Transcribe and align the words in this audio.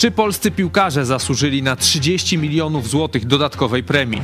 Czy 0.00 0.10
polscy 0.10 0.50
piłkarze 0.50 1.06
zasłużyli 1.06 1.62
na 1.62 1.76
30 1.76 2.38
milionów 2.38 2.88
złotych 2.88 3.26
dodatkowej 3.26 3.82
premii? 3.82 4.22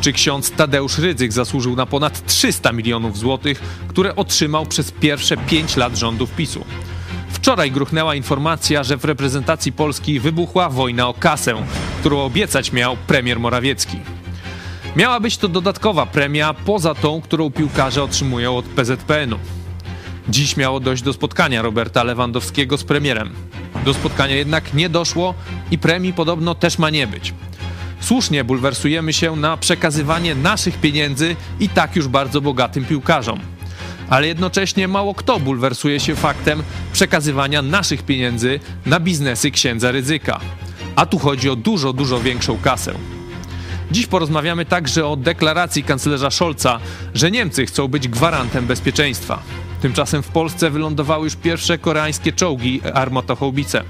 Czy 0.00 0.12
ksiądz 0.12 0.50
Tadeusz 0.50 0.98
Rydzyk 0.98 1.32
zasłużył 1.32 1.76
na 1.76 1.86
ponad 1.86 2.26
300 2.26 2.72
milionów 2.72 3.18
złotych, 3.18 3.60
które 3.88 4.16
otrzymał 4.16 4.66
przez 4.66 4.92
pierwsze 4.92 5.36
5 5.36 5.76
lat 5.76 5.96
rządów 5.96 6.30
PiSu? 6.30 6.64
Wczoraj 7.28 7.70
gruchnęła 7.70 8.14
informacja, 8.14 8.84
że 8.84 8.96
w 8.96 9.04
reprezentacji 9.04 9.72
Polski 9.72 10.20
wybuchła 10.20 10.68
wojna 10.68 11.08
o 11.08 11.14
kasę, 11.14 11.54
którą 12.00 12.20
obiecać 12.20 12.72
miał 12.72 12.96
premier 12.96 13.40
Morawiecki. 13.40 13.98
Miała 14.96 15.20
być 15.20 15.36
to 15.36 15.48
dodatkowa 15.48 16.06
premia 16.06 16.54
poza 16.54 16.94
tą, 16.94 17.20
którą 17.20 17.50
piłkarze 17.50 18.02
otrzymują 18.02 18.56
od 18.56 18.64
PZPN-u. 18.64 19.38
Dziś 20.28 20.56
miało 20.56 20.80
dojść 20.80 21.02
do 21.02 21.12
spotkania 21.12 21.62
Roberta 21.62 22.04
Lewandowskiego 22.04 22.78
z 22.78 22.84
premierem. 22.84 23.34
Do 23.84 23.94
spotkania 23.94 24.36
jednak 24.36 24.74
nie 24.74 24.88
doszło 24.88 25.34
i 25.70 25.78
premii 25.78 26.12
podobno 26.12 26.54
też 26.54 26.78
ma 26.78 26.90
nie 26.90 27.06
być. 27.06 27.34
Słusznie 28.00 28.44
bulwersujemy 28.44 29.12
się 29.12 29.36
na 29.36 29.56
przekazywanie 29.56 30.34
naszych 30.34 30.80
pieniędzy 30.80 31.36
i 31.60 31.68
tak 31.68 31.96
już 31.96 32.08
bardzo 32.08 32.40
bogatym 32.40 32.84
piłkarzom. 32.84 33.40
Ale 34.08 34.26
jednocześnie 34.26 34.88
mało 34.88 35.14
kto 35.14 35.40
bulwersuje 35.40 36.00
się 36.00 36.16
faktem 36.16 36.62
przekazywania 36.92 37.62
naszych 37.62 38.02
pieniędzy 38.02 38.60
na 38.86 39.00
biznesy 39.00 39.50
księdza 39.50 39.90
ryzyka. 39.90 40.40
A 40.96 41.06
tu 41.06 41.18
chodzi 41.18 41.50
o 41.50 41.56
dużo, 41.56 41.92
dużo 41.92 42.20
większą 42.20 42.58
kasę. 42.58 42.94
Dziś 43.90 44.06
porozmawiamy 44.06 44.64
także 44.64 45.06
o 45.06 45.16
deklaracji 45.16 45.82
kanclerza 45.82 46.30
Scholza, 46.30 46.80
że 47.14 47.30
Niemcy 47.30 47.66
chcą 47.66 47.88
być 47.88 48.08
gwarantem 48.08 48.66
bezpieczeństwa. 48.66 49.42
Tymczasem 49.84 50.22
w 50.22 50.28
Polsce 50.28 50.70
wylądowały 50.70 51.24
już 51.24 51.36
pierwsze 51.36 51.78
koreańskie 51.78 52.32
czołgi 52.32 52.80
armatochaubice, 52.94 53.84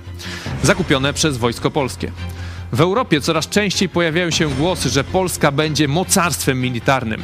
zakupione 0.62 1.12
przez 1.12 1.36
Wojsko 1.36 1.70
Polskie. 1.70 2.12
W 2.73 2.81
Europie 2.81 3.20
coraz 3.20 3.48
częściej 3.48 3.89
pojawiają 3.89 4.31
się 4.31 4.48
głosy, 4.48 4.89
że 4.89 5.05
Polska 5.05 5.53
będzie 5.53 5.89
mocarstwem 5.89 6.61
militarnym. 6.61 7.23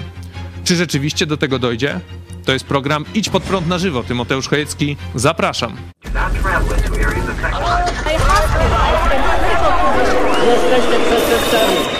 Czy 0.65 0.77
rzeczywiście 0.77 1.27
do 1.27 1.37
tego 1.37 1.59
dojdzie? 1.59 2.01
To 2.45 2.53
jest 2.53 2.65
program 2.65 3.05
Idź 3.15 3.29
pod 3.29 3.43
prąd 3.43 3.67
na 3.67 3.79
żywo. 3.79 4.03
Tymoteusz 4.03 4.49
Chojecki, 4.49 4.97
zapraszam. 5.15 5.77
Jesteście 10.47 10.99
przestępcami. 11.07 12.00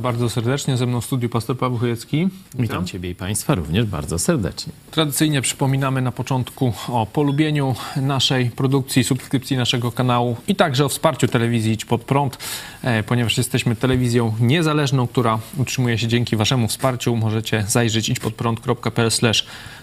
Bardzo 0.00 0.30
serdecznie. 0.30 0.76
Ze 0.76 0.86
mną 0.86 1.00
w 1.00 1.04
studiu 1.04 1.28
pastor 1.28 1.58
Paweł 1.58 1.78
Chojecki. 1.78 2.28
Witam. 2.58 2.86
Ciebie 2.86 3.10
i 3.10 3.14
Państwa 3.14 3.54
również 3.54 3.86
bardzo 3.86 4.18
serdecznie. 4.18 4.72
Tradycyjnie 4.90 5.42
przypominamy 5.42 6.02
na 6.02 6.12
początku 6.12 6.72
o 6.88 7.06
polubieniu 7.06 7.74
naszej 7.96 8.50
produkcji, 8.50 9.04
subskrypcji 9.04 9.56
naszego 9.56 9.92
kanału 9.92 10.36
i 10.48 10.56
także 10.56 10.84
o 10.84 10.88
wsparciu 10.88 11.28
telewizji 11.28 11.72
Idź 11.72 11.84
Pod 11.84 12.04
Prąd, 12.04 12.38
e, 12.82 13.02
ponieważ 13.02 13.38
jesteśmy 13.38 13.76
telewizją 13.76 14.34
niezależną, 14.40 15.06
która 15.06 15.38
utrzymuje 15.56 15.98
się 15.98 16.08
dzięki 16.08 16.36
Waszemu 16.36 16.68
wsparciu. 16.68 17.16
Możecie 17.16 17.64
zajrzeć 17.68 18.08
idźpodprąd.pl 18.08 19.10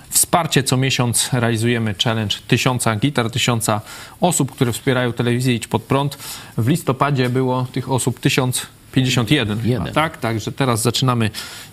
Wsparcie 0.09 0.63
co 0.63 0.78
miesiąc 0.78 1.29
realizujemy 1.33 1.95
challenge 2.03 2.35
tysiąca 2.47 2.95
gitar, 2.95 3.31
tysiąca 3.31 3.81
osób, 4.22 4.51
które 4.51 4.73
wspierają 4.73 5.13
telewizję 5.13 5.56
Idź 5.56 5.67
Pod 5.67 5.83
Prąd. 5.83 6.17
W 6.57 6.67
listopadzie 6.67 7.29
było 7.29 7.67
tych 7.72 7.91
osób 7.91 8.19
tysiąc 8.19 8.67
51. 8.91 9.59
Jeden. 9.63 9.94
Tak, 9.94 10.17
także 10.17 10.51
teraz 10.51 10.81
zaczynamy 10.81 11.29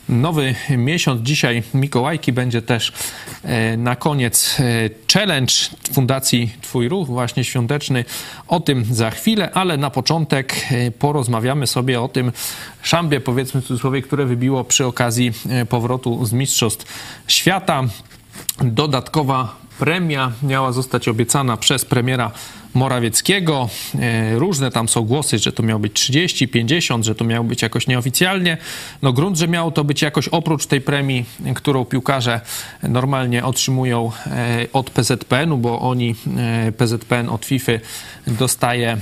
nowy 0.09 0.55
miesiąc. 0.71 1.23
Dzisiaj 1.23 1.63
Mikołajki 1.75 2.33
będzie 2.33 2.63
też 2.63 2.93
e, 3.43 3.77
na 3.77 3.97
koniec 3.97 4.57
e, 4.61 4.91
challenge 5.13 5.53
Fundacji 5.93 6.51
Twój 6.63 6.89
Ruch, 6.89 7.07
właśnie 7.07 7.45
świąteczny. 7.45 8.05
O 8.49 8.61
tym 8.61 8.85
za 8.85 9.11
chwilę, 9.11 9.51
ale 9.55 9.77
na 9.77 9.91
początek 9.91 10.67
e, 10.71 10.91
porozmawiamy 10.91 11.67
sobie 11.67 12.01
o 12.01 12.09
tym 12.09 12.33
szambie, 12.83 13.21
powiedzmy 13.21 13.61
w 13.61 13.67
cudzysłowie, 13.67 14.03
które 14.03 14.27
wybiło 14.27 14.65
przy 14.65 14.87
okazji 14.87 15.33
powrotu 15.69 16.25
z 16.25 16.33
Mistrzostw 16.33 16.87
Świata. 17.27 17.83
Dodatkowa 18.61 19.57
premia 19.79 20.33
miała 20.43 20.73
zostać 20.73 21.09
obiecana 21.09 21.57
przez 21.57 21.85
premiera 21.85 22.31
Morawieckiego. 22.77 23.69
E, 24.01 24.39
różne 24.39 24.71
tam 24.71 24.89
są 24.89 25.03
głosy, 25.03 25.39
że 25.39 25.53
to 25.53 25.63
miało 25.63 25.81
być 25.81 25.93
30, 25.93 26.49
50, 26.49 27.05
że 27.05 27.15
to 27.15 27.25
miało 27.25 27.45
być 27.45 27.63
jakoś 27.63 27.87
nieoficjalnie. 27.87 28.57
No 29.03 29.13
grunt, 29.13 29.39
że 29.39 29.49
miało 29.49 29.71
to 29.71 29.85
być 29.85 30.03
jakoś 30.03 30.29
oprócz 30.29 30.67
tej 30.67 30.81
premii, 30.81 31.25
którą 31.55 31.85
piłkarze 31.85 32.41
normalnie 32.83 33.45
otrzymują 33.45 34.13
e, 34.27 34.67
od 34.73 34.91
PZPN-u, 34.91 35.59
bo 35.59 35.81
oni, 35.81 36.15
e, 36.37 36.73
PZPN 36.73 37.29
od 37.29 37.45
FIFA 37.45 37.73
dostaje, 38.27 38.97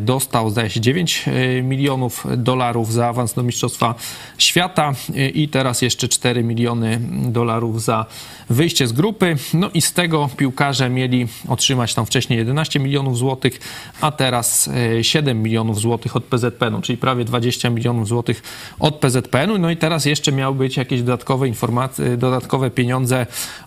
dostał 0.00 0.50
zdaje 0.50 0.70
się 0.70 0.80
9 0.80 1.24
milionów 1.62 2.26
dolarów 2.36 2.92
za 2.92 3.08
awans 3.08 3.34
do 3.34 3.42
Mistrzostwa 3.42 3.94
Świata 4.38 4.92
i 5.34 5.48
teraz 5.48 5.82
jeszcze 5.82 6.08
4 6.08 6.44
miliony 6.44 7.00
dolarów 7.10 7.82
za 7.82 8.06
wyjście 8.50 8.86
z 8.86 8.92
grupy. 8.92 9.36
No 9.54 9.70
i 9.74 9.80
z 9.80 9.92
tego 9.92 10.30
piłkarze 10.36 10.90
mieli 10.90 11.26
otrzymać 11.48 11.94
tam 11.94 12.06
wcześniej 12.06 12.38
11 12.38 12.80
milionów 12.80 13.03
milionów 13.04 13.18
złotych, 13.18 13.60
a 14.00 14.10
teraz 14.10 14.70
7 15.02 15.36
e, 15.38 15.40
milionów 15.40 15.80
złotych 15.80 16.16
od 16.16 16.24
PZPN-u, 16.24 16.80
czyli 16.80 16.98
prawie 16.98 17.24
20 17.24 17.70
milionów 17.70 18.08
złotych 18.08 18.42
od 18.78 18.94
PZPN-u. 18.94 19.58
No 19.58 19.70
i 19.70 19.76
teraz 19.76 20.04
jeszcze 20.04 20.32
miały 20.32 20.54
być 20.54 20.76
jakieś 20.76 21.02
dodatkowe 21.02 21.48
informacje, 21.48 22.16
dodatkowe 22.16 22.70
pieniądze 22.70 23.26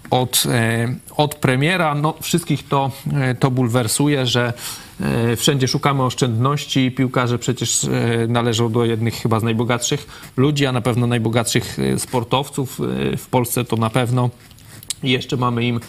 od, 0.10 0.44
e, 0.50 0.96
od 1.18 1.36
premiera. 1.36 1.96
No, 1.96 2.14
wszystkich 2.22 2.68
to, 2.68 2.92
e, 3.14 3.36
to 3.36 3.52
bulwersuje, 3.52 4.26
że 4.26 4.54
wszędzie 5.38 5.68
szukamy 5.68 6.04
oszczędności. 6.04 6.92
Piłkarze 6.92 7.40
przecież 7.40 7.88
należą 8.28 8.72
do 8.72 8.86
jednych 8.86 9.14
chyba 9.14 9.40
z 9.40 9.44
najbogatszych 9.44 10.08
ludzi, 10.38 10.66
a 10.66 10.72
na 10.72 10.82
pewno 10.82 11.08
najbogatszych 11.08 11.78
sportowców. 11.98 12.80
W 13.18 13.28
Polsce 13.28 13.66
to 13.66 13.76
na 13.76 13.90
pewno. 13.90 14.30
I 15.04 15.12
jeszcze 15.12 15.38
mamy 15.38 15.64
im 15.64 15.80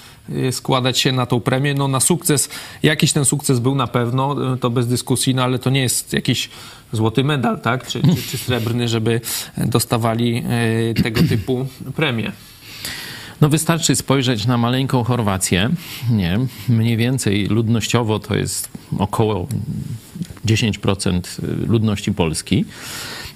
składać 0.51 0.99
się 0.99 1.13
na 1.13 1.27
tą 1.27 1.41
premię. 1.41 1.75
No 1.75 1.89
na 1.89 2.01
sukces, 2.01 2.49
jakiś 2.83 3.13
ten 3.13 3.25
sukces 3.25 3.59
był 3.59 3.75
na 3.75 3.87
pewno, 3.87 4.55
y, 4.55 4.59
to 4.59 4.71
bez 4.71 4.87
dyskusji, 4.87 5.35
no 5.35 5.43
ale 5.43 5.59
to 5.59 5.71
nie 5.71 5.81
jest 5.81 6.13
jakiś 6.13 6.51
złoty 6.93 7.25
medal, 7.25 7.61
tak? 7.61 7.87
Czy, 7.87 8.03
czy, 8.03 8.23
czy 8.31 8.39
srebrny, 8.39 8.89
żeby 8.89 9.21
dostawali 9.57 10.45
y, 10.91 11.03
tego 11.03 11.23
typu 11.29 11.67
premie. 11.97 12.33
No 13.41 13.49
wystarczy 13.49 13.97
spojrzeć 13.97 14.47
na 14.47 14.59
maleńką 14.59 15.05
Chorwację, 15.05 15.71
nie? 16.11 16.39
Mniej 16.69 16.97
więcej 16.97 17.47
ludnościowo 17.47 18.19
to 18.19 18.37
jest 18.37 18.69
około 18.99 19.47
10% 20.47 21.21
ludności 21.69 22.13
Polski. 22.13 22.65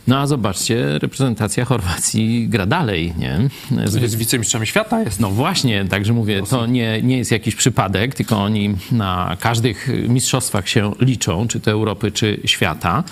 No 0.07 0.19
a 0.19 0.27
zobaczcie, 0.27 0.99
reprezentacja 0.99 1.65
Chorwacji 1.65 2.49
gra 2.49 2.67
dalej, 2.67 3.15
nie? 3.19 3.49
Z, 3.89 3.95
jest 3.95 4.17
wicemistrzami 4.17 4.67
świata 4.67 5.03
jest. 5.03 5.21
No 5.21 5.31
właśnie, 5.31 5.85
także 5.85 6.13
mówię, 6.13 6.43
to 6.51 6.67
nie, 6.67 7.03
nie 7.03 7.19
jest 7.19 7.31
jakiś 7.31 7.55
przypadek, 7.55 8.15
tylko 8.15 8.37
oni 8.37 8.75
na 8.93 9.37
każdych 9.41 9.89
mistrzostwach 10.09 10.69
się 10.69 10.93
liczą, 11.01 11.49
czy 11.49 11.61
to 11.61 11.71
Europy, 11.71 12.13
czy 12.13 12.41
świata. 12.45 13.05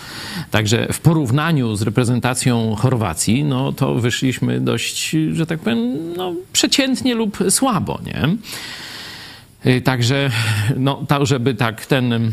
Także 0.51 0.89
w 0.93 1.01
porównaniu 1.01 1.77
z 1.77 1.83
reprezentacją 1.83 2.75
Chorwacji, 2.75 3.45
no 3.45 3.73
to 3.73 3.95
wyszliśmy 3.95 4.61
dość, 4.61 5.17
że 5.33 5.47
tak 5.47 5.59
powiem, 5.59 6.13
no, 6.17 6.35
przeciętnie 6.53 7.15
lub 7.15 7.39
słabo, 7.51 7.99
nie? 8.07 8.37
Y, 9.67 9.81
także, 9.81 10.31
no, 10.77 11.05
to, 11.09 11.27
żeby 11.27 11.55
tak 11.55 11.87
ten, 11.87 12.33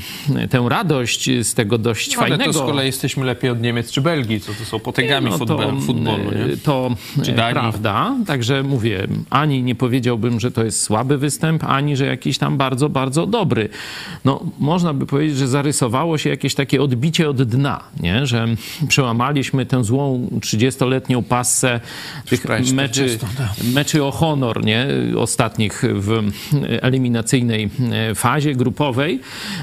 tę 0.49 0.65
radość 0.69 1.29
z 1.41 1.53
tego 1.53 1.77
dość 1.77 2.15
no, 2.15 2.21
fajnego... 2.21 2.43
Ale 2.43 2.53
to 2.53 2.59
z 2.59 2.61
kolei 2.61 2.85
jesteśmy 2.85 3.25
lepiej 3.25 3.49
od 3.49 3.61
Niemiec 3.61 3.91
czy 3.91 4.01
Belgii, 4.01 4.39
co 4.39 4.53
to 4.53 4.65
są 4.65 4.79
potęgami 4.79 5.29
no, 5.29 5.37
futbolu, 5.37 5.79
to, 5.79 5.81
futbolu, 5.81 6.23
nie? 6.23 6.57
To 6.57 6.95
czy 7.23 7.33
prawda. 7.33 8.15
Także 8.27 8.63
mówię, 8.63 9.07
ani 9.29 9.63
nie 9.63 9.75
powiedziałbym, 9.75 10.39
że 10.39 10.51
to 10.51 10.63
jest 10.63 10.83
słaby 10.83 11.17
występ, 11.17 11.63
ani 11.63 11.95
że 11.95 12.05
jakiś 12.05 12.37
tam 12.37 12.57
bardzo, 12.57 12.89
bardzo 12.89 13.25
dobry. 13.25 13.69
No, 14.25 14.43
można 14.59 14.93
by 14.93 15.05
powiedzieć, 15.05 15.37
że 15.37 15.47
zarysowało 15.47 16.17
się 16.17 16.29
jakieś 16.29 16.55
takie 16.55 16.81
odbicie 16.81 17.29
od 17.29 17.43
dna, 17.43 17.83
nie? 17.99 18.25
Że 18.25 18.47
przełamaliśmy 18.87 19.65
tę 19.65 19.83
złą 19.83 20.29
30-letnią 20.39 21.23
passę 21.23 21.79
tych 22.29 22.45
meczy, 22.73 23.17
tak. 23.37 23.49
meczy 23.73 24.03
o 24.03 24.11
honor, 24.11 24.65
nie? 24.65 24.87
Ostatnich 25.17 25.83
w 25.93 26.31
eliminacji 26.81 27.16
eliminacyjnej 27.17 27.69
e, 27.91 28.15
fazie 28.15 28.55
grupowej. 28.55 29.19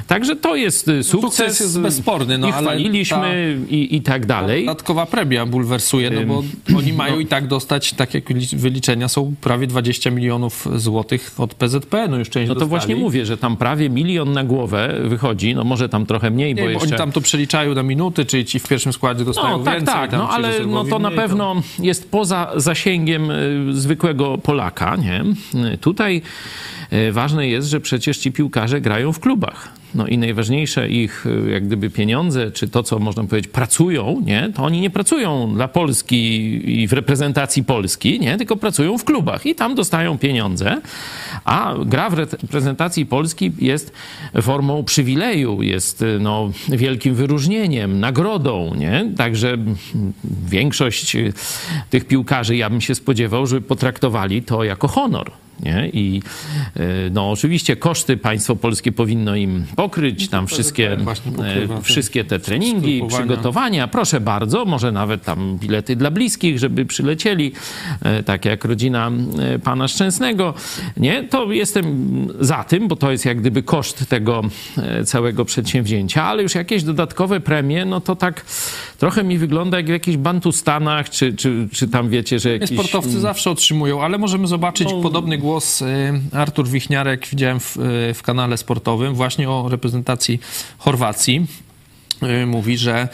Także 0.06 0.36
to 0.36 0.56
jest 0.56 0.88
e, 0.88 1.02
sukces. 1.02 1.34
sukces 1.34 1.60
jest 1.60 1.80
bezsporny, 1.80 2.38
no, 2.38 2.48
I 2.48 2.52
chwaliliśmy 2.52 3.58
i, 3.68 3.96
i 3.96 4.02
tak 4.02 4.26
dalej. 4.26 4.66
Dodatkowa 4.66 5.06
premia 5.06 5.46
bulwersuje, 5.46 6.10
no 6.10 6.22
bo 6.24 6.42
oni 6.78 6.92
mają 6.92 7.18
i 7.18 7.26
tak 7.26 7.46
dostać, 7.46 7.92
tak 7.92 8.14
jak 8.14 8.24
wyli- 8.24 8.56
wyliczenia 8.56 9.08
są, 9.08 9.34
prawie 9.40 9.66
20 9.66 10.10
milionów 10.10 10.68
złotych 10.76 11.34
od 11.38 11.54
PZP, 11.54 12.08
no 12.08 12.16
już 12.16 12.30
część 12.30 12.48
No 12.48 12.54
to 12.54 12.60
dostali. 12.60 12.68
właśnie 12.70 12.96
mówię, 12.96 13.26
że 13.26 13.36
tam 13.36 13.56
prawie 13.56 13.90
milion 13.90 14.32
na 14.32 14.44
głowę 14.44 14.94
wychodzi, 15.04 15.54
no 15.54 15.64
może 15.64 15.88
tam 15.88 16.06
trochę 16.06 16.30
mniej, 16.30 16.54
Nie, 16.54 16.62
bo 16.62 16.66
bo 16.66 16.70
jeszcze... 16.70 16.88
oni 16.88 16.98
tam 16.98 17.12
to 17.12 17.20
przeliczają 17.20 17.74
na 17.74 17.82
minuty, 17.82 18.24
czy 18.24 18.44
ci 18.44 18.58
w 18.58 18.68
pierwszym 18.68 18.92
składzie 18.92 19.24
dostają 19.24 19.58
No 19.58 19.64
tak, 19.64 19.74
więcej. 19.74 19.94
tak, 19.94 20.12
no 20.12 20.28
ale 20.30 20.66
no 20.66 20.84
to 20.84 20.98
na 20.98 21.10
pewno 21.10 21.62
jest 21.78 22.10
poza 22.10 22.52
zasięgiem 22.56 23.30
y, 23.30 23.64
zwykłego 23.70 24.38
Polaka, 24.38 24.96
nie? 24.96 25.24
Y, 25.74 25.78
Tutaj 25.78 26.22
ważne 27.12 27.48
jest, 27.48 27.68
że 27.68 27.80
przecież 27.80 28.18
ci 28.18 28.32
piłkarze 28.32 28.80
grają 28.80 29.12
w 29.12 29.20
klubach. 29.20 29.72
No 29.94 30.06
i 30.06 30.18
najważniejsze 30.18 30.88
ich 30.88 31.26
y, 31.26 31.50
jak 31.50 31.66
gdyby 31.66 31.90
pieniądze, 31.90 32.50
czy 32.50 32.68
to, 32.68 32.82
co 32.82 32.98
można 32.98 33.24
powiedzieć, 33.24 33.52
pracują, 33.52 34.22
nie? 34.24 34.52
To 34.54 34.62
oni 34.62 34.80
nie 34.80 34.90
pracują 34.90 35.54
dla 35.54 35.68
Polski 35.68 36.82
i 36.82 36.88
w 36.88 36.92
reprezentacji 36.92 37.64
Polski, 37.64 38.20
nie? 38.20 38.36
Tylko 38.36 38.56
pracują 38.56 38.98
w 38.98 39.04
klubach 39.04 39.46
i 39.46 39.54
tam 39.54 39.74
dostają 39.74 40.18
pieniądze. 40.18 40.80
A 41.44 41.74
gra 41.86 42.10
w 42.10 42.14
reprezentacji 42.14 43.06
Polski 43.06 43.52
jest 43.58 43.92
formą 44.42 44.84
przywileju, 44.84 45.62
jest 45.62 46.02
y, 46.02 46.18
no, 46.20 46.50
wielkim 46.68 47.14
wyróżnieniem, 47.14 48.00
nagrodą, 48.00 48.74
nie? 48.74 49.12
Także 49.16 49.56
większość 50.48 51.16
tych 51.90 52.04
piłkarzy, 52.04 52.56
ja 52.56 52.70
bym 52.70 52.80
się 52.80 52.94
spodziewał, 52.94 53.46
żeby 53.46 53.60
potraktowali 53.60 54.42
to 54.42 54.64
jako 54.64 54.88
honor. 54.88 55.43
Nie? 55.60 55.90
I 55.92 56.22
y, 56.76 57.10
no, 57.12 57.30
oczywiście 57.30 57.76
koszty 57.76 58.16
państwo 58.16 58.56
polskie 58.56 58.92
powinno 58.92 59.36
im 59.36 59.64
pokryć, 59.76 60.28
tam 60.28 60.46
wszystkie, 60.46 60.96
pokrywa 60.96 61.72
e, 61.72 61.76
te 61.76 61.82
wszystkie 61.82 62.24
te 62.24 62.38
treningi, 62.38 63.02
przygotowania. 63.08 63.88
Proszę 63.88 64.20
bardzo, 64.20 64.64
może 64.64 64.92
nawet 64.92 65.24
tam 65.24 65.58
bilety 65.58 65.96
dla 65.96 66.10
bliskich, 66.10 66.58
żeby 66.58 66.86
przylecieli, 66.86 67.52
e, 68.02 68.22
tak 68.22 68.44
jak 68.44 68.64
rodzina 68.64 69.10
e, 69.38 69.58
pana 69.58 69.88
Szczęsnego. 69.88 70.54
Nie, 70.96 71.22
to 71.22 71.52
jestem 71.52 72.28
za 72.40 72.64
tym, 72.64 72.88
bo 72.88 72.96
to 72.96 73.10
jest 73.10 73.24
jak 73.24 73.40
gdyby 73.40 73.62
koszt 73.62 74.08
tego 74.08 74.42
całego 75.04 75.44
przedsięwzięcia, 75.44 76.24
ale 76.24 76.42
już 76.42 76.54
jakieś 76.54 76.82
dodatkowe 76.82 77.40
premie, 77.40 77.84
no 77.84 78.00
to 78.00 78.16
tak 78.16 78.44
trochę 79.04 79.24
mi 79.24 79.38
wygląda 79.38 79.76
jak 79.76 79.86
w 79.86 79.88
jakichś 79.88 80.16
Bantustanach, 80.16 81.10
czy, 81.10 81.32
czy, 81.36 81.68
czy 81.72 81.88
tam 81.88 82.08
wiecie, 82.08 82.38
że 82.38 82.52
jakiś... 82.52 82.70
Sportowcy 82.70 83.20
zawsze 83.20 83.50
otrzymują, 83.50 84.02
ale 84.02 84.18
możemy 84.18 84.46
zobaczyć 84.46 84.88
No. 84.92 85.00
podobny 85.00 85.38
głos. 85.38 85.82
y, 85.82 85.86
Artur 86.32 86.68
Wichniarek 86.68 87.26
widziałem 87.28 87.60
w, 87.60 87.76
y, 87.76 88.14
w 88.14 88.22
kanale 88.22 88.56
sportowym 88.56 89.14
właśnie 89.14 89.50
o 89.50 89.68
reprezentacji 89.68 90.40
Chorwacji. 90.78 91.46
Y, 92.42 92.46
Mówi, 92.46 92.78
że 92.78 93.08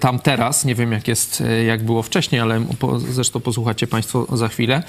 tam 0.00 0.18
teraz, 0.18 0.64
nie 0.64 0.74
wiem 0.74 0.92
jak 0.92 1.08
jest, 1.08 1.42
jak 1.66 1.84
było 1.84 2.02
wcześniej, 2.02 2.40
ale 2.40 2.66
po, 2.78 2.98
zresztą 2.98 3.40
posłuchacie 3.40 3.86
Państwo 3.86 4.36
za 4.36 4.48
chwilę, 4.48 4.82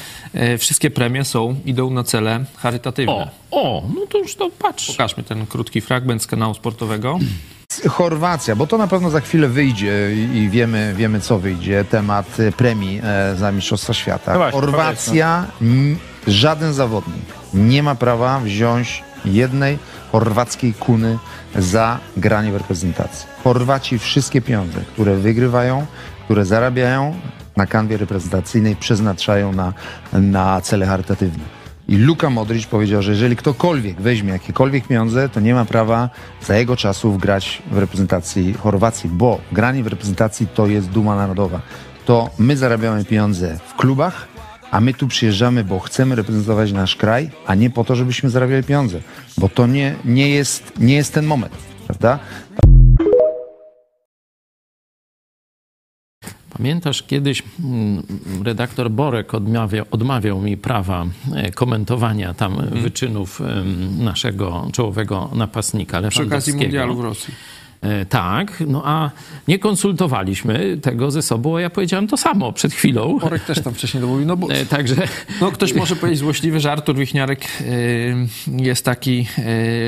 wszystkie 0.58 0.90
premie 0.92 1.26
są, 1.26 1.56
idą 1.66 1.90
na 1.90 2.04
cele 2.04 2.46
charytatywne. 2.58 3.30
O, 3.52 3.78
o, 3.78 3.84
no 3.96 4.02
to 4.10 4.18
już 4.18 4.36
to 4.36 4.50
patrz. 4.60 4.88
Pokażmy 4.88 5.24
ten 5.24 5.46
krótki 5.46 5.82
fragment 5.82 6.24
z 6.24 6.28
kanału 6.28 6.54
sportowego. 6.54 7.20
Chorwacja, 7.90 8.56
bo 8.56 8.68
to 8.68 8.78
na 8.78 8.88
pewno 8.88 9.10
za 9.10 9.22
chwilę 9.22 9.48
wyjdzie 9.48 10.16
i 10.34 10.50
wiemy, 10.50 10.94
wiemy 10.98 11.20
co 11.20 11.40
wyjdzie, 11.40 11.86
temat 11.86 12.40
e, 12.40 12.52
premii 12.52 13.02
e, 13.04 13.36
za 13.36 13.52
Mistrzostwa 13.52 13.94
Świata. 13.94 14.32
No 14.34 14.38
właśnie, 14.38 14.60
Chorwacja, 14.60 15.46
żaden 16.28 16.74
zawodnik 16.74 17.26
nie 17.54 17.84
ma 17.84 17.96
prawa 17.96 18.40
wziąć 18.40 19.04
jednej 19.26 19.80
chorwackiej 20.12 20.74
kuny 20.74 21.18
za 21.56 22.00
granie 22.18 22.52
w 22.52 22.56
reprezentacji. 22.56 23.28
Chorwaci 23.44 24.00
wszystkie 24.00 24.42
pieniądze, 24.42 24.80
które 24.94 25.16
wygrywają, 25.16 25.86
które 26.26 26.46
zarabiają 26.46 27.16
na 27.56 27.66
kanwie 27.68 27.98
reprezentacyjnej 27.98 28.76
przeznaczają 28.76 29.54
na, 29.54 29.74
na 30.14 30.62
cele 30.62 30.86
charytatywne. 30.86 31.44
I 31.88 31.98
Luka 31.98 32.30
Modric 32.30 32.66
powiedział, 32.66 33.02
że 33.02 33.12
jeżeli 33.12 33.36
ktokolwiek 33.36 34.02
weźmie 34.02 34.32
jakiekolwiek 34.32 34.88
pieniądze, 34.88 35.30
to 35.30 35.40
nie 35.40 35.54
ma 35.54 35.66
prawa 35.66 36.10
za 36.42 36.58
jego 36.58 36.76
czasów 36.76 37.18
grać 37.18 37.62
w 37.72 37.78
reprezentacji 37.78 38.54
Chorwacji, 38.54 39.10
bo 39.10 39.40
granie 39.52 39.84
w 39.84 39.88
reprezentacji 39.88 40.48
to 40.48 40.68
jest 40.68 40.90
duma 40.90 41.16
narodowa. 41.16 41.62
To 42.06 42.30
my 42.40 42.58
zarabiamy 42.58 43.06
pieniądze 43.06 43.60
w 43.68 43.76
klubach, 43.76 44.28
a 44.72 44.82
my 44.82 44.94
tu 44.94 45.08
przyjeżdżamy, 45.08 45.64
bo 45.64 45.80
chcemy 45.80 46.16
reprezentować 46.16 46.72
nasz 46.72 46.96
kraj, 46.96 47.30
a 47.46 47.56
nie 47.56 47.70
po 47.70 47.84
to, 47.84 47.96
żebyśmy 47.96 48.30
zarabiali 48.30 48.64
pieniądze, 48.64 49.00
bo 49.38 49.50
to 49.50 49.68
nie, 49.68 49.96
nie, 50.06 50.30
jest, 50.30 50.74
nie 50.80 50.96
jest 50.96 51.14
ten 51.14 51.26
moment, 51.26 51.54
prawda? 51.88 52.20
Pamiętasz, 56.58 57.04
kiedyś 57.04 57.44
mm, 57.64 58.04
redaktor 58.44 58.92
Borek 58.92 59.34
odmawiał, 59.34 59.86
odmawiał 59.92 60.42
mi 60.42 60.58
prawa 60.58 61.06
e, 61.36 61.52
komentowania 61.52 62.34
tam 62.34 62.54
Mhm. 62.60 62.82
wyczynów 62.82 63.42
naszego 64.00 64.68
czołowego 64.74 65.30
napastnika 65.36 65.98
Przy 65.98 66.06
okazji 66.08 66.22
Lewandowskiego. 66.24 66.58
mundialu 66.64 66.96
w 66.96 67.00
Rosji. 67.04 67.34
E, 67.82 68.06
Tak, 68.06 68.64
no 68.68 68.82
a 68.86 69.10
nie 69.48 69.60
konsultowaliśmy 69.60 70.78
tego 70.82 71.12
ze 71.12 71.22
sobą, 71.22 71.58
a 71.58 71.62
ja 71.62 71.70
powiedziałem 71.70 72.08
to 72.08 72.18
samo 72.18 72.52
przed 72.54 72.74
chwilą. 72.74 73.20
Borek 73.20 73.44
też 73.44 73.62
tam 73.62 73.74
wcześniej 73.74 74.02
to 74.02 74.08
mówił, 74.08 74.26
no 74.28 74.38
bo 74.38 74.50
E, 74.52 74.66
Także 74.66 74.96
No, 75.42 75.52
ktoś 75.52 75.74
może 75.74 75.96
powiedzieć 75.96 76.20
złośliwy, 76.20 76.60
że 76.60 76.72
Artur 76.72 76.96
Wichniarek 76.96 77.46
y, 77.62 78.16
jest 78.48 78.86
taki 78.86 79.28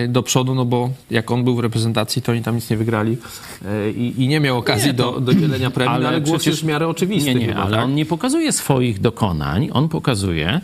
do 0.07 0.23
przodu, 0.23 0.55
no 0.55 0.65
bo 0.65 0.89
jak 1.11 1.31
on 1.31 1.43
był 1.43 1.55
w 1.55 1.59
reprezentacji, 1.59 2.21
to 2.21 2.31
oni 2.31 2.41
tam 2.41 2.55
nic 2.55 2.69
nie 2.69 2.77
wygrali 2.77 3.17
i, 3.95 4.13
i 4.17 4.27
nie 4.27 4.39
miał 4.39 4.57
okazji 4.57 4.87
Nie, 4.87 4.93
to- 4.93 5.11
do, 5.11 5.19
do 5.21 5.33
dzielenia 5.33 5.71
premii, 5.71 5.93
ale, 5.93 6.07
ale 6.07 6.21
głos 6.21 6.31
przecież- 6.35 6.45
jest 6.53 6.61
w 6.61 6.65
miarę 6.65 6.87
oczywisty. 6.87 7.33
Nie, 7.33 7.39
nie, 7.39 7.47
chyba, 7.47 7.61
ale 7.61 7.75
tak? 7.77 7.85
on 7.85 7.95
nie 7.95 8.05
pokazuje 8.05 8.51
swoich 8.51 9.01
dokonań, 9.01 9.69
on 9.73 9.89
pokazuje 9.89 10.61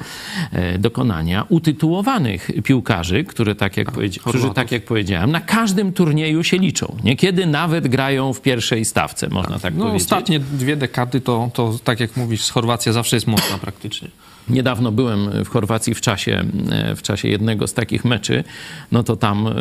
e, 0.51 0.77
dokonania 0.77 1.45
utytułowanych 1.49 2.51
piłkarzy, 2.63 3.23
które 3.23 3.55
tak 3.55 3.77
jak 3.77 3.91
powiedzi- 3.91 4.09
którzy, 4.19 4.23
Chorwatów. 4.37 4.55
tak 4.55 4.71
jak 4.71 4.85
powiedziałem, 4.85 5.31
na 5.31 5.41
każdym 5.41 5.93
turnieju 5.93 6.43
się 6.43 6.57
liczą. 6.57 6.95
Niekiedy 7.13 7.45
nawet 7.45 7.87
grają 7.87 8.33
w 8.33 8.41
pierwszej 8.41 8.85
stawce, 8.85 9.29
można 9.29 9.59
tak 9.59 9.73
No, 9.75 9.79
powiedzieć. 9.85 10.01
ostatnie 10.03 10.39
dwie 10.39 10.75
dekady 10.75 11.21
to, 11.21 11.49
to, 11.53 11.73
tak 11.83 11.99
jak 11.99 12.17
mówisz, 12.17 12.51
Chorwacja 12.51 12.93
zawsze 12.93 13.15
jest 13.15 13.27
mocna 13.27 13.57
praktycznie. 13.57 14.07
Niedawno 14.49 14.91
byłem 14.91 15.45
w 15.45 15.49
Chorwacji 15.49 15.93
w 15.93 16.01
czasie, 16.01 16.43
w 16.95 17.01
czasie 17.01 17.27
jednego 17.27 17.67
z 17.67 17.73
takich 17.73 18.05
meczy, 18.05 18.43
no 18.91 19.03
to 19.03 19.15
tam, 19.15 19.47
e, 19.47 19.53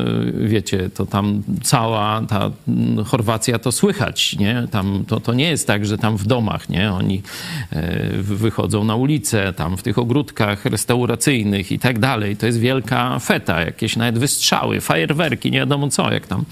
wiecie, 0.49 0.91
to 0.91 1.07
tam 1.07 1.43
cała 1.63 2.23
ta 2.29 2.51
Chorwacja 3.07 3.59
to 3.59 3.73
słychać, 3.73 4.37
nie? 4.39 4.69
Tam, 4.71 5.05
to, 5.09 5.21
to 5.21 5.35
nie 5.35 5.51
jest 5.51 5.67
tak, 5.67 5.87
że 5.87 5.99
tam 5.99 6.17
w 6.17 6.27
domach, 6.27 6.69
nie? 6.69 6.93
Oni 6.93 7.23
e, 7.71 8.09
wy- 8.17 8.37
wychodzą 8.37 8.85
na 8.85 8.95
ulicę, 8.97 9.53
tam 9.53 9.77
w 9.77 9.83
tych 9.83 9.99
ogródkach 9.99 10.65
restauracyjnych 10.65 11.73
i 11.73 11.79
tak 11.79 11.99
dalej. 11.99 12.37
To 12.37 12.47
jest 12.47 12.59
wielka 12.59 13.19
feta, 13.19 13.61
jakieś 13.61 13.97
nawet 13.97 14.19
wystrzały, 14.19 14.81
fajerwerki, 14.81 15.51
nie 15.51 15.59
wiadomo 15.59 15.89
co, 15.89 16.13
jak 16.13 16.27
tam 16.27 16.45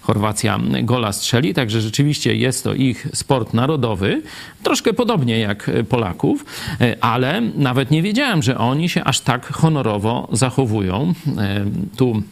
Chorwacja 0.00 0.58
gola 0.82 1.12
strzeli. 1.12 1.54
Także 1.54 1.80
rzeczywiście 1.80 2.34
jest 2.34 2.64
to 2.64 2.74
ich 2.74 3.06
sport 3.14 3.54
narodowy, 3.54 4.22
troszkę 4.62 4.92
podobnie 4.92 5.38
jak 5.38 5.70
Polaków, 5.88 6.44
e, 6.80 6.96
ale 7.04 7.42
nawet 7.68 7.90
nie 7.90 8.02
wiedziałem, 8.02 8.42
że 8.42 8.58
oni 8.58 8.88
się 8.88 9.04
aż 9.04 9.20
tak 9.20 9.52
honorowo 9.52 10.28
zachowują. 10.32 11.14
E, 11.38 11.64
Tu 11.96 12.22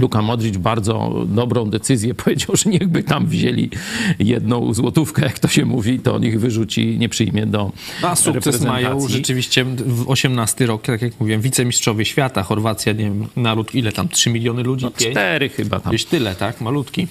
Luka 0.00 0.22
Modric 0.22 0.56
bardzo 0.56 1.24
dobrą 1.26 1.70
decyzję 1.70 2.14
powiedział, 2.24 2.56
że 2.56 2.70
niechby 2.70 3.02
tam 3.02 3.26
wzięli 3.26 3.70
jedną 4.18 4.74
złotówkę, 4.74 5.22
jak 5.22 5.38
to 5.38 5.48
się 5.48 5.64
mówi, 5.64 5.98
to 6.00 6.14
on 6.14 6.24
ich 6.24 6.40
wyrzuci, 6.40 6.98
nie 6.98 7.08
przyjmie 7.08 7.46
do 7.46 7.72
No, 8.02 8.08
A 8.08 8.16
sukces 8.16 8.60
mają 8.62 9.08
rzeczywiście 9.08 9.64
w 9.64 10.10
18 10.10 10.66
rok, 10.66 10.82
tak 10.82 11.02
jak 11.02 11.20
mówiłem, 11.20 11.40
wicemistrzowie 11.40 12.04
świata, 12.04 12.42
Chorwacja, 12.42 12.92
nie 12.92 13.04
wiem, 13.04 13.26
naród, 13.36 13.74
ile 13.74 13.92
tam, 13.92 14.08
3 14.08 14.30
miliony 14.30 14.62
ludzi? 14.62 14.86
Pięć? 14.86 15.12
Cztery 15.12 15.48
chyba 15.48 15.80
tam. 15.80 15.90
Gdzieś 15.90 16.04
tyle, 16.04 16.34
tak? 16.34 16.60
Malutki. 16.60 17.06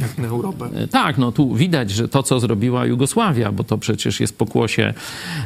Jak 0.00 0.18
na 0.18 0.28
Europę. 0.28 0.68
Tak, 0.90 1.18
no 1.18 1.32
tu 1.32 1.54
widać, 1.54 1.90
że 1.90 2.08
to, 2.08 2.22
co 2.22 2.40
zrobiła 2.40 2.86
Jugosławia, 2.86 3.52
bo 3.52 3.64
to 3.64 3.78
przecież 3.78 4.20
jest 4.20 4.38
pokłosie 4.38 4.94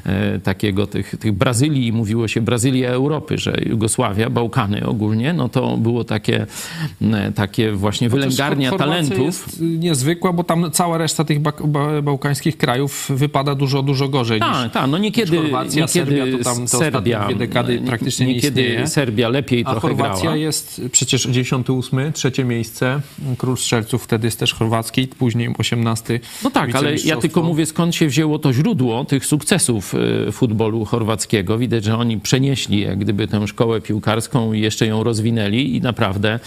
e, 0.06 0.38
takiego 0.38 0.86
tych, 0.86 1.14
tych 1.20 1.32
Brazylii, 1.32 1.92
mówiło 1.92 2.28
się 2.28 2.40
Brazylia 2.40 2.90
Europy, 2.90 3.38
że 3.38 3.56
Jugosławia, 3.66 4.30
Bałkany 4.30 4.86
ogólnie, 4.86 5.32
no 5.32 5.48
to 5.48 5.76
było 5.76 6.04
takie, 6.04 6.46
e, 7.02 7.32
takie 7.32 7.72
właśnie 7.72 8.08
wylęgarnia 8.08 8.72
talentów. 8.72 9.18
jest 9.18 9.60
niezwykła, 9.60 10.32
bo 10.32 10.44
tam 10.44 10.70
cała 10.70 10.98
reszta 10.98 11.24
tych 11.24 11.40
ba- 11.40 11.52
ba- 11.64 12.02
bałkańskich 12.02 12.56
krajów 12.56 13.06
wypada 13.14 13.54
dużo, 13.54 13.82
dużo 13.82 14.08
gorzej 14.08 14.40
niż... 14.40 14.48
Tak, 14.50 14.72
tak, 14.72 14.90
no 14.90 14.98
niekiedy, 14.98 15.36
Chorwacja, 15.36 15.82
niekiedy 15.82 16.16
Serbia, 16.16 16.38
to 16.38 16.44
tam 16.44 16.56
te 16.62 16.68
Serbia, 16.68 17.24
dwie 17.26 17.34
dekady 17.34 17.80
nie- 17.80 17.86
praktycznie 17.86 18.26
nie 18.26 18.34
niekiedy 18.34 18.62
istnieje. 18.62 18.86
Serbia 18.88 19.28
lepiej 19.28 19.62
A 19.66 19.70
trochę 19.70 19.88
Chorwacja 19.88 20.22
grała. 20.22 20.36
jest 20.36 20.80
przecież 20.92 21.22
98, 21.22 22.12
trzecie 22.12 22.44
miejsce. 22.44 23.00
Król 23.38 23.56
Strzelców 23.56 24.04
wtedy 24.04 24.30
jest 24.36 24.40
też 24.40 24.54
chorwacki, 24.54 25.08
później 25.08 25.48
18 25.58 26.20
No 26.44 26.50
tak, 26.50 26.74
ale 26.74 26.94
ja 26.96 27.16
tylko 27.16 27.42
mówię, 27.42 27.66
skąd 27.66 27.94
się 27.94 28.06
wzięło 28.06 28.38
to 28.38 28.52
źródło 28.52 29.04
tych 29.04 29.26
sukcesów 29.26 29.94
y, 30.28 30.32
futbolu 30.32 30.84
chorwackiego. 30.84 31.58
Widać, 31.58 31.84
że 31.84 31.96
oni 31.96 32.20
przenieśli 32.20 32.80
jak 32.80 32.98
gdyby 32.98 33.28
tę 33.28 33.48
szkołę 33.48 33.80
piłkarską 33.80 34.52
i 34.52 34.60
jeszcze 34.60 34.86
ją 34.86 35.02
rozwinęli 35.02 35.76
i 35.76 35.80
naprawdę 35.80 36.40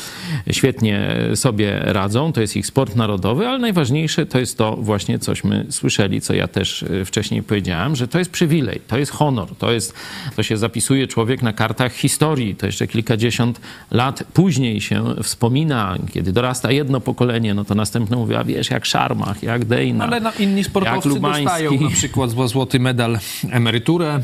świetnie 0.51 1.15
sobie 1.35 1.79
radzą. 1.79 2.33
To 2.33 2.41
jest 2.41 2.55
ich 2.55 2.65
sport 2.65 2.95
narodowy, 2.95 3.47
ale 3.47 3.59
najważniejsze 3.59 4.25
to 4.25 4.39
jest 4.39 4.57
to 4.57 4.75
właśnie, 4.75 5.19
cośmy 5.19 5.65
słyszeli, 5.69 6.21
co 6.21 6.33
ja 6.33 6.47
też 6.47 6.81
y, 6.81 7.05
wcześniej 7.05 7.43
powiedziałem, 7.43 7.95
że 7.95 8.07
to 8.07 8.19
jest 8.19 8.31
przywilej, 8.31 8.81
to 8.87 8.97
jest 8.97 9.11
honor, 9.11 9.47
to 9.55 9.71
jest, 9.71 9.93
to 10.35 10.43
się 10.43 10.57
zapisuje 10.57 11.07
człowiek 11.07 11.41
na 11.41 11.53
kartach 11.53 11.93
historii. 11.93 12.55
To 12.55 12.65
jeszcze 12.65 12.87
kilkadziesiąt 12.87 13.61
lat 13.91 14.23
później 14.33 14.81
się 14.81 15.15
wspomina, 15.23 15.97
kiedy 16.13 16.31
dorasta 16.31 16.71
jedno 16.71 16.99
pokolenie, 17.01 17.53
no 17.53 17.65
to 17.65 17.75
następne 17.79 18.17
mówi, 18.17 18.35
a 18.35 18.43
wiesz, 18.43 18.69
jak 18.69 18.85
Szarmach, 18.85 19.43
jak 19.43 19.65
Dejna, 19.65 20.05
Ale 20.05 20.19
no, 20.19 20.31
inni 20.39 20.63
sportowcy 20.63 21.19
dostają 21.19 21.79
na 21.81 21.89
przykład 21.89 22.29
zł- 22.29 22.47
złoty 22.47 22.79
medal, 22.79 23.19
emeryturę 23.51 24.19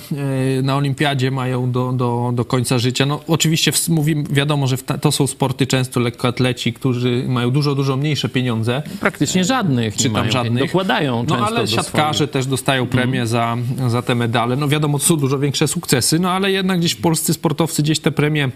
e, 0.58 0.62
na 0.62 0.76
olimpiadzie 0.76 1.32
mają 1.32 1.72
do, 1.72 1.92
do, 1.92 2.32
do 2.34 2.46
końca 2.46 2.80
życia. 2.80 3.06
No 3.06 3.22
oczywiście 3.28 3.72
w, 3.72 3.90
mówi, 3.90 4.24
wiadomo, 4.30 4.68
że 4.68 4.78
to 4.78 5.12
są 5.12 5.28
sporty 5.28 5.68
często 5.68 6.00
lekkoatleci, 6.00 6.74
którzy 6.74 7.24
mają 7.28 7.52
dużo, 7.52 7.76
dużo 7.76 7.98
mniejsze 7.98 8.30
pieniądze. 8.30 8.84
Praktycznie 9.00 9.44
żadnych 9.44 9.96
Czy 9.96 10.10
tam 10.10 10.32
żadnych. 10.32 10.64
Dokładają 10.64 11.26
No 11.28 11.48
ale 11.48 11.68
siatkarze 11.68 12.28
też 12.28 12.46
dostają 12.46 12.88
premię 12.88 13.28
za, 13.28 13.58
za 13.88 14.02
te 14.02 14.16
medale. 14.16 14.56
No 14.56 14.68
wiadomo, 14.68 15.00
to 15.00 15.06
są 15.06 15.18
dużo 15.18 15.40
większe 15.40 15.68
sukcesy, 15.68 16.20
no 16.20 16.32
ale 16.32 16.52
jednak 16.52 16.80
gdzieś 16.80 16.96
polscy 16.96 17.34
sportowcy 17.34 17.84
gdzieś 17.84 18.00
te 18.00 18.12
premie 18.12 18.50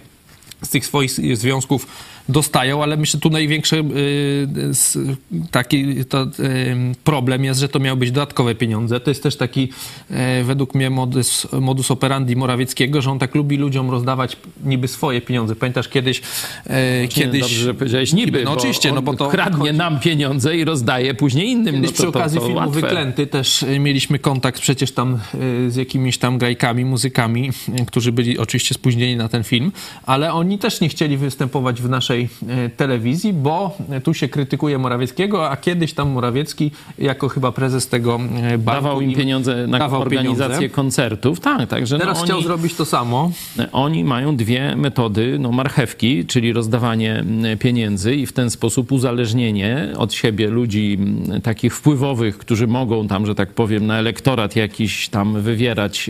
z 0.62 0.70
tych 0.70 0.86
swoich 0.86 1.12
związków 1.38 1.88
dostają, 2.30 2.84
ale 2.84 2.98
myślę, 2.98 3.20
tu 3.20 3.30
największy 3.30 3.76
y, 3.76 5.48
taki 5.52 6.06
to, 6.06 6.24
y, 6.24 6.76
problem 7.04 7.44
jest, 7.44 7.60
że 7.60 7.70
to 7.70 7.80
miały 7.80 8.00
być 8.00 8.12
dodatkowe 8.12 8.56
pieniądze. 8.56 9.00
To 9.00 9.12
jest 9.12 9.24
też 9.24 9.36
taki 9.36 9.70
e, 10.10 10.44
według 10.44 10.76
mnie 10.76 10.90
modus, 10.90 11.48
modus 11.62 11.92
operandi 11.92 12.36
Morawieckiego, 12.36 13.02
że 13.02 13.12
on 13.12 13.20
tak 13.20 13.36
lubi 13.36 13.58
ludziom 13.58 13.92
rozdawać 13.92 14.38
niby 14.64 14.88
swoje 14.88 15.22
pieniądze. 15.22 15.56
Pamiętasz 15.56 15.90
kiedyś... 15.90 16.22
E, 16.66 17.08
Kiedyś, 17.08 17.42
Dobrze, 17.42 17.56
że 17.56 17.74
powiedziałeś 17.74 18.14
niby, 18.14 18.44
No 18.44 18.52
bo 18.52 18.58
oczywiście, 18.58 18.92
no 18.92 19.02
bo 19.02 19.14
to 19.14 19.28
kradnie 19.28 19.74
nam 19.74 20.00
pieniądze 20.00 20.58
i 20.58 20.66
rozdaje 20.66 21.14
później 21.14 21.48
innym. 21.48 21.76
Kiedyś 21.76 21.82
no 21.82 21.88
to, 21.88 21.94
przy 21.94 22.04
to, 22.04 22.20
okazji 22.20 22.40
to 22.40 22.46
filmu 22.46 22.60
łatwe. 22.60 22.82
Wyklęty 22.82 23.28
też 23.28 23.64
y, 23.64 23.80
mieliśmy 23.80 24.20
kontakt 24.20 24.62
przecież 24.62 24.92
tam 24.92 25.20
z 25.68 25.76
jakimiś 25.76 26.18
tam 26.18 26.38
grajkami, 26.38 26.86
muzykami, 26.86 27.50
którzy 27.88 28.12
byli 28.12 28.38
oczywiście 28.38 28.76
spóźnieni 28.76 29.16
na 29.16 29.30
ten 29.30 29.44
film, 29.44 29.72
ale 30.06 30.34
oni 30.34 30.58
też 30.58 30.82
nie 30.82 30.90
chcieli 30.90 31.18
występować 31.18 31.82
w 31.82 31.90
naszej 31.90 32.19
y, 32.66 32.70
telewizji, 32.70 33.34
bo 33.34 33.78
tu 34.04 34.14
się 34.14 34.28
krytykuje 34.28 34.78
Morawieckiego, 34.78 35.50
a 35.50 35.58
kiedyś 35.58 35.94
tam 35.94 36.10
Morawiecki 36.10 36.72
jako 36.98 37.30
chyba 37.30 37.52
prezes 37.52 37.88
tego 37.88 38.20
y, 38.54 38.58
banku 38.58 38.82
Dawał 38.82 39.02
im 39.02 39.14
pieniądze 39.14 39.68
na 39.68 39.86
organizację 39.86 40.56
pieniądze. 40.58 40.76
koncertów. 40.76 41.40
Tak, 41.40 41.68
także 41.70 42.00
Teraz 42.00 42.18
no, 42.18 42.24
chciał 42.24 42.38
oni, 42.38 42.46
zrobić 42.46 42.76
to 42.76 42.86
samo. 42.86 43.32
oni 43.72 44.04
mają 44.04 44.36
dwie 44.36 44.76
metody, 44.76 45.38
no 45.40 45.52
marchewki, 45.52 46.26
czyli 46.26 46.54
rozdawanie 46.54 47.24
pieniędzy 47.60 48.16
i 48.16 48.26
w 48.26 48.34
ten 48.34 48.50
sposób 48.50 48.92
uzależnienie 48.92 49.88
od 49.98 50.14
siebie 50.14 50.48
ludzi 50.48 51.00
takich 51.44 51.76
wpływowych, 51.76 52.38
którzy 52.38 52.68
mogą 52.68 53.08
tam, 53.08 53.26
że 53.26 53.36
tak 53.36 53.50
powiem, 53.50 53.88
na 53.88 53.98
elektorat 54.00 54.56
jakiś 54.56 55.10
tam 55.10 55.42
wywierać 55.42 56.10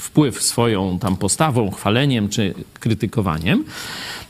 wpływ 0.00 0.42
swoją 0.42 0.98
tam 0.98 1.16
postawą, 1.16 1.70
chwaleniem 1.70 2.28
czy 2.28 2.54
krytykowaniem. 2.80 3.64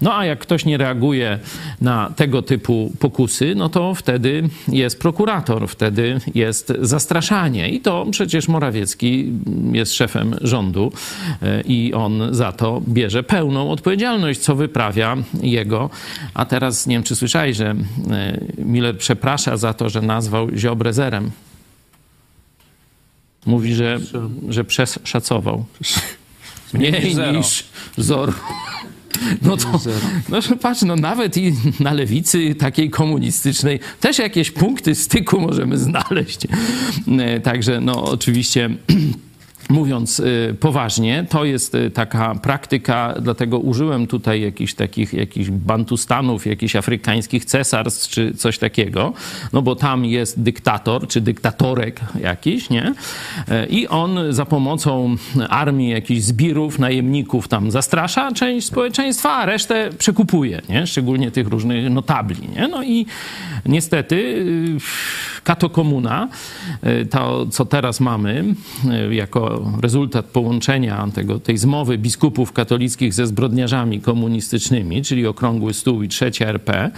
No 0.00 0.14
a 0.16 0.24
jak 0.24 0.38
ktoś 0.38 0.64
nie 0.64 0.71
reaguje 0.76 1.38
na 1.80 2.10
tego 2.16 2.42
typu 2.42 2.92
pokusy, 2.98 3.54
no 3.54 3.68
to 3.68 3.94
wtedy 3.94 4.48
jest 4.68 5.00
prokurator, 5.00 5.68
wtedy 5.68 6.20
jest 6.34 6.72
zastraszanie. 6.80 7.70
I 7.70 7.80
to 7.80 8.06
przecież 8.10 8.48
Morawiecki 8.48 9.32
jest 9.72 9.94
szefem 9.94 10.36
rządu 10.40 10.92
e, 11.42 11.60
i 11.60 11.94
on 11.94 12.34
za 12.34 12.52
to 12.52 12.82
bierze 12.88 13.22
pełną 13.22 13.70
odpowiedzialność, 13.70 14.40
co 14.40 14.54
wyprawia 14.54 15.16
jego. 15.42 15.90
A 16.34 16.44
teraz 16.44 16.86
nie 16.86 16.96
wiem, 16.96 17.02
czy 17.02 17.16
słyszałeś, 17.16 17.56
że 17.56 17.74
e, 18.10 18.40
Miller 18.58 18.98
przeprasza 18.98 19.56
za 19.56 19.74
to, 19.74 19.88
że 19.88 20.02
nazwał 20.02 20.48
Ziobrę 20.56 20.92
zerem. 20.92 21.30
Mówi, 23.46 23.74
że, 23.74 23.98
że 24.48 24.64
przeszacował. 24.64 25.64
Mniej 26.72 27.14
zero. 27.14 27.32
niż 27.32 27.64
zor. 27.96 28.32
No 29.42 29.56
to, 29.56 29.80
no 30.28 30.56
patrz, 30.60 30.82
no 30.82 30.96
nawet 30.96 31.36
i 31.36 31.52
na 31.80 31.92
lewicy 31.92 32.54
takiej 32.54 32.90
komunistycznej 32.90 33.80
też 34.00 34.18
jakieś 34.18 34.50
punkty 34.50 34.94
styku 34.94 35.40
możemy 35.40 35.78
znaleźć. 35.78 36.40
E, 37.18 37.40
Także 37.40 37.80
no 37.80 38.04
oczywiście 38.04 38.70
Mówiąc 39.72 40.20
y, 40.20 40.56
poważnie, 40.60 41.26
to 41.28 41.44
jest 41.44 41.74
y, 41.74 41.90
taka 41.90 42.34
praktyka, 42.34 43.14
dlatego 43.20 43.58
użyłem 43.58 44.06
tutaj 44.06 44.40
jakichś 44.40 44.74
takich 44.74 45.12
jakichś 45.12 45.50
bantustanów, 45.50 46.46
jakichś 46.46 46.76
afrykańskich 46.76 47.44
cesarstw 47.44 48.10
czy 48.10 48.34
coś 48.34 48.58
takiego, 48.58 49.12
no 49.52 49.62
bo 49.62 49.76
tam 49.76 50.04
jest 50.04 50.42
dyktator 50.42 51.08
czy 51.08 51.20
dyktatorek 51.20 52.00
jakiś, 52.20 52.70
nie? 52.70 52.94
E, 53.48 53.66
I 53.66 53.88
on 53.88 54.18
za 54.30 54.44
pomocą 54.44 55.16
armii 55.48 55.90
jakichś 55.90 56.20
zbirów, 56.20 56.78
najemników 56.78 57.48
tam 57.48 57.70
zastrasza 57.70 58.32
część 58.32 58.66
społeczeństwa, 58.66 59.30
a 59.30 59.46
resztę 59.46 59.90
przekupuje, 59.98 60.62
nie? 60.68 60.86
Szczególnie 60.86 61.30
tych 61.30 61.48
różnych 61.48 61.90
notabli, 61.90 62.48
nie? 62.56 62.68
No 62.68 62.82
i 62.82 63.06
niestety 63.66 64.16
y, 64.16 65.42
Kato 65.44 65.70
Komuna, 65.70 66.28
y, 66.86 67.06
to 67.06 67.46
co 67.46 67.64
teraz 67.64 68.00
mamy 68.00 68.44
y, 69.08 69.14
rezultat 69.82 70.26
połączenia 70.26 71.08
tego, 71.14 71.40
tej 71.40 71.58
zmowy 71.58 71.98
biskupów 71.98 72.52
katolickich 72.52 73.14
ze 73.14 73.26
zbrodniarzami 73.26 74.00
komunistycznymi, 74.00 75.02
czyli 75.02 75.26
Okrągły 75.26 75.74
Stół 75.74 76.02
i 76.02 76.08
Trzecia 76.08 76.46
RP, 76.46 76.90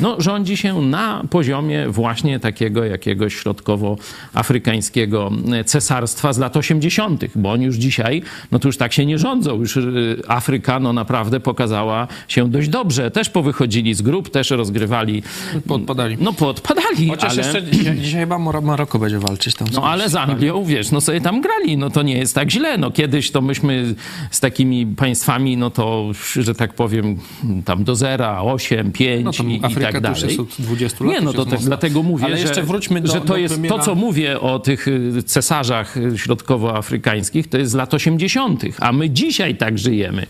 no, 0.00 0.20
rządzi 0.20 0.56
się 0.56 0.82
na 0.82 1.22
poziomie 1.30 1.88
właśnie 1.88 2.40
takiego 2.40 2.84
jakiegoś 2.84 3.34
środkowoafrykańskiego 3.34 5.30
cesarstwa 5.66 6.32
z 6.32 6.38
lat 6.38 6.56
80., 6.56 7.24
bo 7.36 7.52
oni 7.52 7.64
już 7.64 7.76
dzisiaj, 7.76 8.22
no 8.52 8.58
to 8.58 8.68
już 8.68 8.76
tak 8.76 8.92
się 8.92 9.06
nie 9.06 9.18
rządzą. 9.18 9.60
Już 9.60 9.76
y, 9.76 10.22
Afryka 10.28 10.80
no 10.80 10.92
naprawdę 10.92 11.40
pokazała 11.40 12.08
się 12.28 12.50
dość 12.50 12.68
dobrze. 12.68 13.10
Też 13.10 13.30
powychodzili 13.30 13.94
z 13.94 14.02
grup, 14.02 14.30
też 14.30 14.50
rozgrywali. 14.50 15.22
Podpadali. 15.68 16.16
No 16.20 16.32
podpadali, 16.32 17.08
Chociaż 17.08 17.32
ale... 17.32 17.42
jeszcze 17.42 17.62
dzisiaj, 17.62 17.98
dzisiaj 17.98 18.20
chyba 18.20 18.38
Maroko 18.38 18.98
będzie 18.98 19.18
walczyć 19.18 19.54
tam. 19.54 19.68
No 19.72 19.82
ale 19.82 20.08
z 20.08 20.14
Anglią, 20.14 20.64
wiesz, 20.64 20.90
no 20.90 21.00
sobie 21.00 21.20
tam 21.20 21.40
grali, 21.40 21.76
no 21.76 21.90
to 21.90 22.02
nie 22.08 22.18
jest 22.18 22.34
tak 22.34 22.50
źle. 22.50 22.78
No 22.78 22.90
kiedyś 22.90 23.30
to 23.30 23.40
myśmy 23.40 23.94
z 24.30 24.40
takimi 24.40 24.86
państwami, 24.86 25.56
no 25.56 25.70
to, 25.70 26.10
że 26.36 26.54
tak 26.54 26.74
powiem, 26.74 27.18
tam 27.64 27.84
do 27.84 27.94
zera, 27.94 28.42
8, 28.42 28.92
5 28.92 29.24
No 29.38 29.44
i, 29.44 29.56
i 29.56 29.60
tak 29.60 30.00
dalej. 30.00 30.38
od 30.38 30.48
20 30.58 31.04
lat, 31.04 31.14
Nie, 31.14 31.20
no 31.20 31.32
to 31.32 31.44
tak, 31.44 31.52
mocno. 31.52 31.66
dlatego 31.66 32.02
mówię, 32.02 32.24
Ale 32.24 32.36
że, 32.36 32.42
jeszcze 32.42 32.62
wróćmy 32.62 33.00
do- 33.00 33.12
że 33.12 33.20
to 33.20 33.36
jest 33.36 33.54
premiera. 33.54 33.76
to, 33.76 33.82
co 33.84 33.94
mówię 33.94 34.40
o 34.40 34.58
tych 34.58 34.88
y, 34.88 35.22
cesarzach 35.22 35.94
środkowoafrykańskich, 36.16 37.46
to 37.48 37.58
jest 37.58 37.70
z 37.72 37.74
lat 37.74 37.94
80., 37.94 38.62
a 38.80 38.92
my 38.92 39.10
dzisiaj 39.10 39.56
tak 39.56 39.78
żyjemy. 39.78 40.26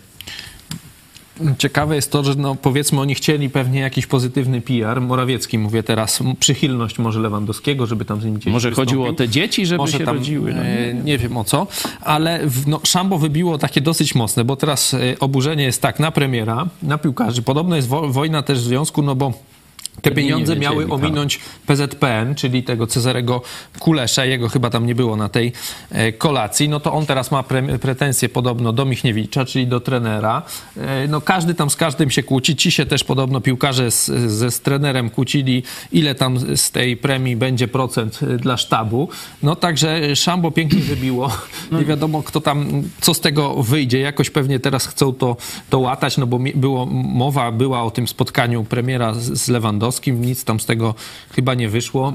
Ciekawe 1.59 1.95
jest 1.95 2.13
to, 2.13 2.25
że 2.25 2.35
no, 2.35 2.55
powiedzmy 2.55 3.01
oni 3.01 3.15
chcieli 3.15 3.51
pewnie 3.51 3.81
jakiś 3.81 4.07
pozytywny 4.07 4.61
PR. 4.61 5.01
Morawiecki, 5.01 5.59
mówię 5.59 5.83
teraz, 5.83 6.23
przychylność 6.41 6.99
może 6.99 7.21
Lewandowskiego, 7.21 7.87
żeby 7.87 8.05
tam 8.05 8.21
z 8.21 8.25
nim 8.25 8.35
gdzieś 8.35 8.53
Może 8.53 8.71
chodziło 8.71 9.05
o 9.05 9.07
wystąpił. 9.07 9.27
te 9.27 9.33
dzieci, 9.33 9.67
żeby 9.67 9.79
Może 9.79 9.99
się 9.99 10.05
tam, 10.05 10.17
rodziły. 10.17 10.55
No. 10.55 10.63
e, 10.63 10.95
nie 10.95 11.19
wiem 11.19 11.37
o 11.37 11.45
co, 11.45 11.67
ale 12.01 12.41
w, 12.47 12.67
no, 12.69 12.81
Szambo 12.85 13.19
wybiło 13.19 13.59
takie 13.59 13.81
dosyć 13.81 14.15
mocne, 14.15 14.45
bo 14.45 14.57
teraz 14.57 14.95
e, 14.95 14.99
oburzenie 15.21 15.65
jest 15.65 15.83
tak 15.83 16.01
na 16.01 16.11
premiera, 16.11 16.67
na 16.83 16.99
piłkarzy. 16.99 17.43
Podobno 17.43 17.77
jest 17.77 17.89
wo, 17.89 18.09
wojna 18.09 18.43
też 18.43 18.59
w 18.59 18.65
związku, 18.65 19.03
no 19.03 19.15
bo 19.15 19.33
te 20.03 20.11
pieniądze 20.11 20.55
wiedzieli, 20.55 20.61
miały 20.61 20.85
tak. 20.85 20.93
ominąć 20.93 21.41
PZPN, 21.67 22.35
czyli 22.35 22.63
tego 22.63 22.87
Cezarego 22.87 23.43
Kulesza, 23.79 24.25
jego 24.25 24.49
chyba 24.49 24.71
tam 24.71 24.87
nie 24.87 24.95
było 24.95 25.17
na 25.17 25.29
tej 25.29 25.53
e, 25.91 26.13
kolacji, 26.13 26.69
no 26.69 26.81
to 26.81 26.93
on 26.93 27.07
teraz 27.07 27.31
ma 27.31 27.43
pre, 27.43 27.79
pretensje 27.79 28.29
podobno 28.29 28.73
do 28.73 28.85
Michniewicza, 28.85 29.45
czyli 29.45 29.67
do 29.67 29.81
trenera. 29.81 30.43
E, 30.77 31.09
No 31.09 31.21
każdy 31.21 31.55
tam 31.55 31.71
z 31.71 31.77
każdym 31.77 32.11
się 32.11 32.23
kłóci. 32.23 32.57
Ci 32.57 32.71
się 32.71 32.87
też 32.87 33.05
podobno 33.05 33.41
piłkarze 33.41 33.91
z, 33.91 34.07
ze 34.31 34.51
z 34.51 34.61
trenerem 34.61 35.11
kłócili, 35.11 35.63
ile 35.93 36.15
tam 36.15 36.57
z 36.57 36.71
tej 36.71 36.97
premii 36.97 37.37
będzie 37.37 37.69
procent 37.69 38.21
e, 38.23 38.37
dla 38.37 38.57
sztabu. 38.57 39.09
No 39.43 39.57
także 39.57 40.17
Szambo 40.17 40.51
pięknie 40.51 40.81
wybiło. 40.81 41.31
Nie 41.79 41.85
wiadomo, 41.85 42.23
kto 42.23 42.41
tam, 42.41 42.83
co 43.01 43.15
z 43.15 43.21
tego 43.21 43.63
wyjdzie. 43.63 43.99
Jakoś 44.01 44.31
pewnie 44.31 44.61
teraz 44.61 44.87
chcą 44.87 45.15
to, 45.15 45.37
to 45.71 45.79
łatać, 45.79 46.17
no 46.17 46.27
bo 46.27 46.39
było, 46.55 46.87
mowa 46.87 47.53
była 47.53 47.83
o 47.83 47.91
tym 47.91 48.09
spotkaniu 48.09 48.65
premiera 48.65 49.15
z, 49.15 49.39
z 49.41 49.49
Lewandowskim, 49.49 49.88
Sadowskim. 49.93 50.21
Nic 50.21 50.45
tam 50.45 50.61
z 50.61 50.67
tego 50.67 50.95
chyba 51.31 51.55
nie 51.55 51.69
wyszło. 51.69 52.13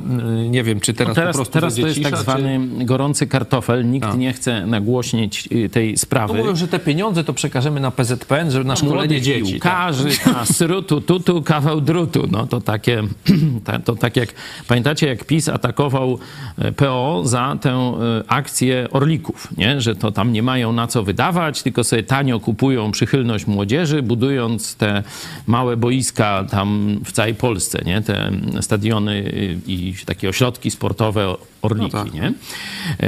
Nie 0.49 0.63
wiem, 0.63 0.79
czy 0.79 0.93
teraz, 0.93 1.15
Teraz, 1.15 1.31
po 1.31 1.37
prostu 1.37 1.53
teraz 1.53 1.75
to 1.75 1.87
jest 1.87 2.03
tak 2.03 2.11
cisza, 2.11 2.21
zwany 2.23 2.59
gorący 2.85 3.27
kartofel. 3.27 3.89
Nikt 3.89 4.07
A. 4.07 4.15
nie 4.15 4.33
chce 4.33 4.65
nagłośnić 4.65 5.49
y, 5.51 5.69
tej 5.69 5.93
Czy... 5.93 5.99
sprawy. 5.99 6.33
No 6.33 6.39
mówią, 6.39 6.55
że 6.55 6.67
te 6.67 6.79
pieniądze 6.79 7.23
to 7.23 7.33
przekażemy 7.33 7.79
na 7.79 7.91
PZPN, 7.91 8.51
żeby 8.51 8.65
na 8.65 8.75
szkolenie 8.75 9.21
dzieci. 9.21 9.41
tak. 9.41 9.51
piłkarzy, 9.51 10.09
a 10.35 10.45
srutu, 10.45 11.01
tutu, 11.01 11.41
kawał 11.41 11.81
drutu. 11.81 12.27
No 12.31 12.47
to 12.47 12.61
takie, 12.61 13.03
ta- 13.65 13.79
to 13.79 13.95
tak 13.95 14.15
jak, 14.17 14.33
pamiętacie 14.67 15.07
jak 15.07 15.25
PiS 15.25 15.49
atakował 15.49 16.19
e, 16.57 16.71
PO 16.71 17.21
za 17.25 17.57
tę 17.61 17.71
e, 17.71 17.93
akcję 18.27 18.87
Orlików, 18.91 19.47
nie? 19.57 19.81
że 19.81 19.95
to 19.95 20.11
tam 20.11 20.31
nie 20.33 20.43
mają 20.43 20.73
na 20.73 20.87
co 20.87 21.03
wydawać, 21.03 21.63
tylko 21.63 21.83
sobie 21.83 22.03
tanio 22.03 22.39
kupują 22.39 22.91
przychylność 22.91 23.47
młodzieży, 23.47 24.01
budując 24.01 24.75
te 24.75 25.03
małe 25.47 25.77
boiska 25.77 26.43
tam 26.49 26.99
w 27.05 27.11
całej 27.11 27.35
Polsce, 27.35 27.62
nie? 27.85 28.01
te 28.01 28.31
stadiony 28.61 29.23
i 29.67 29.93
takie 30.05 30.29
ośrodki 30.29 30.71
sportowe 30.71 31.35
Orliki, 31.61 31.89
No 31.93 32.03
tak. 32.03 32.13
nie? 32.13 32.33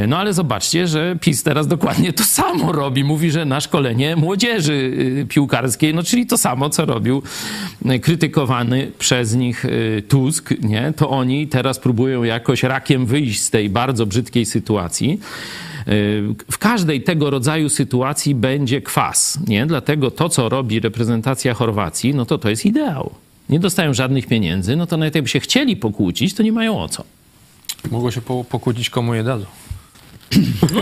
No 0.07 0.17
ale 0.17 0.33
zobaczcie, 0.33 0.87
że 0.87 1.17
PiS 1.21 1.43
teraz 1.43 1.67
dokładnie 1.67 2.13
to 2.13 2.23
samo 2.23 2.71
robi. 2.71 3.03
Mówi, 3.03 3.31
że 3.31 3.45
na 3.45 3.61
szkolenie 3.61 4.15
młodzieży 4.15 4.73
y, 4.73 5.25
piłkarskiej, 5.29 5.93
no 5.93 6.03
czyli 6.03 6.25
to 6.25 6.37
samo, 6.37 6.69
co 6.69 6.85
robił 6.85 7.23
y, 7.91 7.99
krytykowany 7.99 8.91
przez 8.99 9.35
nich 9.35 9.65
y, 9.65 10.03
Tusk, 10.07 10.53
nie? 10.61 10.93
To 10.97 11.09
oni 11.09 11.47
teraz 11.47 11.79
próbują 11.79 12.23
jakoś 12.23 12.63
rakiem 12.63 13.05
wyjść 13.05 13.41
z 13.41 13.49
tej 13.49 13.69
bardzo 13.69 14.05
brzydkiej 14.05 14.45
sytuacji. 14.45 15.19
W 16.51 16.57
każdej 16.57 17.01
tego 17.03 17.29
rodzaju 17.29 17.69
sytuacji 17.69 18.35
będzie 18.35 18.81
kwas, 18.81 19.39
nie? 19.47 19.65
Dlatego 19.65 20.11
to, 20.11 20.29
co 20.29 20.49
robi 20.49 20.79
reprezentacja 20.79 21.53
Chorwacji, 21.53 22.15
no 22.15 22.25
to 22.25 22.37
to 22.37 22.49
jest 22.49 22.65
ideał. 22.65 23.11
Nie 23.49 23.59
dostają 23.59 23.93
żadnych 23.93 24.27
pieniędzy, 24.27 24.75
no 24.75 24.87
to 24.87 24.97
nawet 24.97 25.15
jakby 25.15 25.29
się 25.29 25.39
chcieli 25.39 25.77
pokłócić, 25.77 26.33
to 26.33 26.43
nie 26.43 26.51
mają 26.51 26.81
o 26.81 26.89
co. 26.89 27.03
Mogło 27.91 28.11
się 28.11 28.21
po, 28.21 28.43
pokłócić, 28.43 28.89
komu 28.89 29.13
je 29.13 29.23
dadzą. 29.23 29.45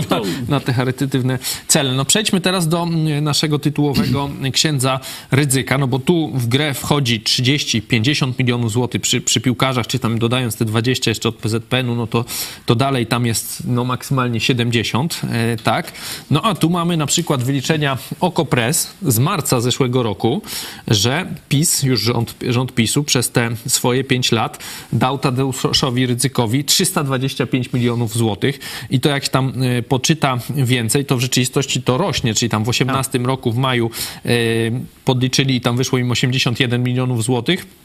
Na, 0.10 0.22
na 0.48 0.60
te 0.60 0.74
charytatywne 0.74 1.40
cele. 1.68 1.94
No 1.94 2.06
przejdźmy 2.06 2.42
teraz 2.42 2.68
do 2.68 2.84
mm, 2.84 3.24
naszego 3.24 3.60
tytułowego 3.60 4.30
księdza 4.54 5.00
Rydzyka, 5.32 5.78
no 5.78 5.88
bo 5.88 6.00
tu 6.00 6.32
w 6.34 6.48
grę 6.48 6.74
wchodzi 6.74 7.22
30-50 7.22 8.34
milionów 8.40 8.72
złotych 8.72 9.02
przy, 9.02 9.22
przy 9.22 9.42
piłkarzach, 9.42 9.88
czy 9.88 10.00
tam 10.00 10.20
dodając 10.20 10.56
te 10.56 10.66
20 10.66 11.12
jeszcze 11.12 11.30
od 11.30 11.36
PZPN-u, 11.36 11.96
no 11.96 12.08
to, 12.08 12.26
to 12.66 12.76
dalej 12.76 13.08
tam 13.08 13.26
jest 13.26 13.64
no 13.68 13.84
maksymalnie 13.84 14.40
70, 14.40 15.22
e, 15.32 15.58
tak. 15.58 15.92
No 16.32 16.42
a 16.42 16.56
tu 16.56 16.70
mamy 16.70 16.98
na 16.98 17.06
przykład 17.06 17.44
wyliczenia 17.44 17.98
Okopres 18.20 18.94
z 19.02 19.20
marca 19.20 19.62
zeszłego 19.62 20.04
roku, 20.04 20.42
że 20.88 21.26
PiS, 21.50 21.84
już 21.84 22.02
rząd, 22.02 22.36
rząd 22.50 22.74
PiSu 22.74 23.04
przez 23.04 23.32
te 23.32 23.50
swoje 23.68 24.04
5 24.04 24.32
lat 24.32 24.60
dał 24.94 25.18
Tadeuszowi 25.18 26.06
Rydzykowi 26.06 26.64
325 26.64 27.74
milionów 27.74 28.18
złotych 28.18 28.60
i 28.90 29.00
to 29.00 29.10
jak 29.10 29.24
tam 29.34 29.64
y, 29.64 29.84
poczyta 29.84 30.38
więcej, 30.56 31.06
to 31.06 31.18
w 31.18 31.20
rzeczywistości 31.20 31.82
to 31.82 31.98
rośnie, 31.98 32.34
czyli 32.34 32.50
tam 32.50 32.64
w 32.64 32.70
18 32.70 33.20
roku 33.20 33.52
w 33.52 33.58
maju 33.58 33.90
y, 34.26 34.72
podliczyli 35.06 35.56
i 35.56 35.62
tam 35.62 35.78
wyszło 35.78 36.00
im 36.00 36.12
81 36.12 36.84
milionów 36.84 37.24
złotych. 37.24 37.83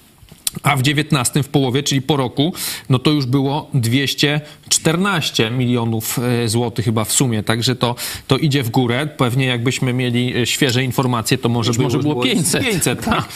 A 0.62 0.76
w 0.76 0.83
19 0.83 1.43
w 1.43 1.49
połowie, 1.49 1.83
czyli 1.83 2.02
po 2.02 2.17
roku, 2.17 2.52
no 2.88 2.99
to 2.99 3.11
już 3.11 3.26
było 3.26 3.71
214 3.75 5.50
milionów 5.50 6.19
e, 6.19 6.49
złotych 6.49 6.85
chyba 6.85 7.05
w 7.05 7.12
sumie, 7.12 7.43
także 7.43 7.76
to, 7.76 7.95
to 8.26 8.38
idzie 8.38 8.62
w 8.62 8.71
górę. 8.71 9.09
Pewnie 9.17 9.47
jakbyśmy 9.47 9.93
mieli 9.93 10.37
e, 10.37 10.47
świeże 10.47 10.85
informacje, 10.85 11.38
to 11.38 11.49
może, 11.49 11.73
było, 11.73 11.85
może 11.85 11.99
było 11.99 12.23
500. 12.23 12.62
500 12.62 13.05
tak? 13.05 13.28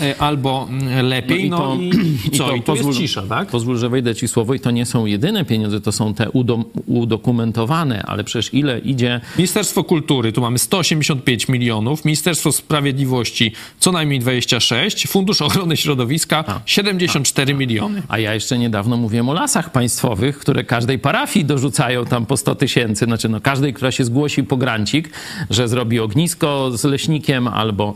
E, 0.00 0.14
Albo 0.18 0.68
mm, 0.70 1.06
lepiej, 1.06 1.50
no, 1.50 1.76
i, 1.80 1.90
i, 2.26 2.30
co? 2.30 2.54
I, 2.54 2.62
to 2.62 2.74
jest 2.74 2.98
cisza, 2.98 3.22
tak? 3.22 3.48
Pozwól, 3.48 3.78
że 3.78 3.88
wejdę 3.88 4.14
ci 4.14 4.28
słowo 4.28 4.54
i 4.54 4.60
to 4.60 4.70
nie 4.70 4.86
są 4.86 5.06
jedyne 5.06 5.44
pieniądze, 5.44 5.80
to 5.80 5.92
są 5.92 6.14
te 6.14 6.30
udom, 6.30 6.64
udokumentowane, 6.86 8.02
ale 8.02 8.24
przecież 8.24 8.54
ile 8.54 8.78
idzie... 8.78 9.20
Ministerstwo 9.38 9.84
Kultury, 9.84 10.32
tu 10.32 10.40
mamy 10.40 10.58
185 10.58 11.48
milionów, 11.48 12.04
Ministerstwo 12.04 12.52
Sprawiedliwości 12.52 13.52
co 13.80 13.92
najmniej 13.92 14.20
26, 14.20 15.08
Fundusz 15.08 15.42
Ochrony 15.42 15.76
Środowiska 15.76 16.44
74 16.66 17.54
miliony. 17.54 18.02
A 18.08 18.18
ja 18.18 18.34
jeszcze 18.34 18.58
niedawno 18.58 18.96
mówiłem 18.96 19.28
o 19.28 19.32
lasach 19.32 19.72
państwowych, 19.72 20.38
które 20.38 20.64
każdej 20.64 20.98
parafii 20.98 21.44
dorzucają 21.44 22.04
tam 22.06 22.26
po 22.26 22.36
100 22.36 22.54
tysięcy. 22.54 23.04
Znaczy, 23.04 23.28
no 23.28 23.40
każdej, 23.40 23.74
która 23.74 23.90
się 23.92 24.04
zgłosi 24.04 24.44
po 24.44 24.56
grancik, 24.56 25.10
że 25.50 25.68
zrobi 25.68 26.00
ognisko 26.00 26.70
z 26.74 26.84
leśnikiem 26.84 27.48
albo 27.48 27.94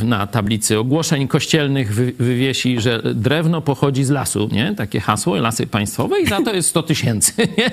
y, 0.00 0.04
na 0.04 0.26
tablicy 0.26 0.78
ogłoszeń 0.78 1.28
kościelnych 1.28 1.94
wy, 1.94 2.12
wywiesi, 2.18 2.80
że 2.80 3.02
drewno 3.14 3.60
pochodzi 3.60 4.04
z 4.04 4.10
lasu, 4.10 4.48
nie? 4.52 4.74
Takie 4.76 5.00
hasło, 5.00 5.36
lasy 5.36 5.66
państwowe 5.66 6.20
i 6.20 6.26
za 6.26 6.40
to 6.42 6.54
jest 6.54 6.68
100 6.68 6.82
tysięcy, 6.82 7.32
nie? 7.58 7.70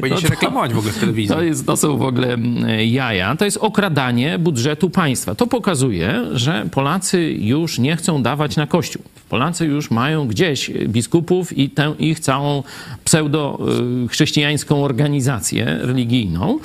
Powinien 0.00 0.10
No 0.10 0.16
się 0.16 0.22
to- 0.22 0.30
reklamować 0.34 0.72
w 0.74 0.78
ogóle 0.78 0.92
w 0.92 0.98
telewizji. 1.00 1.36
To, 1.36 1.42
jest, 1.42 1.66
to 1.66 1.76
są 1.76 1.96
w 1.96 2.02
ogóle 2.02 2.32
mm, 2.34 2.80
jaja. 2.88 3.36
To 3.36 3.44
jest 3.44 3.56
okradanie 3.56 4.38
budżetu 4.38 4.90
państwa. 4.90 5.34
To 5.34 5.46
pokazuje, 5.46 6.24
że 6.32 6.66
Polacy 6.70 7.32
już 7.38 7.78
nie 7.78 7.96
chcą 7.96 8.22
dawać 8.22 8.56
na 8.56 8.66
Kościół. 8.68 9.02
Polacy 9.28 9.66
już 9.66 9.90
mają 9.90 10.28
gdzieś 10.28 10.70
biskupów 10.70 11.58
i 11.58 11.70
tę 11.70 11.94
ich 11.98 12.20
całą 12.20 12.62
pseudo-chrześcijańską 13.04 14.84
organizację 14.84 15.78
religijną. 15.80 16.58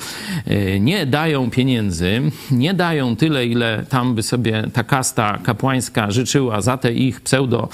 Y, 0.50 0.80
Nie 0.80 1.06
dają 1.06 1.50
pieniędzy, 1.50 2.22
nie 2.50 2.74
dają 2.74 3.16
tyle, 3.16 3.46
ile 3.46 3.84
tam 3.88 4.14
by 4.14 4.22
sobie 4.22 4.64
ta 4.72 4.84
kasta 4.84 5.38
kapłańska 5.42 6.10
życzyła 6.10 6.60
za 6.60 6.76
te 6.76 6.92
ich 6.92 7.20
pseudo 7.20 7.68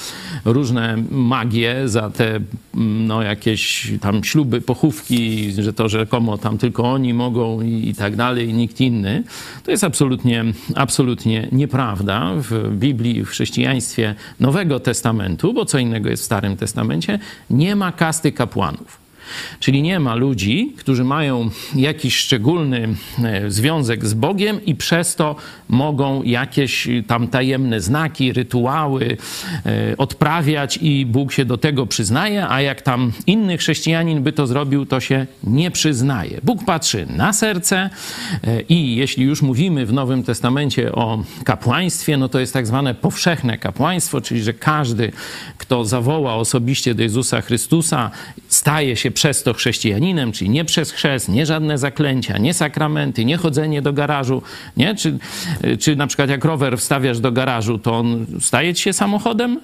różne 0.44 0.96
magie, 1.10 1.88
za 1.88 2.10
te 2.10 2.36
mm, 2.74 3.06
no, 3.06 3.22
jakieś 3.22 3.92
tam 4.00 4.24
śluby, 4.24 4.60
pochówki, 4.60 5.52
że 5.52 5.72
to 5.72 5.88
rzekomo 5.88 6.38
tam 6.38 6.58
tylko 6.58 6.92
oni 6.92 7.14
mogą 7.14 7.62
i, 7.62 7.88
i 7.88 7.94
tak 7.94 8.16
dalej, 8.16 8.54
nikt 8.54 8.80
inny. 8.80 9.22
To 9.64 9.70
jest 9.70 9.84
absolutnie, 9.84 10.44
absolutnie 10.74 11.48
nieprawda. 11.52 12.32
W 12.36 12.76
Biblii, 12.76 13.24
w 13.24 13.28
chrześcijaństwie 13.28 14.14
Nowego 14.40 14.80
Testamentu, 14.80 15.52
bo 15.52 15.64
co 15.64 15.78
innego 15.78 16.10
jest 16.10 16.22
w 16.22 16.26
Starym 16.26 16.56
Testamencie, 16.56 17.18
nie 17.50 17.76
ma 17.76 17.92
kasty 17.92 18.32
kapłanów. 18.32 19.09
Czyli 19.60 19.82
nie 19.82 20.00
ma 20.00 20.14
ludzi, 20.14 20.72
którzy 20.76 21.04
mają 21.04 21.50
jakiś 21.74 22.16
szczególny 22.16 22.88
e, 23.24 23.50
związek 23.50 24.06
z 24.06 24.14
Bogiem 24.14 24.64
i 24.64 24.74
przez 24.74 25.16
to 25.16 25.36
mogą 25.68 26.22
jakieś 26.22 26.88
tam 27.06 27.28
tajemne 27.28 27.80
znaki, 27.80 28.32
rytuały 28.32 29.16
e, 29.66 29.96
odprawiać 29.96 30.78
i 30.82 31.06
Bóg 31.06 31.32
się 31.32 31.44
do 31.44 31.58
tego 31.58 31.86
przyznaje, 31.86 32.48
a 32.48 32.60
jak 32.60 32.82
tam 32.82 33.12
inny 33.26 33.58
chrześcijanin 33.58 34.22
by 34.22 34.32
to 34.32 34.46
zrobił, 34.46 34.86
to 34.86 35.00
się 35.00 35.26
nie 35.44 35.70
przyznaje. 35.70 36.40
Bóg 36.42 36.64
patrzy 36.64 37.06
na 37.16 37.32
serce 37.32 37.90
e, 38.44 38.60
i 38.60 38.96
jeśli 38.96 39.24
już 39.24 39.42
mówimy 39.42 39.86
w 39.86 39.92
Nowym 39.92 40.22
Testamencie 40.22 40.92
o 40.92 41.24
kapłaństwie, 41.44 42.16
no 42.16 42.28
to 42.28 42.40
jest 42.40 42.52
tak 42.52 42.66
zwane 42.66 42.94
powszechne 42.94 43.58
kapłaństwo, 43.58 44.20
czyli 44.20 44.42
że 44.42 44.52
każdy, 44.52 45.12
kto 45.58 45.84
zawoła 45.84 46.34
osobiście 46.34 46.94
do 46.94 47.02
Jezusa 47.02 47.40
Chrystusa, 47.40 48.10
staje 48.48 48.96
się 48.96 49.10
przez 49.20 49.42
to 49.42 49.54
chrześcijaninem, 49.54 50.32
czyli 50.32 50.50
nie 50.50 50.64
przez 50.64 50.90
chrzest, 50.90 51.28
nie 51.28 51.46
żadne 51.46 51.78
zaklęcia, 51.78 52.38
nie 52.38 52.54
sakramenty, 52.54 53.24
nie 53.24 53.36
chodzenie 53.36 53.82
do 53.82 53.92
garażu, 53.92 54.42
nie? 54.76 54.94
Czy, 54.94 55.18
czy 55.80 55.96
na 55.96 56.06
przykład 56.06 56.30
jak 56.30 56.44
rower 56.44 56.78
wstawiasz 56.78 57.20
do 57.20 57.32
garażu, 57.32 57.78
to 57.78 57.94
on 57.94 58.26
staje 58.40 58.74
ci 58.74 58.82
się 58.82 58.92
samochodem? 58.92 59.60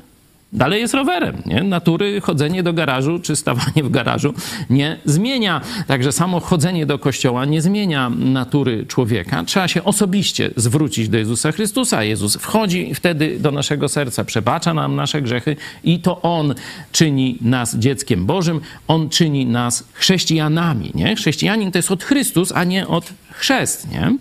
Dalej 0.52 0.80
jest 0.80 0.94
rowerem, 0.94 1.42
nie? 1.46 1.62
Natury 1.62 2.20
chodzenie 2.20 2.62
do 2.62 2.72
garażu 2.72 3.18
czy 3.18 3.36
stawanie 3.36 3.82
w 3.84 3.90
garażu 3.90 4.34
nie 4.70 4.98
zmienia. 5.04 5.60
Także 5.86 6.12
samo 6.12 6.40
chodzenie 6.40 6.86
do 6.86 6.98
kościoła 6.98 7.44
nie 7.44 7.62
zmienia 7.62 8.10
natury 8.10 8.86
człowieka. 8.86 9.44
Trzeba 9.44 9.68
się 9.68 9.84
osobiście 9.84 10.50
zwrócić 10.56 11.08
do 11.08 11.18
Jezusa 11.18 11.52
Chrystusa. 11.52 12.04
Jezus 12.04 12.36
wchodzi 12.36 12.94
wtedy 12.94 13.38
do 13.40 13.50
naszego 13.50 13.88
serca, 13.88 14.24
przebacza 14.24 14.74
nam 14.74 14.96
nasze 14.96 15.22
grzechy 15.22 15.56
i 15.84 16.00
to 16.00 16.22
On 16.22 16.54
czyni 16.92 17.38
nas 17.40 17.76
dzieckiem 17.76 18.26
Bożym. 18.26 18.60
On 18.88 19.08
czyni 19.08 19.46
nas 19.46 19.84
chrześcijanami, 19.92 20.90
nie? 20.94 21.16
Chrześcijanin 21.16 21.72
to 21.72 21.78
jest 21.78 21.90
od 21.90 22.04
Chrystus, 22.04 22.52
a 22.52 22.64
nie 22.64 22.88
od 22.88 23.12
chrzest, 23.36 23.90
nie? 23.90 24.16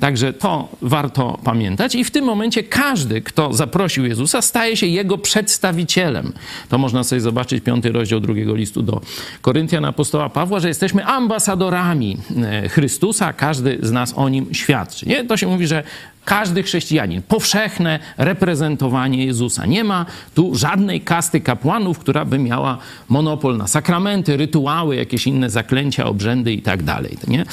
Także 0.00 0.32
to 0.32 0.68
warto 0.82 1.38
pamiętać 1.44 1.94
i 1.94 2.04
w 2.04 2.10
tym 2.10 2.24
momencie 2.24 2.62
każdy, 2.62 3.22
kto 3.22 3.52
zaprosił 3.52 4.06
Jezusa, 4.06 4.42
staje 4.42 4.76
się 4.76 4.86
Jego 4.86 5.18
przedstawicielem. 5.18 6.32
To 6.68 6.78
można 6.78 7.04
sobie 7.04 7.20
zobaczyć 7.20 7.64
piąty 7.64 7.92
rozdział 7.92 8.20
drugiego 8.20 8.54
listu 8.54 8.82
do 8.82 9.00
Koryntian 9.42 9.84
apostoła 9.84 10.28
Pawła, 10.28 10.60
że 10.60 10.68
jesteśmy 10.68 11.06
ambasadorami 11.06 12.16
e, 12.36 12.68
Chrystusa, 12.68 13.32
każdy 13.32 13.78
z 13.82 13.92
nas 13.92 14.12
o 14.16 14.28
Nim 14.28 14.54
świadczy, 14.54 15.08
nie? 15.08 15.24
To 15.24 15.36
się 15.36 15.46
mówi, 15.46 15.66
że 15.66 15.82
każdy 16.26 16.62
chrześcijanin, 16.62 17.22
powszechne 17.22 17.98
reprezentowanie 18.18 19.26
Jezusa. 19.26 19.66
Nie 19.66 19.84
ma 19.84 20.06
tu 20.34 20.54
żadnej 20.54 21.00
kasty 21.00 21.40
kapłanów, 21.40 21.98
która 21.98 22.24
by 22.24 22.38
miała 22.38 22.78
monopol 23.08 23.56
na 23.56 23.66
sakramenty, 23.66 24.36
rytuały, 24.36 24.96
jakieś 24.96 25.26
inne 25.26 25.50
zaklęcia, 25.50 26.06
obrzędy 26.06 26.52
i 26.52 26.62
tak 26.62 26.82
dalej, 26.82 27.16
nie? 27.28 27.44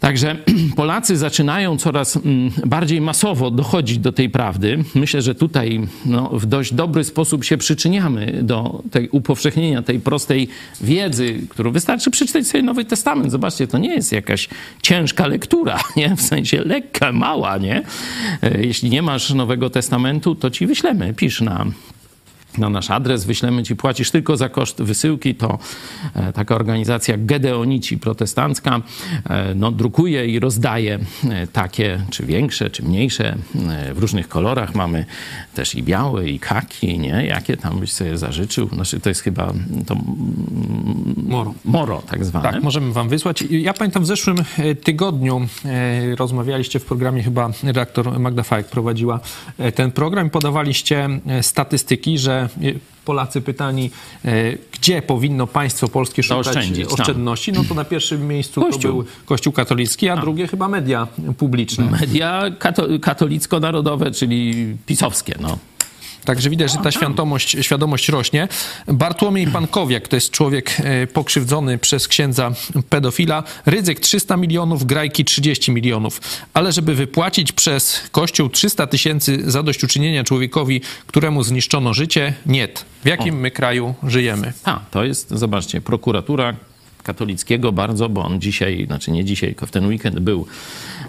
Także 0.00 0.36
Polacy 0.76 1.16
zaczynają 1.16 1.78
coraz 1.78 2.16
mm, 2.16 2.50
bardziej 2.66 3.00
masowo 3.00 3.50
dochodzić 3.50 3.98
do 3.98 4.12
tej 4.12 4.30
prawdy. 4.30 4.84
Myślę, 4.94 5.22
że 5.22 5.34
tutaj 5.34 5.80
no, 6.06 6.28
w 6.32 6.46
dość 6.46 6.74
dobry 6.74 7.04
sposób 7.04 7.44
się 7.44 7.56
przyczyniamy 7.56 8.38
do 8.42 8.82
tej 8.90 9.08
upowszechnienia 9.08 9.82
tej 9.82 10.00
prostej 10.00 10.48
wiedzy, 10.80 11.40
którą 11.48 11.72
wystarczy 11.72 12.10
przeczytać 12.10 12.46
sobie 12.46 12.62
Nowy 12.62 12.84
Testament. 12.84 13.32
Zobaczcie, 13.32 13.66
to 13.66 13.78
nie 13.78 13.94
jest 13.94 14.12
jakaś 14.12 14.48
ciężka 14.82 15.26
lektura, 15.26 15.80
nie? 15.96 16.16
w 16.16 16.22
sensie 16.22 16.62
lekka, 16.64 17.12
mała. 17.12 17.58
Nie? 17.58 17.82
E, 18.42 18.64
Jeśli 18.64 18.90
nie 18.90 19.02
masz 19.02 19.30
Nowego 19.30 19.70
Testamentu, 19.70 20.34
to 20.34 20.50
ci 20.50 20.66
wyślemy. 20.66 21.14
Pisz 21.14 21.40
na 21.40 21.66
na 22.58 22.68
nasz 22.68 22.90
adres, 22.90 23.24
wyślemy 23.24 23.62
ci, 23.62 23.76
płacisz 23.76 24.10
tylko 24.10 24.36
za 24.36 24.48
koszt 24.48 24.82
wysyłki, 24.82 25.34
to 25.34 25.58
e, 26.14 26.32
taka 26.32 26.54
organizacja 26.54 27.14
Gedeonici 27.18 27.98
protestancka 27.98 28.80
e, 29.30 29.54
no, 29.54 29.70
drukuje 29.70 30.26
i 30.26 30.40
rozdaje 30.40 30.98
e, 31.30 31.46
takie, 31.46 32.00
czy 32.10 32.26
większe, 32.26 32.70
czy 32.70 32.82
mniejsze, 32.82 33.36
w 33.94 33.98
różnych 33.98 34.28
kolorach. 34.28 34.74
Mamy 34.74 35.04
też 35.54 35.74
i 35.74 35.82
białe, 35.82 36.28
i 36.28 36.38
kaki, 36.38 36.98
nie? 36.98 37.26
Jakie 37.26 37.56
tam 37.56 37.80
byś 37.80 37.92
sobie 37.92 38.18
zażyczył? 38.18 38.68
Znaczy, 38.68 39.00
to 39.00 39.08
jest 39.08 39.20
chyba 39.20 39.52
to 39.86 39.96
Moro. 41.16 41.54
moro 41.64 42.02
tak 42.10 42.24
zwane. 42.24 42.52
Tak, 42.52 42.62
możemy 42.62 42.92
wam 42.92 43.08
wysłać. 43.08 43.44
Ja 43.50 43.74
pamiętam 43.74 44.02
w 44.02 44.06
zeszłym 44.06 44.36
tygodniu 44.84 45.48
rozmawialiście 46.16 46.78
w 46.78 46.84
programie, 46.84 47.22
chyba 47.22 47.50
redaktor 47.62 48.20
Magda 48.20 48.42
Fajek 48.42 48.66
prowadziła 48.66 49.20
ten 49.74 49.92
program 49.92 50.26
i 50.26 50.30
podawaliście 50.30 51.08
statystyki, 51.42 52.18
że 52.18 52.39
e, 52.40 52.48
Polacy 53.04 53.40
pytani, 53.40 53.90
e, 54.24 54.30
gdzie 54.72 55.02
powinno 55.02 55.46
państwo 55.46 55.88
polskie 55.88 56.22
szukać 56.22 56.56
oszczędności, 56.88 57.52
no 57.52 57.64
to 57.64 57.74
na 57.74 57.84
pierwszym 57.84 58.28
miejscu 58.28 58.60
Kościół. 58.60 58.82
to 58.82 58.88
był 58.88 59.04
Kościół 59.24 59.52
katolicki, 59.52 60.08
a 60.08 60.16
drugie 60.16 60.48
chyba 60.48 60.68
media 60.68 61.06
publiczne. 61.38 61.90
Media 62.00 62.42
kato, 62.58 62.82
katolicko-narodowe, 63.00 64.10
czyli 64.10 64.66
pisowskie, 64.86 65.34
no. 65.40 65.58
Także 66.24 66.50
widać, 66.50 66.72
że 66.72 66.78
ta 66.78 66.90
świadomość, 66.90 67.56
świadomość 67.60 68.08
rośnie. 68.08 68.48
Bartłomiej 68.88 69.46
Pankowiak 69.46 70.08
to 70.08 70.16
jest 70.16 70.30
człowiek 70.30 70.76
e, 70.80 71.06
pokrzywdzony 71.06 71.78
przez 71.78 72.08
księdza 72.08 72.52
pedofila. 72.88 73.42
Ryzyk 73.66 74.00
300 74.00 74.36
milionów, 74.36 74.84
grajki 74.84 75.24
30 75.24 75.72
milionów. 75.72 76.20
Ale 76.54 76.72
żeby 76.72 76.94
wypłacić 76.94 77.52
przez 77.52 78.02
Kościół 78.12 78.48
300 78.48 78.86
tysięcy 78.86 79.50
zadośćuczynienia 79.50 80.24
człowiekowi, 80.24 80.80
któremu 81.06 81.42
zniszczono 81.42 81.94
życie, 81.94 82.34
nie. 82.46 82.68
W 83.04 83.06
jakim 83.06 83.40
my 83.40 83.50
kraju 83.50 83.94
żyjemy? 84.02 84.52
A, 84.64 84.80
to 84.90 85.04
jest, 85.04 85.30
zobaczcie, 85.30 85.80
prokuratura 85.80 86.54
katolickiego 87.10 87.72
bardzo, 87.72 88.08
bo 88.08 88.24
on 88.24 88.40
dzisiaj, 88.40 88.86
znaczy 88.86 89.10
nie 89.10 89.24
dzisiaj, 89.24 89.48
tylko 89.50 89.66
w 89.66 89.70
ten 89.70 89.86
weekend 89.86 90.18
był 90.18 90.46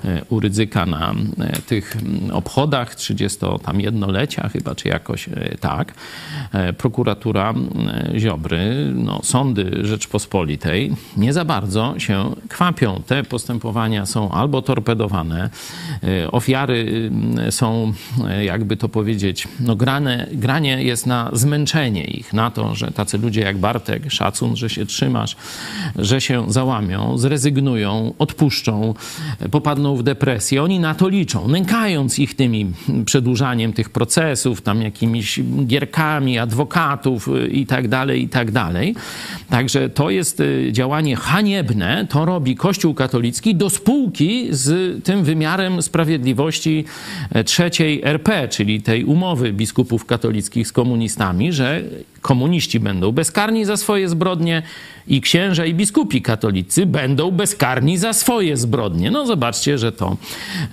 e, 0.05 0.21
u 0.29 0.39
Rydzyka 0.39 0.85
na 0.85 1.13
e, 1.39 1.61
tych 1.61 1.95
mm, 1.95 2.31
obchodach 2.31 2.95
30-jednolecia 2.95 4.49
chyba, 4.49 4.75
czy 4.75 4.87
jakoś 4.87 5.29
e, 5.29 5.57
tak. 5.59 5.93
Prokuratura 6.77 7.53
e, 7.53 8.19
Ziobry, 8.19 8.91
no, 8.95 9.19
sądy 9.23 9.85
Rzeczpospolitej 9.85 10.91
nie 11.17 11.33
za 11.33 11.45
bardzo 11.45 11.99
się 11.99 12.35
kwapią. 12.49 13.01
Te 13.07 13.23
postępowania 13.23 14.05
są 14.05 14.31
albo 14.31 14.61
torpedowane, 14.61 15.49
ofiary 16.31 17.09
mm, 17.11 17.51
są, 17.51 17.93
jakby 18.41 18.77
to 18.77 18.89
powiedzieć, 18.89 19.47
no 19.59 19.75
grane, 19.75 20.27
granie 20.31 20.83
jest 20.83 21.05
na 21.05 21.29
zmęczenie 21.33 22.03
ich, 22.03 22.33
na 22.33 22.51
to, 22.51 22.75
że 22.75 22.91
tacy 22.91 23.17
ludzie 23.17 23.41
jak 23.41 23.57
Bartek, 23.57 24.11
szacun, 24.11 24.55
że 24.55 24.69
się 24.69 24.85
trzymasz, 24.85 25.35
że 25.95 26.21
się 26.21 26.51
załamią, 26.51 27.17
zrezygnują, 27.17 28.13
odpuszczą, 28.19 28.93
popadną 29.51 29.95
w 29.95 30.03
depresję. 30.03 30.63
Oni 30.63 30.79
na 30.79 30.95
to 30.95 31.09
liczą, 31.09 31.47
nękając 31.47 32.19
ich 32.19 32.35
tymi 32.35 32.71
przedłużaniem 33.05 33.73
tych 33.73 33.89
procesów, 33.89 34.61
tam 34.61 34.81
jakimiś 34.81 35.39
gierkami, 35.65 36.39
adwokatów 36.39 37.27
y, 37.27 37.47
i 37.47 37.65
tak 37.65 37.87
dalej, 37.87 38.23
i 38.23 38.29
tak 38.29 38.51
dalej. 38.51 38.95
Także 39.49 39.89
to 39.89 40.09
jest 40.09 40.39
y, 40.39 40.69
działanie 40.71 41.15
haniebne, 41.15 42.07
to 42.09 42.25
robi 42.25 42.55
Kościół 42.55 42.93
katolicki 42.93 43.55
do 43.55 43.69
spółki 43.69 44.47
z 44.49 45.03
tym 45.03 45.23
wymiarem 45.23 45.81
sprawiedliwości 45.81 46.85
e, 47.31 47.43
trzeciej 47.43 48.01
RP, 48.03 48.47
czyli 48.47 48.81
tej 48.81 49.03
umowy 49.03 49.53
biskupów 49.53 50.05
katolickich 50.05 50.67
z 50.67 50.71
komunistami, 50.71 51.53
że 51.53 51.81
komuniści 52.21 52.79
będą 52.79 53.11
bezkarni 53.11 53.65
za 53.65 53.77
swoje 53.77 54.09
zbrodnie 54.09 54.61
i 55.07 55.21
księża 55.21 55.65
i 55.65 55.73
biskupi 55.73 56.21
katolicy 56.21 56.85
będą 56.85 57.31
bezkarni 57.31 57.97
za 57.97 58.13
swoje 58.13 58.57
zbrodnie. 58.57 59.11
No 59.11 59.25
zobaczcie, 59.25 59.77
że 59.77 59.91
to 59.91 60.17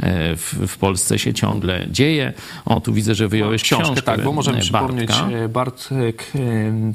e, 0.01 0.37
w, 0.37 0.55
w 0.69 0.79
Polsce 0.79 1.19
się 1.19 1.35
ciągle 1.35 1.87
dzieje. 1.91 2.33
O, 2.65 2.81
tu 2.81 2.93
widzę, 2.93 3.15
że 3.15 3.29
wyjąłeś 3.29 3.63
książkę. 3.63 3.85
książkę, 3.85 4.03
tak, 4.03 4.25
bo 4.25 4.33
możemy 4.33 4.59
e, 4.59 4.61
przypomnieć 4.61 5.11
Bartka. 5.11 5.37
e, 5.37 5.49
Bartek 5.49 6.33
e, 6.35 6.39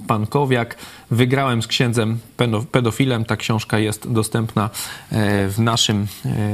Pankowiak. 0.07 0.77
Wygrałem 1.11 1.61
z 1.61 1.67
księdzem 1.67 2.19
pedo- 2.37 2.65
pedofilem. 2.65 3.25
Ta 3.25 3.37
książka 3.37 3.79
jest 3.79 4.11
dostępna 4.11 4.69
w 5.49 5.55
naszym 5.57 6.07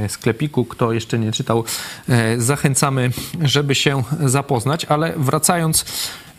sklepiku. 0.08 0.64
Kto 0.64 0.92
jeszcze 0.92 1.18
nie 1.18 1.32
czytał, 1.32 1.64
zachęcamy, 2.38 3.10
żeby 3.42 3.74
się 3.74 4.02
zapoznać. 4.20 4.84
Ale 4.84 5.12
wracając 5.16 5.84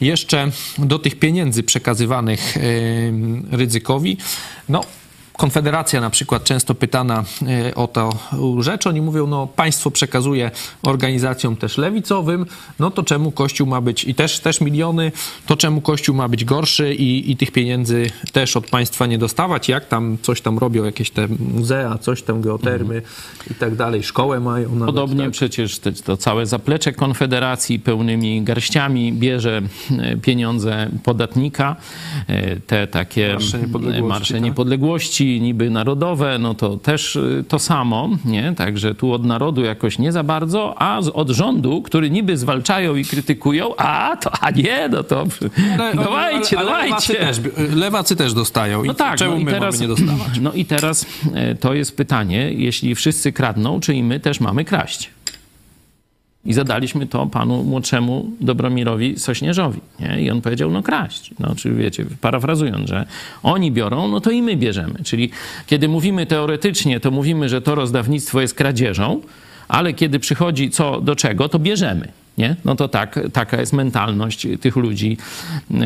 jeszcze 0.01 0.51
do 0.77 0.99
tych 0.99 1.19
pieniędzy 1.19 1.63
przekazywanych 1.63 2.57
Rydzykowi, 3.51 4.17
no 4.69 4.81
Konfederacja 5.37 6.01
na 6.01 6.09
przykład 6.09 6.43
często 6.43 6.75
pytana 6.75 7.23
e, 7.67 7.75
o 7.75 7.87
to 7.87 8.09
rzecz, 8.59 8.87
oni 8.87 9.01
mówią, 9.01 9.27
no 9.27 9.47
państwo 9.47 9.91
przekazuje 9.91 10.51
organizacjom 10.83 11.55
też 11.55 11.77
lewicowym, 11.77 12.45
no 12.79 12.91
to 12.91 13.03
czemu 13.03 13.31
Kościół 13.31 13.67
ma 13.67 13.81
być, 13.81 14.03
i 14.03 14.15
też, 14.15 14.39
też 14.39 14.61
miliony, 14.61 15.11
to 15.45 15.57
czemu 15.57 15.81
Kościół 15.81 16.15
ma 16.15 16.27
być 16.27 16.45
gorszy 16.45 16.95
i, 16.95 17.31
i 17.31 17.37
tych 17.37 17.51
pieniędzy 17.51 18.09
też 18.31 18.57
od 18.57 18.67
państwa 18.67 19.05
nie 19.05 19.17
dostawać, 19.17 19.69
jak 19.69 19.87
tam 19.87 20.17
coś 20.21 20.41
tam 20.41 20.57
robią, 20.57 20.83
jakieś 20.83 21.11
te 21.11 21.27
muzea, 21.27 21.97
coś 21.97 22.23
tam, 22.23 22.41
geotermy 22.41 23.01
i 23.51 23.53
tak 23.53 23.75
dalej, 23.75 24.03
szkołę 24.03 24.39
mają 24.39 24.69
nawet, 24.69 24.85
Podobnie 24.85 25.23
tak? 25.23 25.31
przecież 25.31 25.79
te, 25.79 25.91
to 25.91 26.17
całe 26.17 26.45
zaplecze 26.45 26.93
Konfederacji 26.93 27.79
pełnymi 27.79 28.41
garściami 28.41 29.13
bierze 29.13 29.61
e, 29.99 30.17
pieniądze 30.17 30.89
podatnika. 31.03 31.75
E, 32.27 32.55
Te 32.55 32.87
takie 32.87 33.33
Marsze 33.33 33.59
Niepodległości, 33.59 34.07
marsze 34.07 34.33
tak? 34.33 34.43
Niby 35.25 35.69
narodowe, 35.69 36.37
no 36.39 36.53
to 36.53 36.77
też 36.77 37.15
e, 37.15 37.43
to 37.47 37.59
samo, 37.59 38.09
nie? 38.25 38.53
Także 38.57 38.95
tu 38.95 39.11
od 39.13 39.25
narodu 39.25 39.63
jakoś 39.63 39.99
nie 39.99 40.11
za 40.11 40.23
bardzo, 40.23 40.75
a 40.81 40.99
od 41.13 41.29
rządu, 41.29 41.81
który 41.81 42.09
niby 42.09 42.37
zwalczają 42.37 42.95
i 42.95 43.05
krytykują, 43.05 43.75
a 43.77 44.17
to, 44.21 44.31
a 44.41 44.51
nie, 44.51 44.89
no 44.91 45.03
to 45.03 45.23
Ale- 45.79 45.95
dawajcie, 45.95 46.59
ale, 46.59 46.71
ale 46.71 46.83
Lewacy 46.85 47.13
dawajcie. 47.13 47.41
też, 47.43 47.53
lewacy 47.75 48.15
też 48.15 48.33
dostają. 48.33 48.83
I 48.83 48.87
No 48.87 48.93
tak, 48.93 49.17
czemu 49.19 49.31
no 49.35 49.37
i 49.39 49.45
my 49.45 49.51
teraz, 49.51 49.79
mamy 49.79 49.81
nie 49.89 49.95
dostawać? 49.95 50.39
No 50.41 50.53
i 50.53 50.65
teraz 50.65 51.05
e, 51.33 51.55
to 51.55 51.73
jest 51.73 51.97
pytanie, 51.97 52.51
jeśli 52.53 52.95
wszyscy 52.95 53.31
kradną, 53.33 53.79
czy 53.79 53.93
i 53.93 54.03
my 54.03 54.19
też 54.19 54.39
mamy 54.39 54.65
kraść? 54.65 55.09
I 56.45 56.53
zadaliśmy 56.53 57.07
to 57.07 57.25
panu 57.25 57.63
młodszemu 57.63 58.31
Dobromirowi 58.39 59.19
Sośnierzowi. 59.19 59.79
Nie? 59.99 60.21
I 60.21 60.31
on 60.31 60.41
powiedział, 60.41 60.71
no 60.71 60.83
kraść. 60.83 61.31
No, 61.39 61.55
czy 61.55 61.73
wiecie, 61.73 62.05
parafrazując, 62.21 62.89
że 62.89 63.05
oni 63.43 63.71
biorą, 63.71 64.07
no 64.07 64.21
to 64.21 64.31
i 64.31 64.41
my 64.41 64.57
bierzemy. 64.57 65.03
Czyli 65.03 65.29
kiedy 65.67 65.87
mówimy 65.87 66.25
teoretycznie, 66.25 66.99
to 66.99 67.11
mówimy, 67.11 67.49
że 67.49 67.61
to 67.61 67.75
rozdawnictwo 67.75 68.41
jest 68.41 68.53
kradzieżą, 68.53 69.21
ale 69.67 69.93
kiedy 69.93 70.19
przychodzi 70.19 70.69
co 70.69 71.01
do 71.01 71.15
czego, 71.15 71.49
to 71.49 71.59
bierzemy. 71.59 72.07
Nie? 72.41 72.55
No 72.65 72.75
to 72.75 72.87
tak, 72.87 73.19
taka 73.33 73.59
jest 73.59 73.73
mentalność 73.73 74.47
tych 74.61 74.75
ludzi 74.75 75.17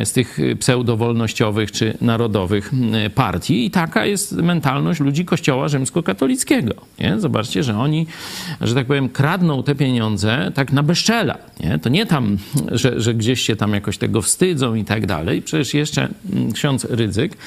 z 0.04 0.12
tych 0.12 0.38
pseudowolnościowych 0.60 1.72
czy 1.72 1.98
narodowych 2.02 2.72
partii 3.16 3.66
i 3.66 3.72
taka 3.72 4.06
jest 4.06 4.32
mentalność 4.32 5.00
ludzi 5.00 5.26
Kościoła 5.26 5.68
rzymskokatolickiego. 5.68 6.74
Nie? 7.00 7.20
Zobaczcie, 7.20 7.64
że 7.64 7.78
oni, 7.78 8.08
że 8.62 8.76
tak 8.76 8.88
powiem, 8.88 9.10
kradną 9.10 9.64
te 9.64 9.76
pieniądze 9.76 10.52
tak 10.54 10.72
na 10.72 10.84
bezczela. 10.84 11.38
Nie? 11.60 11.80
To 11.80 11.90
nie 11.90 12.06
tam, 12.06 12.38
że, 12.72 13.02
że 13.02 13.14
gdzieś 13.14 13.42
się 13.42 13.56
tam 13.56 13.74
jakoś 13.74 13.98
tego 13.98 14.22
wstydzą 14.22 14.76
i 14.76 14.86
tak 14.86 15.06
dalej. 15.06 15.42
Przecież 15.42 15.74
jeszcze 15.74 16.08
mm, 16.34 16.52
ksiądz 16.52 16.86
Rydzyk 16.90 17.38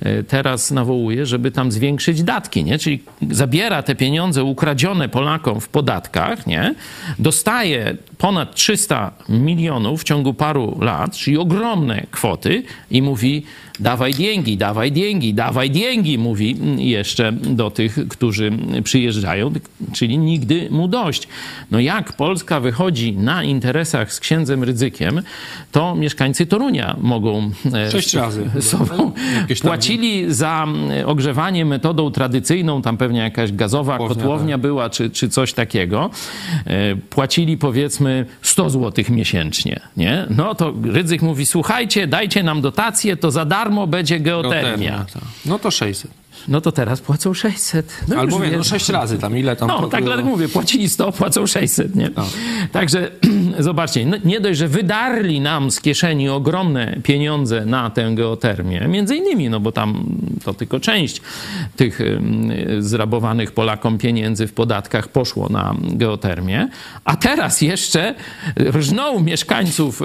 e, 0.00 0.22
teraz 0.22 0.70
nawołuje, 0.70 1.26
żeby 1.26 1.50
tam 1.50 1.72
zwiększyć 1.72 2.22
datki, 2.22 2.64
nie? 2.64 2.78
czyli 2.78 3.02
zabiera 3.30 3.82
te 3.82 3.94
pieniądze 3.94 4.44
ukradzione 4.44 5.08
Polakom 5.08 5.60
w 5.60 5.68
podatkach, 5.68 6.46
nie? 6.46 6.74
dostaje 7.18 7.96
ponad 8.18 8.34
ponad 8.34 8.54
300 8.54 9.12
milionów 9.28 10.00
w 10.00 10.04
ciągu 10.04 10.34
paru 10.34 10.78
lat, 10.80 11.16
czyli 11.16 11.38
ogromne 11.38 12.06
kwoty 12.10 12.62
i 12.90 13.02
mówi 13.02 13.42
dawaj 13.80 14.14
diengi, 14.14 14.56
dawaj 14.56 14.92
diengi, 14.92 15.34
dawaj 15.34 15.70
diengi, 15.70 16.18
mówi 16.18 16.56
jeszcze 16.78 17.32
do 17.32 17.70
tych, 17.70 17.98
którzy 18.08 18.52
przyjeżdżają, 18.84 19.52
czyli 19.92 20.18
nigdy 20.18 20.68
mu 20.70 20.88
dość. 20.88 21.28
No 21.70 21.80
jak 21.80 22.12
Polska 22.12 22.60
wychodzi 22.60 23.12
na 23.12 23.44
interesach 23.44 24.12
z 24.12 24.20
księdzem 24.20 24.64
Rydzykiem, 24.64 25.22
to 25.72 25.94
mieszkańcy 25.94 26.46
Torunia 26.46 26.96
mogą 27.00 27.50
e, 27.74 27.90
Sześć 27.90 28.14
razy 28.14 28.50
sobą 28.60 29.12
płacili 29.62 30.34
za 30.34 30.64
mm, 30.68 31.08
ogrzewanie 31.08 31.64
metodą 31.64 32.10
tradycyjną, 32.10 32.82
tam 32.82 32.96
pewnie 32.96 33.20
jakaś 33.20 33.52
gazowa 33.52 33.98
Kotłownia, 33.98 34.14
kotłownia 34.14 34.58
była, 34.58 34.90
czy, 34.90 35.10
czy 35.10 35.28
coś 35.28 35.52
takiego. 35.52 36.10
E, 36.66 36.96
Płacili 36.96 37.58
powiedzmy 37.58 38.26
100 38.42 38.70
zł 38.70 39.04
miesięcznie, 39.08 39.80
nie? 39.96 40.26
No 40.30 40.54
to 40.54 40.74
Rydzyk 40.84 41.22
mówi, 41.22 41.46
słuchajcie, 41.46 42.06
dajcie 42.06 42.42
nam 42.42 42.60
dotację, 42.60 43.16
to 43.16 43.30
za 43.30 43.44
darmo 43.44 43.63
będzie 43.86 44.20
geotermia. 44.20 45.06
tak. 45.14 45.22
No 45.46 45.58
to 45.58 45.70
600. 45.70 46.10
No 46.48 46.60
to 46.60 46.72
teraz 46.72 47.00
płacą 47.00 47.34
600. 47.34 48.00
No 48.08 48.16
Albo 48.16 48.38
wie, 48.38 48.50
no 48.50 48.58
wiesz. 48.58 48.66
6 48.66 48.88
razy 48.88 49.18
tam, 49.18 49.38
ile 49.38 49.56
tam... 49.56 49.68
No, 49.68 49.80
to 49.80 49.88
tak 49.88 50.04
dlatego 50.04 50.28
mówię, 50.28 50.48
płacili 50.48 50.88
100, 50.88 51.12
płacą 51.12 51.46
600, 51.46 51.94
nie? 51.94 52.10
No. 52.16 52.26
Także 52.72 53.10
zobaczcie, 53.58 54.06
no, 54.06 54.16
nie 54.24 54.40
dość, 54.40 54.58
że 54.58 54.68
wydarli 54.68 55.40
nam 55.40 55.70
z 55.70 55.80
kieszeni 55.80 56.28
ogromne 56.28 56.98
pieniądze 57.02 57.66
na 57.66 57.90
tę 57.90 58.12
geotermię, 58.14 58.88
między 58.88 59.16
innymi, 59.16 59.50
no 59.50 59.60
bo 59.60 59.72
tam 59.72 60.04
to 60.44 60.54
tylko 60.54 60.80
część 60.80 61.20
tych 61.76 62.00
zrabowanych 62.78 63.52
Polakom 63.52 63.98
pieniędzy 63.98 64.46
w 64.46 64.52
podatkach 64.52 65.08
poszło 65.08 65.48
na 65.48 65.74
geotermię, 65.82 66.68
a 67.04 67.16
teraz 67.16 67.60
jeszcze 67.60 68.14
rżną 68.58 69.20
mieszkańców 69.20 70.02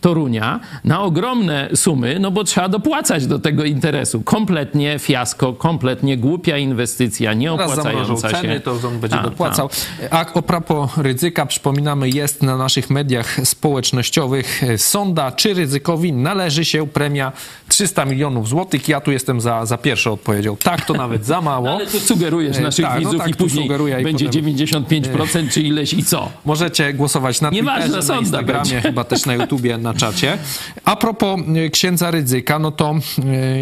Torunia 0.00 0.60
na 0.84 1.02
ogromne 1.02 1.68
sumy, 1.74 2.18
no 2.20 2.30
bo 2.30 2.44
trzeba 2.44 2.68
dopłacać 2.68 3.26
do 3.26 3.38
tego 3.38 3.64
interesu. 3.64 4.22
Kompletnie 4.22 4.98
fiasko, 5.10 5.52
kompletnie 5.52 6.16
głupia 6.16 6.58
inwestycja, 6.58 7.32
nieopłacająca 7.34 8.28
ceny, 8.30 8.54
się. 8.54 8.60
to 8.60 8.72
on 8.72 9.00
będzie 9.00 9.16
Tak, 9.16 9.24
dopłacał. 9.24 9.70
A 10.10 10.20
a 10.34 10.42
propos 10.42 10.90
ryzyka, 10.96 11.46
przypominamy, 11.46 12.08
jest 12.10 12.42
na 12.42 12.56
naszych 12.56 12.90
mediach 12.90 13.40
społecznościowych 13.44 14.62
sonda, 14.76 15.32
czy 15.32 15.54
ryzykowi 15.54 16.12
należy 16.12 16.64
się 16.64 16.86
premia 16.86 17.32
300 17.68 18.04
milionów 18.04 18.48
złotych. 18.48 18.88
Ja 18.88 19.00
tu 19.00 19.12
jestem 19.12 19.40
za, 19.40 19.66
za 19.66 19.78
pierwszą 19.78 20.12
odpowiedzią. 20.12 20.56
Tak, 20.56 20.84
to 20.84 20.94
nawet 20.94 21.26
za 21.26 21.40
mało. 21.40 21.70
Ale 21.74 21.86
tu 21.86 22.00
sugerujesz 22.00 22.56
E, 22.56 22.60
naszych 22.60 22.84
tak, 22.84 22.94
no 22.94 23.00
widzów 23.00 23.18
tak, 23.18 23.30
i 23.30 23.34
później 23.34 23.64
sugeruję 23.64 24.00
i 24.00 24.04
będzie 24.04 24.26
potem- 24.26 24.42
95% 24.44 25.50
czy 25.52 25.60
ileś 25.62 25.92
i 25.92 26.04
co? 26.04 26.30
Możecie 26.44 26.92
głosować 26.94 27.40
na 27.40 27.50
Nieważne, 27.50 27.82
Twitterze, 27.82 27.96
na 27.96 28.02
sonda 28.06 28.20
Instagramie, 28.22 28.58
będzie. 28.60 28.80
chyba 28.80 29.04
też 29.04 29.26
na 29.26 29.34
YouTubie, 29.34 29.78
na 29.78 29.94
czacie. 29.94 30.38
A 30.84 30.96
propos 30.96 31.40
y, 31.66 31.70
księdza 31.70 32.10
Rydzyka, 32.10 32.58
no 32.58 32.70
to 32.70 32.94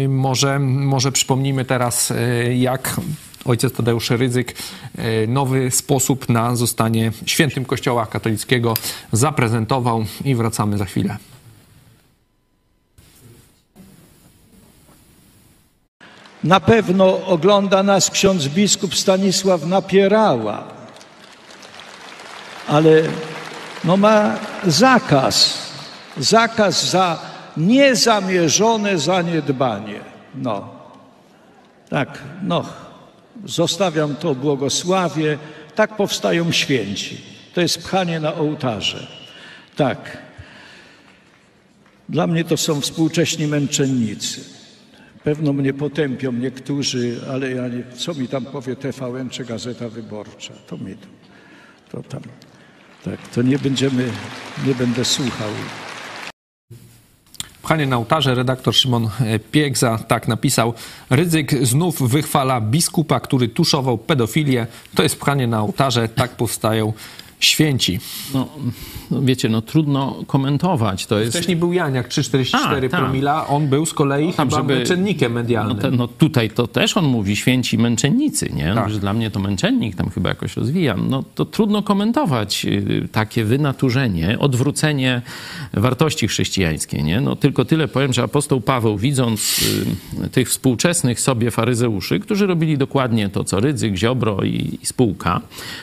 y, 0.03 0.09
może, 0.09 0.59
może 0.59 1.11
przypomnijmy 1.39 1.65
teraz, 1.65 2.11
y, 2.11 2.55
jak 2.55 2.95
ojciec 3.45 3.73
Tadeusz 3.73 4.09
Rydzyk 4.09 4.55
y, 4.99 5.27
nowy 5.27 5.71
sposób 5.71 6.29
na 6.29 6.55
zostanie 6.55 7.11
świętym 7.25 7.65
Kościoła 7.65 8.05
katolickiego 8.05 8.73
zaprezentował 9.11 10.05
i 10.25 10.35
wracamy 10.35 10.77
za 10.77 10.85
chwilę. 10.85 11.17
Na 16.43 16.59
pewno 16.59 17.25
ogląda 17.25 17.83
nas 17.83 18.09
ksiądz 18.11 18.47
biskup 18.47 18.95
Stanisław 18.95 19.65
Napierała, 19.65 20.63
ale 22.67 23.01
no 23.83 23.97
ma 23.97 24.35
zakaz, 24.67 25.57
zakaz 26.17 26.89
za 26.89 27.19
niezamierzone 27.57 28.97
zaniedbanie. 28.97 29.99
No, 30.35 30.78
tak, 31.89 32.23
no, 32.43 32.65
zostawiam 33.45 34.15
to 34.15 34.35
błogosławie, 34.35 35.37
tak 35.75 35.95
powstają 35.95 36.51
święci. 36.51 37.21
To 37.53 37.61
jest 37.61 37.83
pchanie 37.83 38.19
na 38.19 38.33
ołtarze. 38.33 39.07
Tak. 39.75 40.17
Dla 42.09 42.27
mnie 42.27 42.43
to 42.43 42.57
są 42.57 42.81
współcześni 42.81 43.47
męczennicy. 43.47 44.41
Pewno 45.23 45.53
mnie 45.53 45.73
potępią 45.73 46.31
niektórzy, 46.31 47.19
ale 47.31 47.51
ja 47.51 47.67
nie, 47.67 47.83
co 47.97 48.13
mi 48.13 48.27
tam 48.27 48.45
powie 48.45 48.75
TVN 48.75 49.29
czy 49.29 49.45
Gazeta 49.45 49.89
Wyborcza, 49.89 50.53
to 50.67 50.77
mi 50.77 50.95
to, 50.95 51.07
to 51.91 52.03
tam, 52.09 52.21
tak, 53.05 53.27
to 53.27 53.41
nie 53.41 53.59
będziemy, 53.59 54.11
nie 54.65 54.75
będę 54.75 55.05
słuchał. 55.05 55.49
Pchanie 57.69 57.87
na 57.87 57.97
ołtarze, 57.97 58.35
redaktor 58.35 58.75
Szymon 58.75 59.09
e, 59.19 59.39
Piegza 59.39 59.97
tak 59.97 60.27
napisał. 60.27 60.73
Rydzyk 61.09 61.65
znów 61.65 62.09
wychwala 62.09 62.61
biskupa, 62.61 63.19
który 63.19 63.47
tuszował 63.47 63.97
pedofilię. 63.97 64.67
To 64.95 65.03
jest 65.03 65.19
pchanie 65.19 65.47
na 65.47 65.61
ołtarze, 65.61 66.07
tak 66.07 66.31
powstają 66.31 66.93
święci. 67.39 67.99
No, 68.33 68.47
no 69.11 69.21
wiecie, 69.21 69.49
no 69.49 69.61
trudno 69.61 70.15
komentować. 70.27 71.05
To 71.05 71.19
jest 71.19 71.31
Wcześniej 71.33 71.57
był 71.57 71.73
Janiak, 71.73 72.09
3,44 72.09 72.51
Tak, 72.81 72.91
tak. 72.91 73.01
promila. 73.01 73.47
On 73.47 73.67
był 73.67 73.85
z 73.85 73.93
kolei 73.93 74.33
tam, 74.33 74.49
chyba 74.49 74.61
żeby- 74.61 74.75
męczennikiem 74.75 75.33
No, 75.33 75.39
medialnym. 75.39 75.77
te, 75.77 75.91
no 75.91 76.07
tutaj 76.07 76.49
to 76.49 76.67
też 76.67 76.97
on 76.97 77.05
mówi 77.05 77.35
święci 77.35 77.77
męczennicy, 77.77 78.49
nie? 78.53 78.71
Tak. 78.75 78.89
Że 78.89 78.99
dla 78.99 79.13
mnie 79.13 79.31
to 79.31 79.39
męczennik 79.39 79.95
tam 79.95 80.09
chyba 80.09 80.29
jakoś 80.29 80.57
rozwija. 80.57 80.95
No 80.97 81.23
to 81.35 81.45
trudno 81.45 81.83
komentować 81.83 82.65
y, 82.65 83.07
takie 83.11 83.43
wynaturzenie, 83.45 84.39
odwrócenie 84.39 85.21
wartości 85.73 86.27
chrześcijańskiej, 86.27 87.03
nie? 87.03 87.21
No 87.21 87.35
tylko 87.35 87.65
tyle 87.65 87.87
powiem, 87.87 88.13
że 88.13 88.23
apostoł 88.23 88.61
Paweł 88.61 88.97
widząc 88.97 89.59
y, 90.25 90.29
tych 90.29 90.49
współczesnych 90.49 91.19
sobie 91.19 91.51
faryzeuszy, 91.51 92.19
którzy 92.19 92.47
robili 92.47 92.77
dokładnie 92.77 93.29
to, 93.29 93.43
co 93.43 93.59
Rydzyk, 93.59 93.95
Ziobro 93.95 94.43
i, 94.43 94.77
i 94.81 94.85
spółka, 94.85 95.41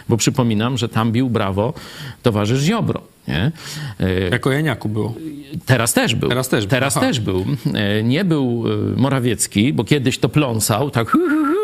bo 0.09 0.16
przypominam, 0.16 0.79
że 0.79 0.88
tam 0.88 1.12
bił 1.12 1.31
brawo 1.47 1.73
towarzysz 2.23 2.61
Ziobro, 2.61 3.01
nie? 3.29 3.53
Y, 4.01 4.29
Jako 4.33 4.53
Janiaku 4.53 4.89
było. 4.89 5.15
Teraz 5.67 5.93
też 5.95 6.15
był. 6.15 6.29
Teraz 6.29 6.49
też 6.49 6.65
był, 6.67 6.71
Teraz 6.71 6.97
aha. 6.97 7.07
też 7.07 7.21
był. 7.21 7.45
E, 7.75 8.03
Nie 8.03 8.25
był 8.25 8.65
e, 8.95 9.01
Morawiecki, 9.01 9.73
bo 9.73 9.85
kiedyś 9.85 10.19
to 10.19 10.29
pląsał, 10.29 10.91
tak. 10.91 11.11
Że 11.11 11.19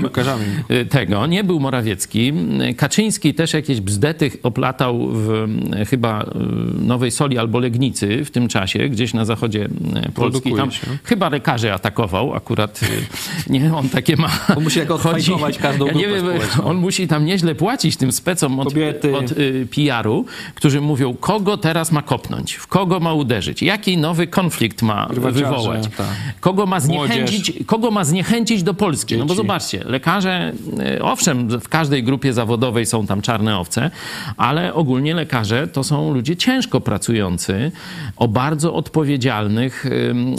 piłkarzami. 0.00 0.44
e, 0.68 0.84
Tego, 0.84 1.26
nie 1.26 1.44
był 1.44 1.60
Morawiecki. 1.60 2.32
Kaczyński 2.76 3.34
też 3.34 3.52
jakieś 3.52 3.80
bzdety 3.80 4.30
oplatał 4.42 5.08
w 5.12 5.46
e, 5.72 5.84
chyba 5.84 6.22
e, 6.22 6.26
Nowej 6.86 7.10
Soli 7.10 7.38
albo 7.38 7.58
Legnicy 7.58 8.24
w 8.24 8.30
tym 8.30 8.48
czasie, 8.48 8.88
gdzieś 8.88 9.14
na 9.14 9.24
zachodzie 9.24 9.68
Polski. 10.14 10.54
Tam 10.54 10.70
się. 10.70 10.86
chyba 11.04 11.28
lekarzy 11.28 11.72
atakował 11.72 12.34
akurat. 12.34 12.80
Nie, 13.50 13.74
on 13.74 13.88
takie 13.88 14.16
ma. 14.16 14.30
On 14.56 14.64
musi 14.64 14.78
jako 14.78 14.94
odfajtować 14.94 15.58
każdą 15.58 15.86
ja 15.86 15.92
nie 15.92 16.08
wiem, 16.08 16.24
on 16.64 16.76
musi 16.76 17.08
tam 17.08 17.24
nieźle 17.24 17.54
płacić 17.54 17.96
tym 17.96 18.12
specom 18.12 18.60
od, 18.60 18.68
Kobiety. 18.68 19.16
od 19.16 19.32
y, 19.32 19.66
PR-u, 19.74 20.24
którzy 20.54 20.80
mówią, 20.80 21.14
kogo 21.14 21.56
teraz 21.56 21.92
ma 21.92 22.02
kopnąć, 22.02 22.54
w 22.54 22.66
kogo 22.66 23.00
ma 23.00 23.14
uderzyć, 23.14 23.62
jaki 23.62 23.98
nowy 23.98 24.26
konflikt 24.26 24.82
ma 24.82 25.08
wywołać, 25.08 25.88
tak. 25.96 26.06
kogo 26.40 26.66
ma 26.66 26.80
zniechęcić, 26.80 27.52
kogo 27.66 27.90
ma 27.90 28.04
zniechęcić 28.04 28.62
do 28.62 28.74
Polski. 28.74 29.16
No 29.16 29.24
bo 29.24 29.34
Dzieci. 29.34 29.46
Zobaczcie, 29.66 29.90
lekarze, 29.90 30.52
y, 30.96 31.02
owszem, 31.02 31.60
w 31.60 31.68
każdej 31.68 32.02
grupie 32.02 32.32
zawodowej 32.32 32.86
są 32.86 33.06
tam 33.06 33.22
czarne 33.22 33.58
owce, 33.58 33.90
ale 34.36 34.74
ogólnie 34.74 35.14
lekarze 35.14 35.68
to 35.68 35.84
są 35.84 36.14
ludzie 36.14 36.36
ciężko 36.36 36.80
pracujący, 36.80 37.72
o 38.16 38.28
bardzo 38.28 38.74
odpowiedzialnych, 38.74 39.86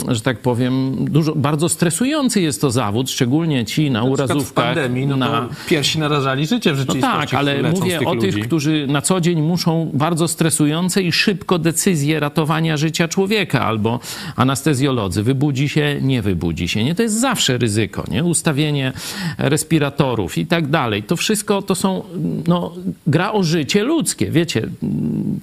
że 0.08 0.20
tak 0.20 0.38
powiem, 0.38 0.96
dużo, 1.04 1.34
bardzo 1.34 1.68
stresujący 1.68 2.40
jest 2.40 2.60
to 2.60 2.70
zawód, 2.70 3.10
szczególnie 3.10 3.64
ci 3.64 3.90
na 3.90 4.00
Na 4.00 4.06
przykład 4.06 4.28
w 4.28 4.30
urazówkach, 4.30 4.64
pandemii, 4.64 5.06
no 5.06 5.16
na, 5.16 5.26
to 5.26 5.48
piersi 5.68 5.98
narażali 5.98 6.46
życie 6.46 6.72
w 6.72 6.76
no 6.76 6.80
rzeczywistości, 6.80 7.30
tak, 7.30 7.34
ale 7.34 7.62
mówię 7.62 7.98
tych 7.98 8.08
o 8.08 8.14
ludzi. 8.14 8.32
tych, 8.32 8.46
którzy 8.46 8.86
na 8.86 9.02
co 9.02 9.20
dzień 9.20 9.42
muszą 9.42 9.90
bardzo 9.94 10.28
stresujące 10.28 11.02
i 11.02 11.12
szybko 11.12 11.58
decyzje 11.58 12.20
ratowania 12.20 12.76
życia 12.76 13.08
człowieka, 13.08 13.64
albo 13.64 14.00
anestezjolodzy. 14.36 15.22
Wybudzi 15.22 15.68
się, 15.68 15.98
nie 16.00 16.22
wybudzi 16.22 16.68
się. 16.68 16.84
Nie, 16.84 16.94
to 16.94 17.02
jest 17.02 17.20
zawsze 17.20 17.58
ryzyko, 17.58 18.04
nie? 18.10 18.24
Ustawienie 18.24 18.92
respiratorów 19.38 20.38
i 20.38 20.46
tak 20.46 20.66
dalej. 20.66 21.02
To 21.02 21.16
wszystko 21.16 21.62
to 21.62 21.74
są, 21.74 22.02
no, 22.46 22.72
gra 23.06 23.32
o 23.32 23.42
życie 23.42 23.84
ludzkie, 23.84 24.30
wiecie. 24.30 24.68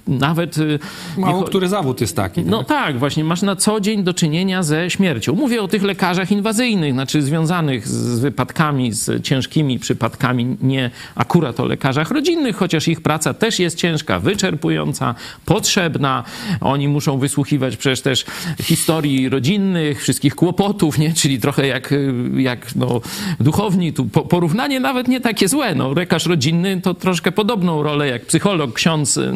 Nawet... 0.07 0.57
y, 0.57 0.79
Mało 1.17 1.41
nie- 1.41 1.47
który 1.47 1.67
zawód 1.67 2.01
jest 2.01 2.15
taki. 2.15 2.41
no 2.41 2.63
tak? 2.63 2.67
tak, 2.67 2.99
właśnie 2.99 3.23
masz 3.23 3.41
na 3.41 3.55
co 3.55 3.79
dzień 3.79 4.03
do 4.03 4.13
czynienia 4.13 4.63
ze 4.63 4.89
śmiercią. 4.89 5.35
Mówię 5.35 5.61
o 5.61 5.67
tych 5.67 5.83
lekarzach 5.83 6.31
inwazyjnych, 6.31 6.93
znaczy 6.93 7.21
związanych 7.21 7.87
z 7.87 8.19
wypadkami, 8.19 8.91
z 8.91 9.23
ciężkimi 9.23 9.79
przypadkami, 9.79 10.57
nie 10.61 10.91
akurat 11.15 11.59
o 11.59 11.65
lekarzach 11.65 12.11
rodzinnych, 12.11 12.55
chociaż 12.55 12.87
ich 12.87 13.01
praca 13.01 13.33
też 13.33 13.59
jest 13.59 13.77
ciężka, 13.77 14.19
wyczerpująca, 14.19 15.15
potrzebna. 15.45 16.23
Oni 16.61 16.87
muszą 16.87 17.17
wysłuchiwać 17.17 17.77
przecież 17.77 18.01
też 18.01 18.25
historii 18.61 19.29
rodzinnych, 19.29 20.01
wszystkich 20.01 20.35
kłopotów, 20.35 20.97
nie? 20.97 21.13
czyli 21.13 21.39
trochę 21.39 21.67
jak, 21.67 21.93
jak 22.37 22.75
no, 22.75 23.01
duchowi 23.39 23.64
cudowni. 23.65 23.93
Tu 23.93 24.05
po- 24.05 24.21
porównanie 24.21 24.79
nawet 24.79 25.07
nie 25.07 25.21
takie 25.21 25.47
złe. 25.47 25.75
No, 25.75 25.93
lekarz 25.93 26.25
rodzinny 26.25 26.81
to 26.81 26.93
troszkę 26.93 27.31
podobną 27.31 27.83
rolę 27.83 28.07
jak 28.07 28.25
psycholog, 28.25 28.73
ksiądz 28.73 29.17
y, 29.17 29.33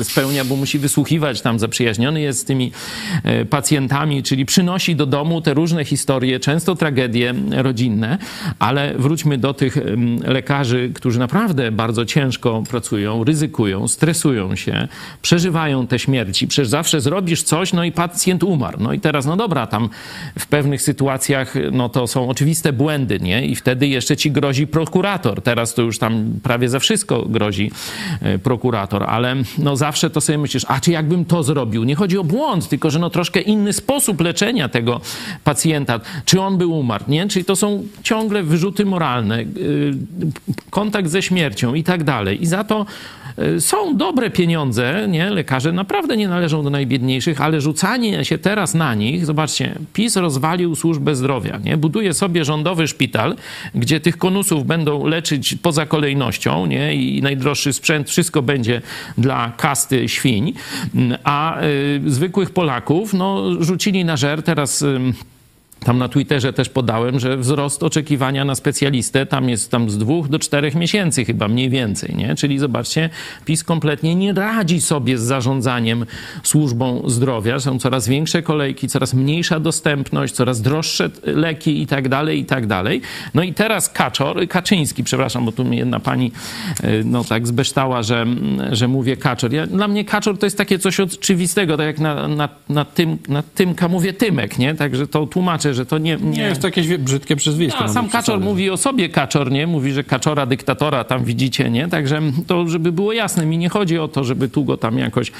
y, 0.00 0.04
spełnia, 0.04 0.44
bo 0.44 0.56
musi 0.56 0.78
wysłuchiwać, 0.78 1.40
tam 1.40 1.58
zaprzyjaźniony 1.58 2.20
jest 2.20 2.40
z 2.40 2.44
tymi 2.44 2.72
y, 3.42 3.44
pacjentami, 3.44 4.22
czyli 4.22 4.46
przynosi 4.46 4.96
do 4.96 5.06
domu 5.06 5.40
te 5.40 5.54
różne 5.54 5.84
historie, 5.84 6.40
często 6.40 6.74
tragedie 6.74 7.34
rodzinne, 7.50 8.18
ale 8.58 8.94
wróćmy 8.98 9.38
do 9.38 9.54
tych 9.54 9.78
lekarzy, 10.26 10.90
którzy 10.94 11.18
naprawdę 11.18 11.72
bardzo 11.72 12.04
ciężko 12.04 12.62
pracują, 12.70 13.24
ryzykują, 13.24 13.88
stresują 13.88 14.56
się, 14.56 14.88
przeżywają 15.22 15.86
te 15.86 15.98
śmierci. 15.98 16.48
Przecież 16.48 16.68
zawsze 16.68 17.00
zrobisz 17.00 17.42
coś, 17.42 17.72
no 17.72 17.84
i 17.84 17.92
pacjent 17.92 18.42
umarł. 18.42 18.78
No 18.80 18.92
i 18.92 19.00
teraz, 19.00 19.26
no 19.26 19.36
dobra, 19.36 19.66
tam 19.66 19.88
w 20.38 20.46
pewnych 20.46 20.82
sytuacjach, 20.82 21.54
no 21.72 21.88
to 21.88 22.06
są 22.06 22.28
oczywiste 22.28 22.72
błędy, 22.72 23.20
nie? 23.20 23.46
I 23.46 23.54
wtedy 23.64 23.88
jeszcze 23.88 24.16
ci 24.16 24.30
grozi 24.30 24.66
prokurator. 24.66 25.42
Teraz 25.42 25.74
to 25.74 25.82
już 25.82 25.98
tam 25.98 26.40
prawie 26.42 26.68
za 26.68 26.78
wszystko 26.78 27.22
grozi 27.22 27.70
e, 28.20 28.38
prokurator, 28.38 29.02
ale 29.02 29.36
no 29.58 29.76
zawsze 29.76 30.10
to 30.10 30.20
sobie 30.20 30.38
myślisz, 30.38 30.66
a 30.68 30.80
czy 30.80 30.90
jakbym 30.90 31.24
to 31.24 31.42
zrobił? 31.42 31.84
Nie 31.84 31.94
chodzi 31.94 32.18
o 32.18 32.24
błąd, 32.24 32.68
tylko 32.68 32.90
że 32.90 32.98
no 32.98 33.10
troszkę 33.10 33.40
inny 33.40 33.72
sposób 33.72 34.20
leczenia 34.20 34.68
tego 34.68 35.00
pacjenta. 35.44 36.00
Czy 36.24 36.40
on 36.40 36.58
by 36.58 36.66
umarł, 36.66 37.04
nie? 37.08 37.28
Czyli 37.28 37.44
to 37.44 37.56
są 37.56 37.86
ciągle 38.02 38.42
wyrzuty 38.42 38.84
moralne, 38.84 39.40
y, 39.40 39.46
kontakt 40.70 41.08
ze 41.08 41.22
śmiercią 41.22 41.74
i 41.74 41.82
tak 41.82 42.04
dalej. 42.04 42.42
I 42.42 42.46
za 42.46 42.64
to 42.64 42.86
y, 43.38 43.60
są 43.60 43.96
dobre 43.96 44.30
pieniądze, 44.30 45.06
nie? 45.08 45.30
Lekarze 45.30 45.72
naprawdę 45.72 46.16
nie 46.16 46.28
należą 46.28 46.64
do 46.64 46.70
najbiedniejszych, 46.70 47.40
ale 47.40 47.60
rzucanie 47.60 48.24
się 48.24 48.38
teraz 48.38 48.74
na 48.74 48.94
nich, 48.94 49.26
zobaczcie, 49.26 49.74
PiS 49.92 50.16
rozwalił 50.16 50.74
służbę 50.74 51.16
zdrowia, 51.16 51.58
nie? 51.64 51.76
Buduje 51.76 52.14
sobie 52.14 52.44
rządowy 52.44 52.88
szpital, 52.88 53.36
gdzie 53.74 54.00
tych 54.00 54.18
konusów 54.18 54.66
będą 54.66 55.06
leczyć 55.06 55.56
poza 55.62 55.86
kolejnością, 55.86 56.66
nie? 56.66 56.94
I 56.94 57.22
najdroższy 57.22 57.72
sprzęt, 57.72 58.10
wszystko 58.10 58.42
będzie 58.42 58.82
dla 59.18 59.52
kasty 59.56 60.08
świń, 60.08 60.52
a 61.24 61.62
y, 61.62 62.00
zwykłych 62.06 62.50
Polaków, 62.50 63.14
no, 63.14 63.42
rzucili 63.60 64.04
na 64.04 64.16
żer 64.16 64.42
teraz... 64.42 64.84
Tam 65.84 65.98
na 65.98 66.08
Twitterze 66.08 66.52
też 66.52 66.68
podałem, 66.68 67.18
że 67.20 67.36
wzrost 67.36 67.82
oczekiwania 67.82 68.44
na 68.44 68.54
specjalistę 68.54 69.26
tam 69.26 69.48
jest 69.48 69.70
tam 69.70 69.90
z 69.90 69.98
dwóch 69.98 70.28
do 70.28 70.38
czterech 70.38 70.74
miesięcy 70.74 71.24
chyba 71.24 71.48
mniej 71.48 71.70
więcej, 71.70 72.14
nie? 72.16 72.34
Czyli 72.34 72.58
zobaczcie, 72.58 73.10
PiS 73.44 73.64
kompletnie 73.64 74.14
nie 74.14 74.32
radzi 74.32 74.80
sobie 74.80 75.18
z 75.18 75.22
zarządzaniem 75.22 76.06
służbą 76.42 77.02
zdrowia. 77.06 77.60
Są 77.60 77.78
coraz 77.78 78.08
większe 78.08 78.42
kolejki, 78.42 78.88
coraz 78.88 79.14
mniejsza 79.14 79.60
dostępność, 79.60 80.34
coraz 80.34 80.60
droższe 80.62 81.10
leki 81.22 81.82
i 81.82 81.86
tak 81.86 82.08
dalej, 82.08 82.38
i 82.40 82.44
tak 82.44 82.66
dalej. 82.66 83.00
No 83.34 83.42
i 83.42 83.54
teraz 83.54 83.88
Kaczor, 83.88 84.48
Kaczyński, 84.48 85.04
przepraszam, 85.04 85.44
bo 85.44 85.52
tu 85.52 85.64
mnie 85.64 85.78
jedna 85.78 86.00
pani 86.00 86.32
y, 86.84 87.02
no 87.04 87.24
tak 87.24 87.46
zbeształa, 87.46 88.02
że, 88.02 88.26
że 88.72 88.88
mówię 88.88 89.16
Kaczor. 89.16 89.52
Ja, 89.52 89.66
dla 89.66 89.88
mnie 89.88 90.04
Kaczor 90.04 90.38
to 90.38 90.46
jest 90.46 90.58
takie 90.58 90.78
coś 90.78 91.00
oczywistego, 91.00 91.76
tak 91.76 91.86
jak 91.86 91.98
na, 91.98 92.28
na, 92.28 92.48
na, 92.68 92.84
tym, 92.84 93.18
na 93.28 93.42
Tymka 93.42 93.88
mówię 93.88 94.12
Tymek, 94.12 94.58
nie? 94.58 94.74
Także 94.74 95.06
to 95.06 95.26
tłumaczę, 95.26 95.73
że 95.74 95.86
to 95.86 95.98
nie... 95.98 96.16
Nie 96.16 96.42
jest 96.42 96.60
to 96.60 96.66
jakieś 96.66 96.88
brzydkie 96.88 97.36
przezwisko. 97.36 97.78
A 97.78 97.86
no 97.86 97.92
sam 97.92 98.08
Kaczor 98.08 98.40
mówi 98.40 98.70
o 98.70 98.76
sobie 98.76 99.08
Kaczor, 99.08 99.52
nie? 99.52 99.66
Mówi, 99.66 99.92
że 99.92 100.04
Kaczora 100.04 100.46
dyktatora 100.46 101.04
tam 101.04 101.24
widzicie, 101.24 101.70
nie? 101.70 101.88
Także 101.88 102.20
to, 102.46 102.68
żeby 102.68 102.92
było 102.92 103.12
jasne, 103.12 103.46
mi 103.46 103.58
nie 103.58 103.68
chodzi 103.68 103.98
o 103.98 104.08
to, 104.08 104.24
żeby 104.24 104.48
tu 104.48 104.64
go 104.64 104.76
tam 104.76 104.98
jakoś 104.98 105.32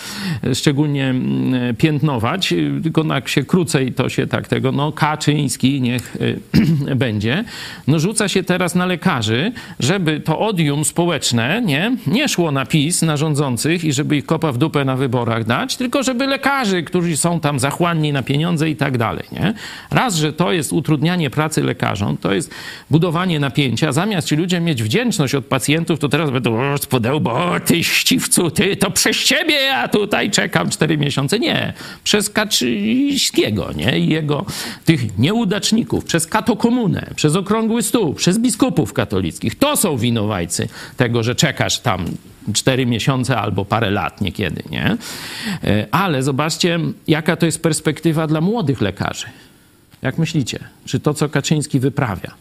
e, 0.44 0.54
szczególnie 0.54 1.06
mm, 1.06 1.76
piętnować, 1.76 2.52
y, 2.52 2.80
tylko 2.82 3.04
jak 3.14 3.28
się 3.28 3.44
krócej 3.44 3.92
to 3.92 4.08
się 4.08 4.26
tak 4.26 4.48
tego, 4.48 4.72
no 4.72 4.92
Kaczyński 4.92 5.80
niech 5.80 6.16
y, 6.16 6.40
będzie. 7.04 7.44
No 7.86 7.98
rzuca 7.98 8.28
się 8.28 8.42
teraz 8.42 8.74
na 8.74 8.86
lekarzy, 8.86 9.52
żeby 9.80 10.20
to 10.20 10.38
odium 10.38 10.84
społeczne, 10.84 11.62
nie? 11.64 11.96
Nie 12.06 12.28
szło 12.28 12.50
na 12.52 12.66
PiS, 12.66 13.02
na 13.02 13.16
rządzących 13.16 13.84
i 13.84 13.92
żeby 13.92 14.16
ich 14.16 14.26
kopa 14.26 14.52
w 14.52 14.58
dupę 14.58 14.84
na 14.84 14.96
wyborach 14.96 15.44
dać, 15.44 15.76
tylko 15.76 16.02
żeby 16.02 16.26
lekarzy, 16.26 16.82
którzy 16.82 17.16
są 17.16 17.40
tam 17.40 17.58
zachłanni 17.58 18.12
na 18.12 18.22
pieniądze 18.22 18.70
i 18.70 18.76
tak 18.76 18.98
dalej, 18.98 19.24
nie? 19.32 19.54
Raz, 19.90 20.16
że 20.16 20.23
to 20.32 20.52
jest 20.52 20.72
utrudnianie 20.72 21.30
pracy 21.30 21.62
lekarzom, 21.62 22.16
to 22.16 22.34
jest 22.34 22.50
budowanie 22.90 23.40
napięcia. 23.40 23.92
Zamiast 23.92 24.28
ci 24.28 24.36
ludzie 24.36 24.60
mieć 24.60 24.82
wdzięczność 24.82 25.34
od 25.34 25.46
pacjentów, 25.46 25.98
to 25.98 26.08
teraz 26.08 26.30
będą 26.30 26.72
o, 26.72 26.78
spodełbo, 26.78 27.32
o 27.32 27.60
ty 27.60 27.84
ściwcu, 27.84 28.50
ty, 28.50 28.76
to 28.76 28.90
przez 28.90 29.16
ciebie 29.16 29.54
ja 29.54 29.88
tutaj 29.88 30.30
czekam 30.30 30.70
cztery 30.70 30.98
miesiące. 30.98 31.38
Nie, 31.38 31.72
przez 32.04 32.30
Kaczyńskiego, 32.30 33.72
nie? 33.76 33.98
I 33.98 34.08
jego 34.08 34.44
tych 34.84 35.18
nieudaczników, 35.18 36.04
przez 36.04 36.26
katokomunę, 36.26 37.06
przez 37.16 37.36
okrągły 37.36 37.82
stół, 37.82 38.14
przez 38.14 38.38
biskupów 38.38 38.92
katolickich. 38.92 39.54
To 39.54 39.76
są 39.76 39.96
winowajcy 39.96 40.68
tego, 40.96 41.22
że 41.22 41.34
czekasz 41.34 41.78
tam 41.78 42.04
cztery 42.52 42.86
miesiące 42.86 43.36
albo 43.36 43.64
parę 43.64 43.90
lat 43.90 44.20
niekiedy, 44.20 44.62
nie? 44.70 44.96
E, 45.64 45.86
Ale 45.90 46.22
zobaczcie, 46.22 46.80
jaka 47.08 47.36
to 47.36 47.46
jest 47.46 47.62
perspektywa 47.62 48.26
dla 48.26 48.40
młodych 48.40 48.80
lekarzy. 48.80 49.26
Jak 50.04 50.18
myślicie? 50.18 50.58
Czy 50.84 51.00
to, 51.00 51.14
co 51.14 51.28
Kaczyński 51.28 51.80
wyprawia, 51.80 52.34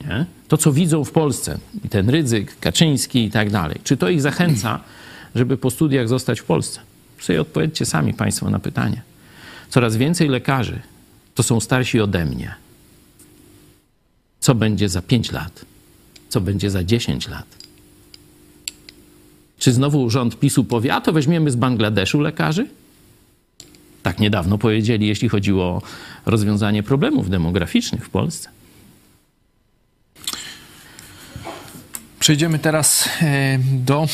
nie? 0.00 0.26
to, 0.48 0.56
co 0.56 0.72
widzą 0.72 1.04
w 1.04 1.10
Polsce, 1.10 1.58
ten 1.90 2.10
Rydzyk, 2.10 2.58
Kaczyński 2.60 3.24
i 3.24 3.30
tak 3.30 3.50
dalej, 3.50 3.80
czy 3.84 3.96
to 3.96 4.08
ich 4.08 4.22
zachęca, 4.22 4.80
żeby 5.34 5.56
po 5.56 5.70
studiach 5.70 6.08
zostać 6.08 6.40
w 6.40 6.44
Polsce? 6.44 6.80
Sobie 7.20 7.40
odpowiedzcie 7.40 7.86
sami 7.86 8.14
Państwo 8.14 8.50
na 8.50 8.58
pytanie. 8.58 9.02
Coraz 9.70 9.96
więcej 9.96 10.28
lekarzy 10.28 10.78
to 11.34 11.42
są 11.42 11.60
starsi 11.60 12.00
ode 12.00 12.24
mnie. 12.24 12.54
Co 14.40 14.54
będzie 14.54 14.88
za 14.88 15.02
5 15.02 15.32
lat? 15.32 15.64
Co 16.28 16.40
będzie 16.40 16.70
za 16.70 16.84
10 16.84 17.28
lat? 17.28 17.46
Czy 19.58 19.72
znowu 19.72 20.10
rząd 20.10 20.38
PiSu 20.38 20.64
powie, 20.64 20.94
a 20.94 21.00
to 21.00 21.12
weźmiemy 21.12 21.50
z 21.50 21.56
Bangladeszu 21.56 22.20
lekarzy? 22.20 22.66
Tak 24.04 24.18
niedawno 24.18 24.58
powiedzieli, 24.58 25.06
jeśli 25.06 25.28
chodziło 25.28 25.64
o 25.64 25.82
rozwiązanie 26.26 26.82
problemów 26.82 27.30
demograficznych 27.30 28.06
w 28.06 28.10
Polsce. 28.10 28.48
Przejdziemy 32.20 32.58
teraz 32.58 33.08
e, 33.22 33.58
do 33.58 34.06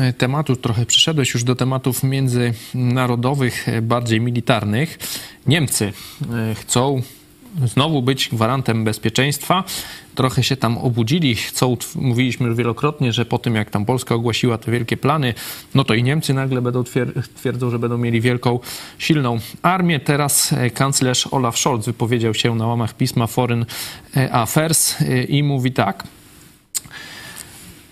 e, 0.00 0.12
tematu, 0.12 0.56
trochę 0.56 0.86
przeszedłeś 0.86 1.34
już 1.34 1.44
do 1.44 1.54
tematów 1.54 2.02
międzynarodowych, 2.02 3.68
e, 3.68 3.82
bardziej 3.82 4.20
militarnych. 4.20 4.98
Niemcy 5.46 5.92
chcą 6.54 7.02
znowu 7.66 8.02
być 8.02 8.28
gwarantem 8.28 8.84
bezpieczeństwa. 8.84 9.64
Trochę 10.14 10.42
się 10.42 10.56
tam 10.56 10.78
obudzili, 10.78 11.34
chcą, 11.34 11.76
mówiliśmy 11.94 12.46
już 12.46 12.56
wielokrotnie, 12.56 13.12
że 13.12 13.24
po 13.24 13.38
tym 13.38 13.54
jak 13.54 13.70
tam 13.70 13.84
Polska 13.84 14.14
ogłosiła 14.14 14.58
te 14.58 14.72
wielkie 14.72 14.96
plany, 14.96 15.34
no 15.74 15.84
to 15.84 15.94
i 15.94 16.02
Niemcy 16.02 16.34
nagle 16.34 16.62
będą 16.62 16.82
twier- 16.82 17.22
twierdzą, 17.34 17.70
że 17.70 17.78
będą 17.78 17.98
mieli 17.98 18.20
wielką, 18.20 18.60
silną 18.98 19.38
armię. 19.62 20.00
Teraz 20.00 20.52
e, 20.52 20.70
kanclerz 20.70 21.28
Olaf 21.30 21.58
Scholz 21.58 21.86
wypowiedział 21.86 22.34
się 22.34 22.54
na 22.54 22.66
łamach 22.66 22.96
pisma 22.96 23.26
Foreign 23.26 23.64
Affairs 24.32 25.00
e, 25.00 25.24
i 25.24 25.42
mówi 25.42 25.72
tak. 25.72 26.04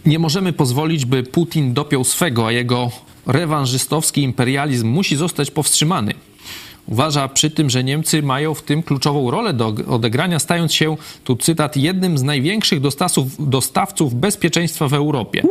Nie 0.07 0.19
możemy 0.19 0.53
pozwolić, 0.53 1.05
by 1.05 1.23
Putin 1.23 1.75
dopiął 1.75 2.05
swego, 2.05 2.47
a 2.47 2.53
jego 2.53 2.91
rewanżystowski 3.27 4.23
imperializm 4.23 4.89
musi 4.89 5.17
zostać 5.17 5.51
powstrzymany. 5.51 6.15
Uważa 6.87 7.29
przy 7.29 7.51
tym, 7.51 7.71
że 7.71 7.85
Niemcy 7.85 8.23
mają 8.23 8.55
w 8.55 8.63
tym 8.63 8.83
kluczową 8.83 9.31
rolę 9.31 9.53
do 9.53 9.75
odegrania, 9.89 10.39
stając 10.39 10.75
się, 10.75 10.97
tu 11.25 11.37
cytat, 11.37 11.77
jednym 11.77 12.19
z 12.19 12.23
największych 12.23 12.81
dostawców, 12.81 13.51
dostawców 13.51 14.15
bezpieczeństwa 14.15 14.89
w 14.89 14.95
Europie. 14.95 15.43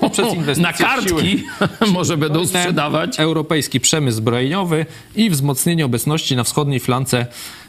Poprzez 0.00 0.34
inwestycje 0.34 0.62
Na 0.62 0.72
kartki 0.72 1.44
może 1.92 2.16
będą 2.16 2.46
sprzedawać. 2.46 3.20
europejski 3.20 3.80
przemysł 3.80 4.16
zbrojeniowy 4.16 4.86
i 5.16 5.30
wzmocnienie 5.30 5.84
obecności 5.84 6.36
na 6.36 6.44
wschodniej 6.44 6.80
flance 6.80 7.26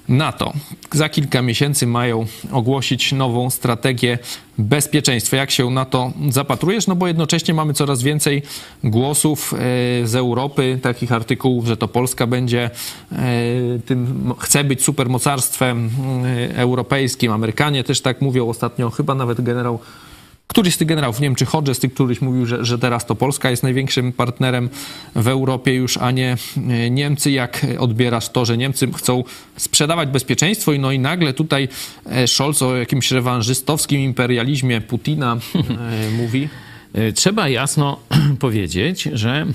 NATO. 0.10 0.54
Za 0.92 1.10
kilka 1.10 1.42
miesięcy 1.42 1.88
mają 1.88 2.26
ogłosić 2.52 3.12
nową 3.12 3.50
strategię 3.50 4.18
bezpieczeństwa. 4.58 5.38
Jak 5.38 5.52
się 5.52 5.70
na 5.70 5.86
to 5.86 6.12
zapatrujesz? 6.30 6.88
No 6.88 6.96
bo 6.96 7.08
jednocześnie 7.08 7.54
mamy 7.54 7.74
coraz 7.74 8.04
więcej 8.04 8.42
głosów 8.84 9.54
e, 9.54 9.58
z 10.08 10.16
Europy, 10.16 10.80
takich 10.82 11.12
artykułów, 11.12 11.66
że 11.66 11.78
to 11.78 11.88
Polska 11.88 12.28
będzie 12.28 12.70
e, 13.12 13.18
tym, 13.86 14.34
chce 14.40 14.64
być 14.64 14.84
supermocarstwem 14.84 15.90
e, 16.26 16.58
europejskim. 16.58 17.32
Amerykanie 17.32 17.84
też 17.84 18.02
tak 18.02 18.22
mówią 18.22 18.50
ostatnio, 18.50 18.90
chyba 18.90 19.16
nawet 19.16 19.42
generał 19.42 19.80
Któryś 20.52 20.74
z 20.74 20.78
tych 20.78 20.88
generałów, 20.88 21.20
nie 21.20 21.28
wiem 21.28 21.36
czy 21.36 21.46
Hodges, 21.46 21.80
ty 21.80 21.90
któryś 21.90 22.22
mówił, 22.22 22.46
że, 22.46 22.66
że 22.66 22.80
teraz 22.80 23.06
to 23.06 23.16
Polska 23.16 23.50
jest 23.50 23.64
największym 23.64 24.14
partnerem 24.14 24.70
w 25.16 25.28
Europie 25.28 25.74
już, 25.74 25.98
a 25.98 26.12
nie 26.12 26.38
Niemcy. 26.90 27.32
Jak 27.32 27.66
odbierasz 27.80 28.30
to, 28.30 28.46
że 28.46 28.58
Niemcy 28.58 28.88
chcą 28.96 29.24
sprzedawać 29.58 30.10
bezpieczeństwo 30.10 30.74
i 30.74 30.80
no 30.80 30.92
i 30.92 31.00
nagle 31.00 31.34
tutaj 31.34 31.68
e, 32.06 32.28
Scholz 32.28 32.62
o 32.62 32.76
jakimś 32.78 33.12
rewanżystowskim 33.12 34.02
imperializmie 34.02 34.82
Putina 34.82 35.38
e, 35.56 36.12
mówi? 36.22 36.50
E, 36.94 37.12
Trzeba 37.12 37.50
jasno 37.50 38.00
powiedzieć, 38.40 39.04
że 39.14 39.46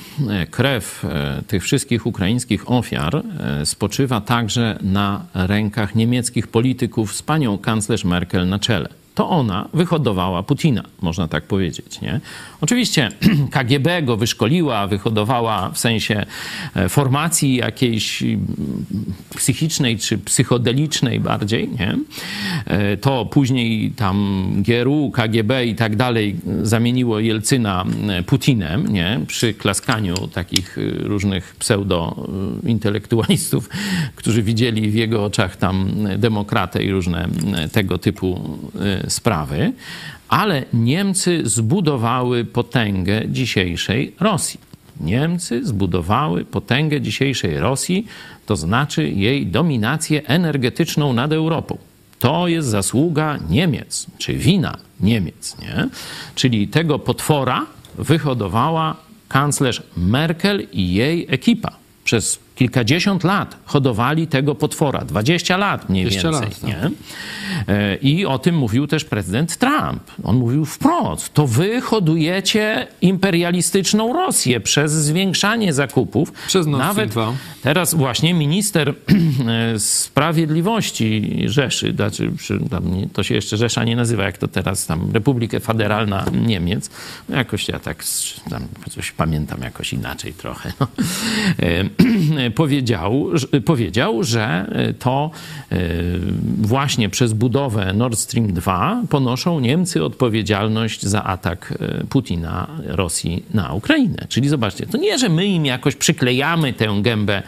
krew 0.51 1.07
tych 1.47 1.63
wszystkich 1.63 2.07
ukraińskich 2.07 2.71
ofiar 2.71 3.23
spoczywa 3.65 4.21
także 4.21 4.79
na 4.83 5.27
rękach 5.35 5.95
niemieckich 5.95 6.49
polityków 6.49 7.15
z 7.15 7.23
panią 7.23 7.59
kanclerz 7.59 8.05
Merkel 8.05 8.49
na 8.49 8.59
czele. 8.59 9.06
To 9.17 9.29
ona 9.29 9.69
wyhodowała 9.75 10.43
Putina, 10.43 10.83
można 11.03 11.29
tak 11.29 11.45
powiedzieć. 11.45 12.01
Nie? 12.01 12.21
Oczywiście 12.61 13.09
KGB 13.55 14.03
go 14.03 14.17
wyszkoliła, 14.17 14.87
wyhodowała 14.87 15.71
w 15.71 15.79
sensie 15.79 16.27
e, 16.75 16.89
formacji 16.89 17.57
jakiejś 17.57 18.23
mm, 18.23 18.47
psychicznej 19.37 19.99
czy 19.99 20.19
psychodelicznej 20.19 21.21
bardziej. 21.21 21.69
Nie? 21.69 21.99
E, 22.65 22.97
To 22.97 23.27
później 23.27 23.91
tam 23.91 24.47
GRU, 24.57 25.11
KGB 25.11 25.67
i 25.67 25.75
tak 25.75 25.97
dalej 25.97 26.37
zamieniło 26.63 27.21
Jelcyna 27.21 27.85
e, 28.09 28.23
Putinem 28.23 28.93
nie? 28.93 29.21
przy 29.27 29.55
klaskaniu 29.55 30.15
takich 30.29 30.79
e, 30.79 30.81
różnych 31.09 31.57
pseudo-intelektualistów, 31.59 33.69
którzy 34.17 34.43
widzieli 34.43 34.91
w 34.91 34.95
jego 34.95 35.25
oczach 35.25 35.57
tam 35.57 35.91
demokratę 36.19 36.83
i 36.83 36.91
różne 36.91 37.29
e, 37.57 37.69
tego 37.69 37.99
typu 37.99 38.41
e, 39.05 39.06
sprawy. 39.09 39.73
Ale 40.29 40.65
Niemcy 40.73 41.41
zbudowały 41.45 42.45
potęgę 42.45 43.23
dzisiejszej 43.29 44.15
Rosji. 44.21 44.61
Niemcy 45.01 45.67
zbudowały 45.67 46.45
potęgę 46.45 47.01
dzisiejszej 47.01 47.59
Rosji, 47.59 48.07
to 48.47 48.57
znaczy 48.57 49.09
jej 49.09 49.47
dominację 49.47 50.27
energetyczną 50.27 51.13
nad 51.13 51.33
Europą. 51.33 51.79
To 52.19 52.49
jest 52.49 52.69
zasługa 52.69 53.39
Niemiec, 53.51 54.07
czy 54.19 54.35
wina 54.35 54.79
Niemiec, 55.01 55.57
nie? 55.63 55.89
Czyli 56.35 56.69
tego 56.69 56.99
potwora 56.99 57.67
wyhodowała 57.99 58.97
kanclerz 59.29 59.83
Merkel 59.97 60.67
i 60.73 60.95
jej 60.95 61.27
ekipa. 61.29 61.73
Przez 62.05 62.39
kilkadziesiąt 62.57 63.25
lat 63.25 63.57
hodowali 63.65 64.27
tego 64.27 64.55
potwora, 64.55 65.05
20 65.05 65.57
lat 65.57 65.89
mniej 65.89 66.05
20 66.05 66.31
więcej. 66.31 66.49
lat, 66.49 66.61
tak. 66.61 66.69
nie? 66.69 66.91
E, 67.75 67.97
I 67.97 68.27
o 68.27 68.39
tym 68.39 68.57
mówił 68.57 68.87
też 68.87 69.05
prezydent 69.05 69.57
Trump. 69.57 70.03
On 70.25 70.37
mówił 70.37 70.65
wprost, 70.65 71.35
to 71.35 71.47
wy 71.47 71.81
hodujecie 71.81 72.87
imperialistyczną 73.01 74.13
Rosję 74.13 74.61
przez 74.61 74.93
zwiększanie 74.93 75.73
zakupów. 75.73 76.33
Przez 76.47 76.67
Nord 76.67 76.85
Nawet 76.85 77.11
2. 77.11 77.33
teraz 77.63 77.95
właśnie 77.95 78.35
minister 78.35 78.89
e, 78.89 78.95
sprawiedliwości 79.79 81.43
Rzeszy, 81.47 81.93
znaczy, 81.93 82.33
to 83.13 83.23
się 83.23 83.35
jeszcze 83.35 83.57
Rzesza 83.57 83.85
nie 83.85 83.97
nazywa, 83.97 84.25
jak 84.25 84.39
to 84.39 84.49
teraz 84.49 84.87
tam 84.87 85.11
Republikę 85.13 85.61
Federalna 85.61 86.25
Niemiec. 86.33 86.91
No 87.29 87.37
jakoś 87.37 87.69
ja 87.69 87.79
tak 87.79 88.05
coś 88.91 89.13
pamiętam 89.13 89.63
jakoś 89.63 89.93
inaczej 89.93 90.33
trochę. 90.33 90.73
No. 90.81 90.87
E, 92.47 92.51
powiedział, 92.51 93.31
powiedział, 93.65 94.25
że 94.25 94.71
to 94.99 95.31
e, 95.73 95.79
właśnie 96.59 97.09
przez 97.09 97.33
budowę 97.33 97.93
Nord 97.93 98.19
Stream 98.19 98.53
2 98.53 99.03
ponoszą 99.11 99.61
Niemcy 99.61 100.05
odpowiedzialność 100.05 101.03
za 101.03 101.25
atak 101.25 101.75
e, 101.81 102.05
Putina, 102.05 102.67
Rosji 102.85 103.43
na 103.55 103.73
Ukrainę. 103.73 104.27
Czyli 104.29 104.49
zobaczcie, 104.49 104.87
to 104.87 104.99
nie, 104.99 105.19
że 105.19 105.29
my 105.29 105.47
im 105.47 105.67
jakoś 105.67 105.97
przyklejamy 105.97 106.73
tę 106.73 106.89
gębę 107.03 107.43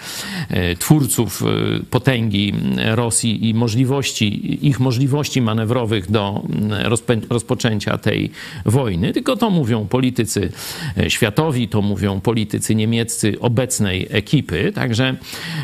e, 0.48 0.76
twórców 0.76 1.42
e, 1.42 1.46
potęgi 1.90 2.54
Rosji 2.94 3.48
i 3.48 3.54
możliwości, 3.54 4.66
ich 4.66 4.80
możliwości 4.80 5.42
manewrowych 5.42 6.10
do 6.10 6.42
rozpoczęcia 7.30 7.98
tej 7.98 8.30
wojny, 8.66 9.12
tylko 9.12 9.36
to 9.36 9.50
mówią 9.50 9.86
politycy 9.86 10.52
e, 10.96 11.10
światowi, 11.10 11.68
to 11.68 11.82
mówią 11.82 12.20
politycy 12.20 12.74
niemieccy 12.74 13.40
obecnej 13.40 14.06
ekipy. 14.10 14.72
Także 14.88 15.16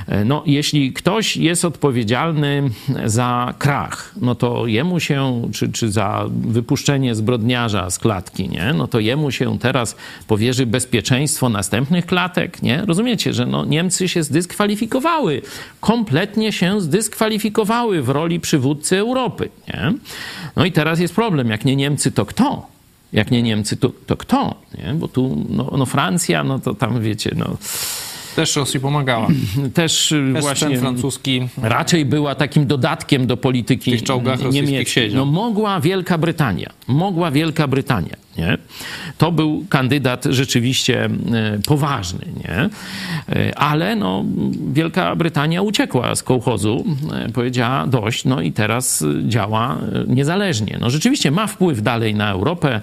e, 0.07 0.25
no, 0.25 0.43
jeśli 0.47 0.93
ktoś 0.93 1.37
jest 1.37 1.65
odpowiedzialny 1.65 2.71
za 3.05 3.55
krach, 3.59 4.15
no 4.21 4.35
to 4.35 4.67
jemu 4.67 5.01
się, 5.01 5.43
czy, 5.53 5.73
czy 5.73 5.93
za 5.93 6.27
wypuszczenie 6.29 7.15
zbrodniarza 7.15 7.91
z 7.91 7.99
klatki, 7.99 8.49
nie? 8.49 8.73
no 8.75 8.87
to 8.89 9.01
jemu 9.01 9.31
się 9.31 9.59
teraz 9.59 9.97
powierzy 10.27 10.67
bezpieczeństwo 10.67 11.49
następnych 11.49 12.07
klatek, 12.07 12.63
nie? 12.63 12.85
Rozumiecie, 12.87 13.33
że 13.33 13.47
no, 13.47 13.65
Niemcy 13.65 14.09
się 14.09 14.23
zdyskwalifikowały, 14.23 15.43
kompletnie 15.81 16.53
się 16.53 16.81
zdyskwalifikowały 16.81 18.03
w 18.03 18.09
roli 18.09 18.41
przywódcy 18.41 18.99
Europy, 18.99 19.49
nie? 19.69 19.93
No 20.57 20.65
i 20.65 20.73
teraz 20.73 21.01
jest 21.01 21.15
problem, 21.15 21.51
jak 21.51 21.65
nie 21.65 21.77
Niemcy, 21.77 22.13
to 22.13 22.27
kto? 22.27 22.75
Jak 23.15 23.31
nie 23.31 23.43
Niemcy, 23.43 23.77
to, 23.77 23.91
to 24.07 24.17
kto? 24.17 24.55
Nie? 24.79 24.95
Bo 24.95 25.09
tu 25.09 25.47
no, 25.49 25.71
no 25.79 25.87
Francja, 25.87 26.45
no 26.45 26.59
to 26.59 26.75
tam 26.75 27.01
wiecie, 27.01 27.31
no 27.37 27.57
Też 28.37 28.57
Rosji 28.57 28.81
pomagała. 28.81 29.27
też, 29.75 30.13
y, 30.13 30.31
Też 30.35 30.43
właśnie 30.43 30.79
francuski. 30.79 31.49
raczej 31.63 32.05
była 32.05 32.35
takim 32.35 32.67
dodatkiem 32.67 33.27
do 33.27 33.37
polityki 33.37 33.91
niemieckiej. 34.53 35.15
No 35.15 35.25
mogła 35.25 35.81
Wielka 35.81 36.19
Brytania, 36.19 36.71
mogła 36.87 37.31
Wielka 37.31 37.69
Brytania, 37.69 38.17
nie? 38.39 38.59
To 39.19 39.33
był 39.33 39.65
kandydat 39.69 40.25
rzeczywiście 40.31 41.05
e, 41.05 41.11
poważny, 41.67 42.27
nie? 42.45 42.69
E, 43.37 43.59
Ale 43.59 43.97
no, 43.97 44.25
Wielka 44.73 45.17
Brytania 45.17 45.63
uciekła 45.63 46.15
z 46.15 46.23
kołchozu, 46.23 46.85
e, 47.13 47.29
powiedziała 47.33 47.87
dość, 47.87 48.25
no 48.25 48.41
i 48.41 48.53
teraz 48.53 49.05
działa 49.29 49.79
niezależnie. 50.07 50.79
No 50.81 50.91
rzeczywiście 50.91 51.31
ma 51.31 51.47
wpływ 51.47 51.83
dalej 51.83 52.15
na 52.15 52.31
Europę, 52.31 52.81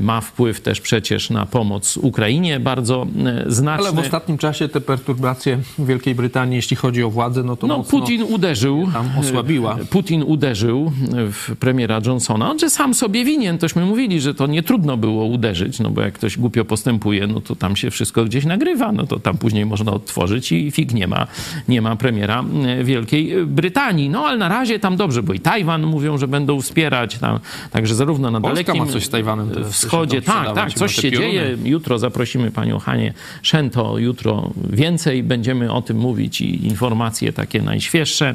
ma 0.00 0.20
wpływ 0.20 0.60
też 0.60 0.80
przecież 0.80 1.30
na 1.30 1.46
pomoc 1.46 1.96
Ukrainie 1.96 2.60
bardzo 2.60 3.06
znaczny. 3.46 3.86
Ale 3.88 3.96
w 3.96 3.98
ostatnim 3.98 4.38
czasie 4.38 4.68
te 4.68 4.80
perturbacje 4.80 5.58
Wielkiej 5.78 6.14
Brytanii, 6.14 6.56
jeśli 6.56 6.76
chodzi 6.76 7.02
o 7.02 7.10
władzę, 7.10 7.42
no 7.42 7.56
to 7.56 7.66
No. 7.66 7.84
Putin 7.84 8.22
uderzył. 8.22 8.88
tam 8.92 9.10
osłabiła. 9.20 9.78
Putin 9.90 10.22
uderzył 10.22 10.92
w 11.32 11.56
premiera 11.56 12.00
Johnsona. 12.06 12.50
On, 12.50 12.58
że 12.58 12.70
sam 12.70 12.94
sobie 12.94 13.24
winien, 13.24 13.58
tośmy 13.58 13.84
mówili, 13.86 14.20
że 14.20 14.34
to 14.34 14.46
nie 14.46 14.62
trudno 14.70 14.96
było 14.96 15.24
uderzyć, 15.24 15.80
no 15.80 15.90
bo 15.90 16.00
jak 16.00 16.14
ktoś 16.14 16.38
głupio 16.38 16.64
postępuje, 16.64 17.26
no 17.26 17.40
to 17.40 17.56
tam 17.56 17.76
się 17.76 17.90
wszystko 17.90 18.24
gdzieś 18.24 18.44
nagrywa, 18.44 18.92
no 18.92 19.06
to 19.06 19.18
tam 19.18 19.38
później 19.38 19.66
można 19.66 19.92
odtworzyć 19.92 20.52
i 20.52 20.70
fig 20.70 20.94
nie 20.94 21.06
ma, 21.06 21.26
nie 21.68 21.82
ma 21.82 21.96
premiera 21.96 22.44
e, 22.66 22.84
Wielkiej 22.84 23.46
Brytanii. 23.46 24.08
No 24.08 24.26
ale 24.26 24.38
na 24.38 24.48
razie 24.48 24.78
tam 24.78 24.96
dobrze, 24.96 25.22
bo 25.22 25.32
i 25.32 25.40
Tajwan 25.40 25.86
mówią, 25.86 26.18
że 26.18 26.28
będą 26.28 26.60
wspierać, 26.60 27.18
tam, 27.18 27.38
także 27.70 27.94
zarówno 27.94 28.30
na 28.30 28.40
Polska 28.40 28.64
dalekim 28.64 28.86
ma 28.86 28.92
coś 28.92 29.04
z 29.04 29.08
Tajwanem 29.08 29.50
coś 29.54 29.66
wschodzie, 29.66 30.22
tak, 30.22 30.54
tak, 30.54 30.74
coś 30.74 30.94
się 30.94 31.10
dzieje. 31.12 31.56
Jutro 31.64 31.98
zaprosimy 31.98 32.50
panią 32.50 32.78
Hanię 32.78 33.12
Szento, 33.42 33.98
jutro 33.98 34.50
więcej 34.70 35.22
będziemy 35.22 35.72
o 35.72 35.82
tym 35.82 35.96
mówić 35.96 36.40
i 36.40 36.66
informacje 36.66 37.32
takie 37.32 37.62
najświeższe. 37.62 38.34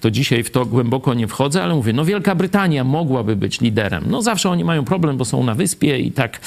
To 0.00 0.10
dzisiaj 0.10 0.42
w 0.42 0.50
to 0.50 0.66
głęboko 0.66 1.14
nie 1.14 1.26
wchodzę, 1.26 1.62
ale 1.62 1.74
mówię, 1.74 1.92
no 1.92 2.04
Wielka 2.04 2.34
Brytania 2.34 2.84
mogłaby 2.84 3.36
być 3.36 3.60
liderem. 3.60 4.04
No 4.06 4.22
zawsze 4.22 4.50
oni 4.50 4.64
mają 4.64 4.84
problem, 4.84 5.16
bo 5.16 5.24
są 5.24 5.44
na 5.44 5.54
wyspie 5.54 5.63
i 5.98 6.12
tak 6.12 6.40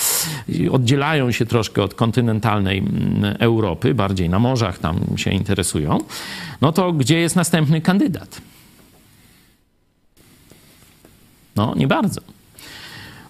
oddzielają 0.72 1.32
się 1.32 1.46
troszkę 1.46 1.84
od 1.84 1.94
kontynentalnej 1.94 2.78
mm, 2.78 3.36
Europy, 3.40 3.94
bardziej 3.94 4.30
na 4.30 4.40
morzach 4.40 4.78
tam 4.80 5.00
się 5.16 5.32
interesują. 5.32 5.98
No 6.62 6.72
to 6.72 6.94
gdzie 6.94 7.20
jest 7.20 7.36
następny 7.36 7.82
kandydat? 7.82 8.42
No, 11.56 11.74
nie 11.76 11.88
bardzo. 11.88 12.22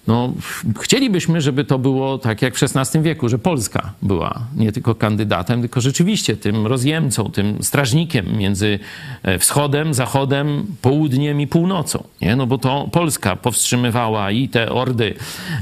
No, 0.08 0.32
chcielibyśmy, 0.80 1.40
żeby 1.40 1.64
to 1.64 1.78
było 1.78 2.18
tak 2.18 2.42
jak 2.42 2.56
w 2.56 2.62
XVI 2.62 3.00
wieku, 3.02 3.28
że 3.28 3.38
Polska 3.38 3.92
była 4.02 4.40
nie 4.56 4.72
tylko 4.72 4.94
kandydatem, 4.94 5.60
tylko 5.60 5.80
rzeczywiście 5.80 6.36
tym 6.36 6.66
rozjemcą, 6.66 7.30
tym 7.30 7.62
strażnikiem 7.62 8.26
między 8.36 8.78
e, 9.22 9.38
wschodem, 9.38 9.94
zachodem, 9.94 10.66
południem 10.82 11.40
i 11.40 11.46
północą. 11.46 12.04
Nie? 12.20 12.36
No 12.36 12.46
bo 12.46 12.58
to 12.58 12.88
Polska 12.92 13.36
powstrzymywała 13.36 14.30
i 14.30 14.48
te 14.48 14.72
ordy, 14.72 15.14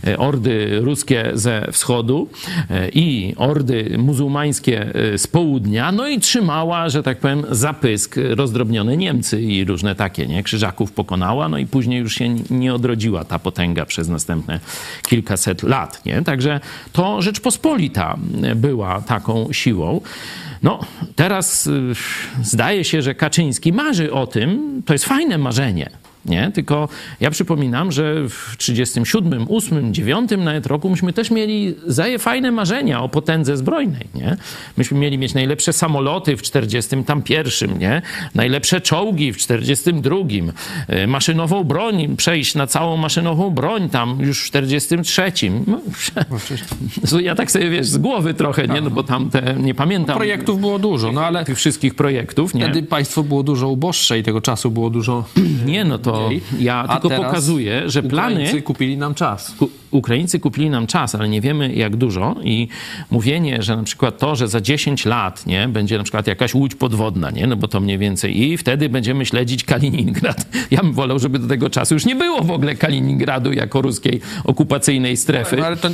e, 0.07 0.19
ordy 0.19 0.81
ruskie 0.81 1.31
ze 1.35 1.69
wschodu 1.73 2.29
e, 2.71 2.89
i 2.89 3.35
ordy 3.37 3.95
muzułmańskie 3.99 4.93
z 5.17 5.27
południa, 5.27 5.93
no 5.93 6.09
i 6.09 6.21
trzymała, 6.21 6.89
że 6.89 7.03
tak 7.03 7.19
powiem, 7.19 7.45
zapysk 7.51 8.17
rozdrobnione 8.31 8.97
Niemcy 8.97 9.43
i 9.43 9.65
różne 9.65 9.95
takie, 9.95 10.27
nie? 10.27 10.43
Krzyżaków 10.43 10.93
pokonała, 10.93 11.49
no 11.49 11.59
i 11.59 11.67
później 11.67 12.01
już 12.01 12.15
się 12.15 12.35
nie 12.51 12.75
odrodziła 12.75 13.25
ta 13.25 13.39
potęga 13.39 13.87
przez 13.87 14.09
następne 14.09 14.36
kilkaset 15.09 15.63
lat, 15.63 16.05
nie? 16.05 16.23
Także 16.23 16.61
to 16.93 17.23
Rzeczpospolita 17.23 18.17
była 18.57 19.01
taką 19.01 19.53
siłą. 19.53 20.01
No, 20.63 20.81
teraz 21.17 21.67
y, 21.67 21.93
zdaje 22.43 22.85
się, 22.85 23.03
że 23.03 23.15
Kaczyński 23.15 23.73
marzy 23.73 24.13
o 24.13 24.27
tym, 24.27 24.83
to 24.87 24.93
jest 24.93 25.05
fajne 25.05 25.39
marzenie, 25.39 25.91
nie? 26.29 26.51
Tylko 26.55 26.89
ja 27.21 27.31
przypominam, 27.31 27.93
że 27.93 28.29
w 28.29 28.55
37, 28.59 29.47
8, 29.51 29.95
9 29.95 30.31
nawet 30.39 30.67
roku 30.67 30.91
myśmy 30.91 31.13
też 31.13 31.31
mieli 31.31 31.75
zaje 31.87 32.19
fajne 32.19 32.53
marzenia 32.53 33.03
o 33.03 33.09
potędze 33.09 33.57
zbrojnej, 33.57 34.07
nie? 34.15 34.37
Myśmy 34.77 34.99
mieli 34.99 35.19
mieć 35.19 35.35
najlepsze 35.35 35.73
samoloty 35.73 36.37
w 36.37 36.43
41, 36.43 37.79
nie? 37.79 38.03
Najlepsze 38.35 38.81
czołgi 38.81 39.33
w 39.33 39.37
42, 39.37 40.17
e, 40.89 41.07
maszynową 41.07 41.65
broń, 41.65 42.17
przejść 42.17 42.55
na 42.55 42.67
całą 42.67 42.97
maszynową 42.97 43.51
broń 43.51 43.89
tam 43.89 44.19
już 44.21 44.43
w 44.43 44.47
43. 44.47 45.33
No, 45.67 45.81
ja 47.29 47.35
tak 47.35 47.51
sobie, 47.51 47.71
wiesz, 47.71 47.87
z 47.87 47.99
głowy 47.99 48.35
trochę, 48.35 48.69
nie? 48.69 48.81
No 48.81 48.91
bo 48.91 49.03
tam 49.03 49.31
te, 49.31 49.55
nie 49.61 49.75
pamiętam 49.75 50.17
Projektów 50.17 50.61
było 50.61 50.79
dużo, 50.79 51.13
no 51.13 51.25
ale 51.25 51.45
tych 51.45 51.57
wszystkich 51.57 51.95
projektów, 51.95 52.55
nie? 52.55 52.65
wtedy 52.65 52.83
państwo 52.83 53.23
było 53.23 53.43
dużo 53.43 53.69
uboższe 53.69 54.19
i 54.19 54.23
tego 54.23 54.41
czasu 54.41 54.71
było 54.71 54.91
dużo 54.91 55.25
Nie, 55.67 55.85
no 55.85 55.99
to 55.99 56.16
bardziej. 56.21 56.41
ja 56.59 56.85
a 56.89 57.01
tylko 57.01 57.17
pokazuję, 57.23 57.83
że 57.91 58.03
plany- 58.03 58.33
Ukraińcy 58.35 58.63
kupili 58.63 58.97
nam 58.97 59.15
czas. 59.15 59.55
Ku- 59.59 59.71
Ukraińcy 59.91 60.41
kupili 60.41 60.71
nam 60.71 60.87
czas, 60.87 61.15
ale 61.15 61.29
nie 61.29 61.41
wiemy 61.41 61.75
jak 61.75 61.97
dużo 61.97 62.37
i 62.45 62.69
mówienie, 63.11 63.63
że 63.63 63.77
na 63.77 63.83
przykład 63.83 64.19
to, 64.19 64.37
że 64.37 64.49
za 64.49 64.61
10 64.61 65.05
lat 65.07 65.47
nie, 65.47 65.69
będzie 65.69 65.99
na 65.99 66.05
przykład 66.05 66.27
jakaś 66.27 66.55
łódź 66.55 66.75
podwodna, 66.75 67.31
nie, 67.31 67.47
no 67.47 67.57
bo 67.57 67.69
to 67.69 67.81
mniej 67.81 67.99
więcej 67.99 68.43
i 68.43 68.57
wtedy 68.59 68.89
będziemy 68.89 69.27
śledzić 69.27 69.65
Kaliningrad. 69.65 70.47
Ja 70.71 70.81
bym 70.81 70.93
wolał, 70.93 71.19
żeby 71.19 71.39
do 71.39 71.49
tego 71.49 71.71
czasu 71.71 71.95
już 71.95 72.05
nie 72.05 72.17
było 72.17 72.43
w 72.43 72.51
ogóle 72.51 72.75
Kaliningradu 72.75 73.53
jako 73.53 73.83
ruskiej 73.83 74.21
okupacyjnej 74.45 75.17
strefy. 75.17 75.57
No, 75.57 75.67
ale 75.67 75.77
to 75.77 75.89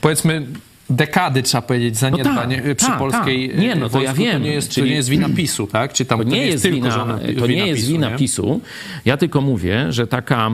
powiedzmy 0.00 0.46
dekady, 0.90 1.42
trzeba 1.42 1.62
powiedzieć, 1.62 1.96
zaniedbań 1.96 2.54
tak, 2.54 2.66
y, 2.66 2.74
przy 2.74 2.86
tak, 2.86 2.98
polskiej 2.98 3.48
tak. 3.48 3.58
Nie, 3.58 3.74
no 3.74 3.88
to 3.88 4.02
ja 4.02 4.08
wojsku, 4.14 4.24
wiem. 4.24 4.42
To 4.42 4.48
nie 4.48 4.52
jest, 4.54 4.68
Czyli- 4.70 4.86
to 4.86 4.90
nie 4.90 4.96
jest 4.96 5.08
wina 5.08 5.28
PiSu, 5.28 5.66
tak? 5.66 5.92
Czy 5.92 6.04
tam 6.04 6.18
To 6.18 6.24
nie, 6.24 6.46
jest 6.46 6.62
tylko 6.62 6.76
wina, 6.76 6.90
żona, 6.90 7.18
to 7.38 7.46
nie 7.46 7.66
jest 7.66 7.80
PiSu, 7.80 7.92
wina 7.92 8.10
nie? 8.10 8.16
PiSu. 8.16 8.60
Ja 9.04 9.16
tylko 9.16 9.40
mówię, 9.40 9.92
że 9.92 10.06
taka 10.06 10.50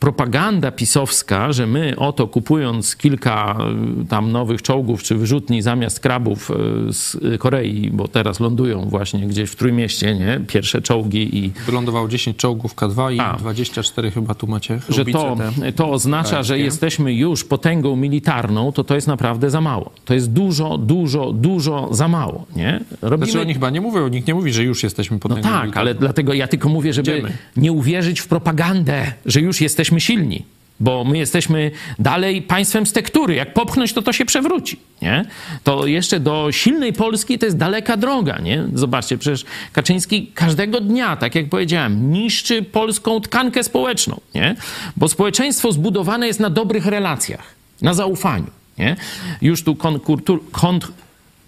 propaganda 0.00 0.70
pisowska, 0.70 1.52
że 1.52 1.66
my 1.66 1.94
oto 1.96 2.26
kupując 2.26 2.96
kilka 2.96 3.56
y, 4.02 4.06
tam 4.06 4.32
nowych 4.32 4.62
czołgów 4.62 5.02
czy 5.02 5.14
wyrzutni 5.14 5.62
zamiast 5.62 6.00
krabów 6.00 6.50
y, 6.88 6.92
z 6.92 7.16
Korei, 7.40 7.90
bo 7.92 8.08
teraz 8.08 8.40
lądują 8.40 8.80
właśnie 8.84 9.26
gdzieś 9.26 9.50
w 9.50 9.56
Trójmieście, 9.56 10.14
nie? 10.14 10.40
Pierwsze 10.46 10.82
czołgi 10.82 11.38
i 11.38 11.52
Wylądowało 11.66 12.08
10 12.08 12.36
czołgów 12.36 12.74
K2 12.74 13.14
i 13.14 13.20
A. 13.20 13.32
24 13.36 14.10
chyba 14.10 14.34
tu 14.34 14.46
macie. 14.46 14.80
że 14.88 15.04
to, 15.04 15.36
to 15.76 15.90
oznacza, 15.90 16.42
że 16.42 16.58
nie? 16.58 16.64
jesteśmy 16.64 17.14
już 17.14 17.44
potęgą 17.44 17.96
militarną, 17.96 18.72
to 18.72 18.84
to 18.84 18.94
jest 18.94 19.06
naprawdę 19.06 19.50
za 19.50 19.60
mało. 19.60 19.90
To 20.04 20.14
jest 20.14 20.32
dużo, 20.32 20.78
dużo, 20.78 21.32
dużo 21.32 21.88
za 21.94 22.08
mało, 22.08 22.46
nie? 22.56 22.80
Robimy... 23.02 23.26
Znaczy 23.26 23.40
oni 23.40 23.54
chyba 23.54 23.70
nie 23.70 23.80
mówią, 23.80 24.08
nikt 24.08 24.28
nie 24.28 24.34
mówi, 24.34 24.52
że 24.52 24.62
już 24.64 24.82
jesteśmy 24.82 25.16
No 25.16 25.20
potęgą 25.20 25.42
tak, 25.42 25.52
militarną. 25.52 25.80
ale 25.80 25.94
dlatego 25.94 26.34
ja 26.34 26.48
tylko 26.48 26.68
mówię, 26.68 26.92
żeby 26.92 27.12
Idziemy. 27.12 27.32
nie 27.56 27.72
uwierzyć 27.72 28.20
w 28.20 28.26
propagandę, 28.28 29.12
że 29.26 29.40
już 29.40 29.60
jesteśmy 29.60 29.85
silni. 30.00 30.44
Bo 30.80 31.04
my 31.04 31.18
jesteśmy 31.18 31.70
dalej 31.98 32.42
państwem 32.42 32.86
z 32.86 32.92
tektury. 32.92 33.34
Jak 33.34 33.54
popchnąć, 33.54 33.92
to 33.92 34.02
to 34.02 34.12
się 34.12 34.24
przewróci. 34.24 34.78
Nie? 35.02 35.24
To 35.64 35.86
jeszcze 35.86 36.20
do 36.20 36.52
silnej 36.52 36.92
Polski 36.92 37.38
to 37.38 37.46
jest 37.46 37.56
daleka 37.56 37.96
droga. 37.96 38.38
Nie? 38.38 38.64
Zobaczcie, 38.74 39.18
przecież 39.18 39.44
Kaczyński 39.72 40.26
każdego 40.34 40.80
dnia, 40.80 41.16
tak 41.16 41.34
jak 41.34 41.48
powiedziałem, 41.48 42.12
niszczy 42.12 42.62
polską 42.62 43.20
tkankę 43.20 43.64
społeczną. 43.64 44.20
Nie? 44.34 44.56
Bo 44.96 45.08
społeczeństwo 45.08 45.72
zbudowane 45.72 46.26
jest 46.26 46.40
na 46.40 46.50
dobrych 46.50 46.86
relacjach, 46.86 47.54
na 47.82 47.94
zaufaniu. 47.94 48.50
Nie? 48.78 48.96
Już 49.42 49.64
tu 49.64 49.74
konkurtur, 49.74 50.40
kont, 50.52 50.88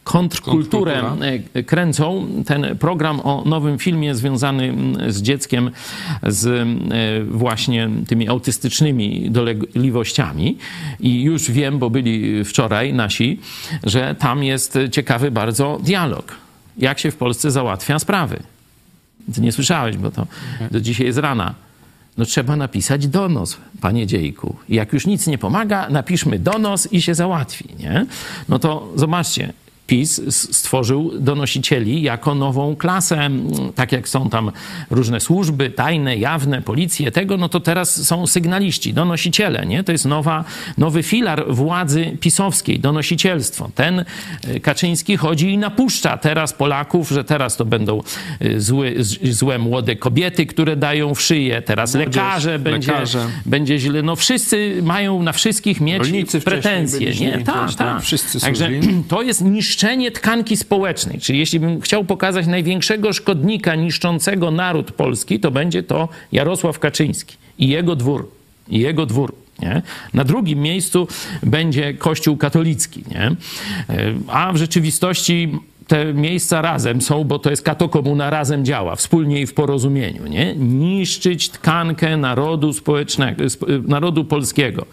kontrkulturę 0.08 1.02
e, 1.54 1.62
kręcą. 1.62 2.28
Ten 2.46 2.78
program 2.78 3.20
o 3.20 3.42
nowym 3.46 3.78
filmie 3.78 4.14
związany 4.14 4.74
z 5.08 5.22
dzieckiem 5.22 5.70
z 6.26 6.46
e, 6.46 7.24
właśnie 7.24 7.88
tymi 8.06 8.28
autystycznymi 8.28 9.30
dolegliwościami. 9.30 10.58
I 11.00 11.22
już 11.22 11.50
wiem, 11.50 11.78
bo 11.78 11.90
byli 11.90 12.44
wczoraj 12.44 12.92
nasi, 12.92 13.40
że 13.84 14.14
tam 14.18 14.44
jest 14.44 14.78
ciekawy 14.92 15.30
bardzo 15.30 15.78
dialog. 15.82 16.34
Jak 16.78 16.98
się 16.98 17.10
w 17.10 17.16
Polsce 17.16 17.50
załatwia 17.50 17.98
sprawy. 17.98 18.42
Ty 19.34 19.40
nie 19.40 19.52
słyszałeś, 19.52 19.96
bo 19.96 20.10
to 20.10 20.26
do 20.70 20.80
dzisiaj 20.80 21.06
jest 21.06 21.18
rana. 21.18 21.54
No 22.18 22.24
trzeba 22.24 22.56
napisać 22.56 23.06
donos, 23.06 23.56
panie 23.80 24.06
dziejku. 24.06 24.56
I 24.68 24.74
jak 24.74 24.92
już 24.92 25.06
nic 25.06 25.26
nie 25.26 25.38
pomaga, 25.38 25.88
napiszmy 25.90 26.38
donos 26.38 26.92
i 26.92 27.02
się 27.02 27.14
załatwi, 27.14 27.64
nie? 27.78 28.06
No 28.48 28.58
to 28.58 28.92
zobaczcie, 28.96 29.52
PiS 29.88 30.20
stworzył 30.52 31.12
donosicieli 31.20 32.02
jako 32.02 32.34
nową 32.34 32.76
klasę, 32.76 33.16
mm, 33.16 33.72
tak 33.74 33.92
jak 33.92 34.08
są 34.08 34.30
tam 34.30 34.52
różne 34.90 35.20
służby 35.20 35.70
tajne, 35.70 36.16
jawne, 36.16 36.62
policje, 36.62 37.12
tego, 37.12 37.36
no 37.36 37.48
to 37.48 37.60
teraz 37.60 38.06
są 38.06 38.26
sygnaliści, 38.26 38.94
donosiciele, 38.94 39.66
nie? 39.66 39.84
To 39.84 39.92
jest 39.92 40.04
nowa, 40.04 40.44
nowy 40.78 41.02
filar 41.02 41.44
władzy 41.48 42.16
pisowskiej, 42.20 42.80
donosicielstwo. 42.80 43.70
Ten 43.74 44.04
y, 44.48 44.60
Kaczyński 44.60 45.16
chodzi 45.16 45.52
i 45.52 45.58
napuszcza 45.58 46.16
teraz 46.16 46.52
Polaków, 46.52 47.08
że 47.08 47.24
teraz 47.24 47.56
to 47.56 47.64
będą 47.64 48.02
y, 48.42 48.60
zły, 48.60 48.96
złe 49.30 49.58
młode 49.58 49.96
kobiety, 49.96 50.46
które 50.46 50.76
dają 50.76 51.14
w 51.14 51.22
szyję, 51.22 51.62
teraz 51.62 51.94
Młodzież, 51.94 52.16
lekarze, 52.16 52.58
będzie, 52.58 52.92
lekarze. 52.92 53.26
będzie 53.46 53.78
źle. 53.78 54.02
No 54.02 54.16
wszyscy 54.16 54.80
mają 54.82 55.22
na 55.22 55.32
wszystkich 55.32 55.80
mieć 55.80 55.98
Rolnicy 55.98 56.40
pretensje, 56.40 57.14
nie? 57.14 57.38
Tak, 57.38 57.66
też 57.66 57.76
tam 57.76 57.94
tak. 57.94 58.02
wszyscy 58.02 58.40
są 58.40 58.46
Także 58.46 58.70
to 59.08 59.22
jest 59.22 59.44
niszczenie 59.44 59.77
tkanki 60.12 60.56
społecznej. 60.56 61.20
Czyli 61.20 61.38
jeśli 61.38 61.60
bym 61.60 61.80
chciał 61.80 62.04
pokazać 62.04 62.46
największego 62.46 63.12
szkodnika 63.12 63.74
niszczącego 63.74 64.50
naród 64.50 64.92
polski, 64.92 65.40
to 65.40 65.50
będzie 65.50 65.82
to 65.82 66.08
Jarosław 66.32 66.78
Kaczyński 66.78 67.36
i 67.58 67.68
jego 67.68 67.96
dwór. 67.96 68.28
I 68.68 68.78
jego 68.78 69.06
dwór. 69.06 69.34
Nie? 69.62 69.82
Na 70.14 70.24
drugim 70.24 70.58
miejscu 70.58 71.08
będzie 71.42 71.94
Kościół 71.94 72.36
katolicki. 72.36 73.04
Nie? 73.10 73.22
E, 73.26 73.34
A 74.28 74.52
w 74.52 74.56
rzeczywistości 74.56 75.52
te 75.86 76.14
miejsca 76.14 76.62
razem 76.62 77.00
są, 77.02 77.24
bo 77.24 77.38
to 77.38 77.50
jest 77.50 77.62
katokomuna 77.62 78.30
razem 78.30 78.64
działa, 78.64 78.96
wspólnie 78.96 79.40
i 79.40 79.46
w 79.46 79.54
porozumieniu. 79.54 80.26
Nie? 80.26 80.54
Niszczyć 80.56 81.48
tkankę 81.48 82.16
narodu 82.16 82.72
społecznego, 82.72 83.44
sp- 83.54 83.66
narodu 83.86 84.24
polskiego. 84.24 84.86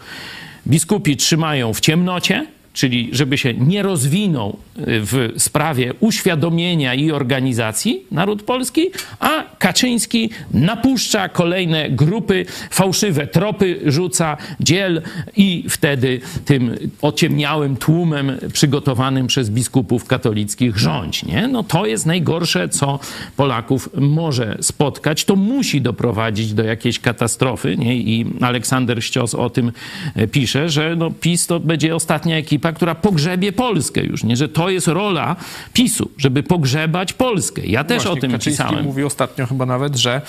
Biskupi 0.66 1.16
trzymają 1.16 1.74
w 1.74 1.80
ciemnocie, 1.80 2.46
czyli 2.76 3.08
żeby 3.12 3.38
się 3.38 3.54
nie 3.54 3.82
rozwinął 3.82 4.58
y, 4.78 4.82
w 4.86 5.32
sprawie 5.36 5.94
uświadomienia 6.00 6.94
i 6.94 7.10
organizacji 7.10 8.02
naród 8.10 8.42
polski, 8.42 8.90
a 9.20 9.44
Kaczyński 9.58 10.30
napuszcza 10.50 11.28
kolejne 11.28 11.90
grupy, 11.90 12.46
fałszywe 12.70 13.26
tropy 13.26 13.80
rzuca, 13.86 14.36
dziel 14.60 15.02
i 15.36 15.64
wtedy 15.68 16.20
tym 16.44 16.74
ociemniałym 17.02 17.76
tłumem 17.76 18.32
przygotowanym 18.52 19.26
przez 19.26 19.50
biskupów 19.50 20.04
katolickich 20.04 20.78
rządź. 20.78 21.24
Nie? 21.24 21.48
No 21.48 21.62
to 21.62 21.86
jest 21.86 22.06
najgorsze, 22.06 22.68
co 22.68 22.98
Polaków 23.36 23.88
może 23.94 24.58
spotkać. 24.60 25.24
To 25.24 25.36
musi 25.36 25.80
doprowadzić 25.80 26.54
do 26.54 26.64
jakiejś 26.64 26.98
katastrofy. 27.00 27.76
Nie? 27.76 27.96
I 27.96 28.26
Aleksander 28.40 29.04
Ścios 29.04 29.34
o 29.34 29.50
tym 29.50 29.72
e, 30.16 30.26
pisze, 30.26 30.68
że 30.68 30.96
no 30.96 31.10
PiS 31.10 31.46
to 31.46 31.60
będzie 31.60 31.94
ostatnia 31.94 32.36
ekipa, 32.36 32.65
która 32.72 32.94
pogrzebie 32.94 33.52
Polskę 33.52 34.04
już. 34.04 34.24
Nie? 34.24 34.36
Że 34.36 34.48
to 34.48 34.68
jest 34.70 34.86
rola 34.88 35.36
PiSu, 35.72 36.10
żeby 36.18 36.42
pogrzebać 36.42 37.12
Polskę. 37.12 37.62
Ja 37.66 37.84
też 37.84 37.96
Właśnie 38.02 38.18
o 38.18 38.20
tym 38.20 38.30
Kaczyński 38.32 38.62
pisałem. 38.62 38.84
mówi 38.84 39.04
ostatnio 39.04 39.46
chyba 39.46 39.66
nawet, 39.66 39.96
że 39.96 40.20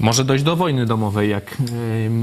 może 0.00 0.24
dojść 0.24 0.44
do 0.44 0.56
wojny 0.56 0.86
domowej, 0.86 1.30
jak, 1.30 1.56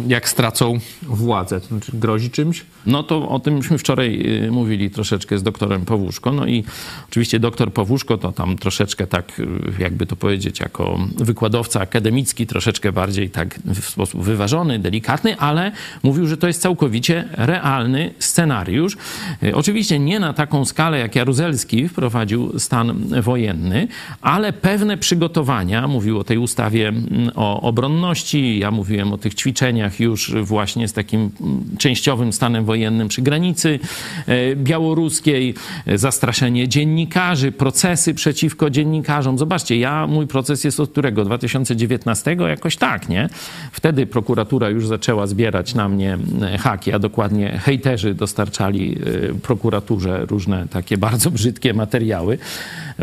jak 0.07 0.29
stracą 0.29 0.79
władzę. 1.01 1.61
To 1.61 1.67
znaczy 1.67 1.91
grozi 1.93 2.31
czymś? 2.31 2.65
No 2.85 3.03
to 3.03 3.29
o 3.29 3.39
tym 3.39 3.53
myśmy 3.53 3.77
wczoraj 3.77 4.21
y, 4.45 4.51
mówili 4.51 4.89
troszeczkę 4.89 5.37
z 5.37 5.43
doktorem 5.43 5.85
Powórzko. 5.85 6.31
No 6.31 6.45
i 6.45 6.63
oczywiście 7.09 7.39
doktor 7.39 7.73
Powórzko 7.73 8.17
to 8.17 8.31
tam 8.31 8.57
troszeczkę 8.57 9.07
tak, 9.07 9.39
y, 9.39 9.47
jakby 9.79 10.05
to 10.05 10.15
powiedzieć, 10.15 10.59
jako 10.59 10.99
wykładowca 11.15 11.81
akademicki, 11.81 12.47
troszeczkę 12.47 12.91
bardziej 12.91 13.29
tak 13.29 13.59
w 13.65 13.85
sposób 13.85 14.23
wyważony, 14.23 14.79
delikatny, 14.79 15.37
ale 15.37 15.71
mówił, 16.03 16.27
że 16.27 16.37
to 16.37 16.47
jest 16.47 16.61
całkowicie 16.61 17.27
realny 17.31 18.13
scenariusz. 18.19 18.97
Y, 19.43 19.55
Oczywiście 19.55 19.99
nie 19.99 20.19
na 20.19 20.33
taką 20.33 20.65
skalę, 20.65 20.99
jak 20.99 21.15
Jaruzelski 21.15 21.89
wprowadził 21.89 22.59
stan 22.59 23.03
wojenny, 23.21 23.87
ale 24.21 24.53
pewne 24.53 24.97
przygotowania, 24.97 25.87
mówił 25.87 26.19
o 26.19 26.23
tej 26.23 26.37
ustawie 26.37 26.87
mm, 26.87 27.31
o 27.35 27.62
obronności, 27.63 28.59
ja 28.59 28.71
mówiłem 28.71 29.13
o 29.13 29.17
tych 29.17 29.35
ćwiczeniach 29.35 29.99
już 29.99 30.33
właśnie 30.41 30.87
z 30.87 30.93
takim 30.93 31.19
mm, 31.41 31.63
częściowym 31.77 32.33
stanem 32.33 32.65
wojennym 32.65 33.07
przy 33.07 33.21
granicy 33.21 33.79
e, 34.27 34.55
białoruskiej, 34.55 35.53
zastraszenie 35.95 36.67
dziennikarzy, 36.67 37.51
procesy 37.51 38.13
przeciwko 38.13 38.69
dziennikarzom. 38.69 39.37
Zobaczcie, 39.37 39.77
ja, 39.77 40.07
mój 40.07 40.27
proces 40.27 40.63
jest 40.63 40.79
od 40.79 40.89
którego? 40.89 41.25
2019? 41.25 42.35
Jakoś 42.49 42.77
tak, 42.77 43.09
nie? 43.09 43.29
Wtedy 43.71 44.05
prokuratura 44.05 44.69
już 44.69 44.87
zaczęła 44.87 45.27
zbierać 45.27 45.75
na 45.75 45.89
mnie 45.89 46.17
e, 46.41 46.57
haki, 46.57 46.93
a 46.93 46.99
dokładnie 46.99 47.59
hejterzy 47.63 48.13
dostarczali 48.13 48.97
e, 49.31 49.33
prokuraturze 49.33 50.25
różne 50.25 50.67
takie 50.67 50.97
bardzo 50.97 51.31
brzydkie 51.31 51.73
materiały. 51.73 52.37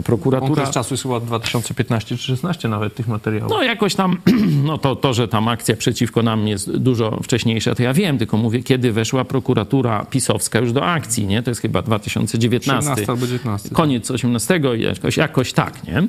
Prokuratura... 0.04 0.52
Okres 0.52 0.70
czasu 0.70 0.94
jest 0.94 1.02
chyba 1.02 1.20
2015 1.20 2.16
czy 2.16 2.22
16 2.22 2.68
nawet 2.68 2.94
tych 2.94 3.08
materiałów. 3.08 3.52
No 3.52 3.62
jakoś 3.62 3.94
tam, 3.94 4.16
no 4.64 4.78
to, 4.78 4.96
to, 4.96 5.14
że 5.14 5.28
tam 5.28 5.48
akcja 5.48 5.76
przeciwko 5.76 6.22
nam 6.22 6.48
jest 6.48 6.76
dużo 6.76 7.20
wcześniejsza, 7.22 7.74
to 7.74 7.82
ja 7.82 7.94
wiem, 7.94 8.18
tylko 8.18 8.36
mówię, 8.36 8.62
kiedy 8.62 8.92
weszła 8.92 9.24
prokuratura 9.24 10.04
pisowska 10.04 10.58
już 10.58 10.72
do 10.72 10.86
akcji, 10.86 11.26
nie? 11.26 11.42
To 11.42 11.50
jest 11.50 11.60
chyba 11.60 11.82
2019. 11.82 12.90
18 12.90 13.12
albo 13.12 13.26
19. 13.26 13.68
Koniec 13.68 14.10
18, 14.10 14.60
jakoś, 14.76 15.16
jakoś 15.16 15.52
tak, 15.52 15.84
nie? 15.84 16.02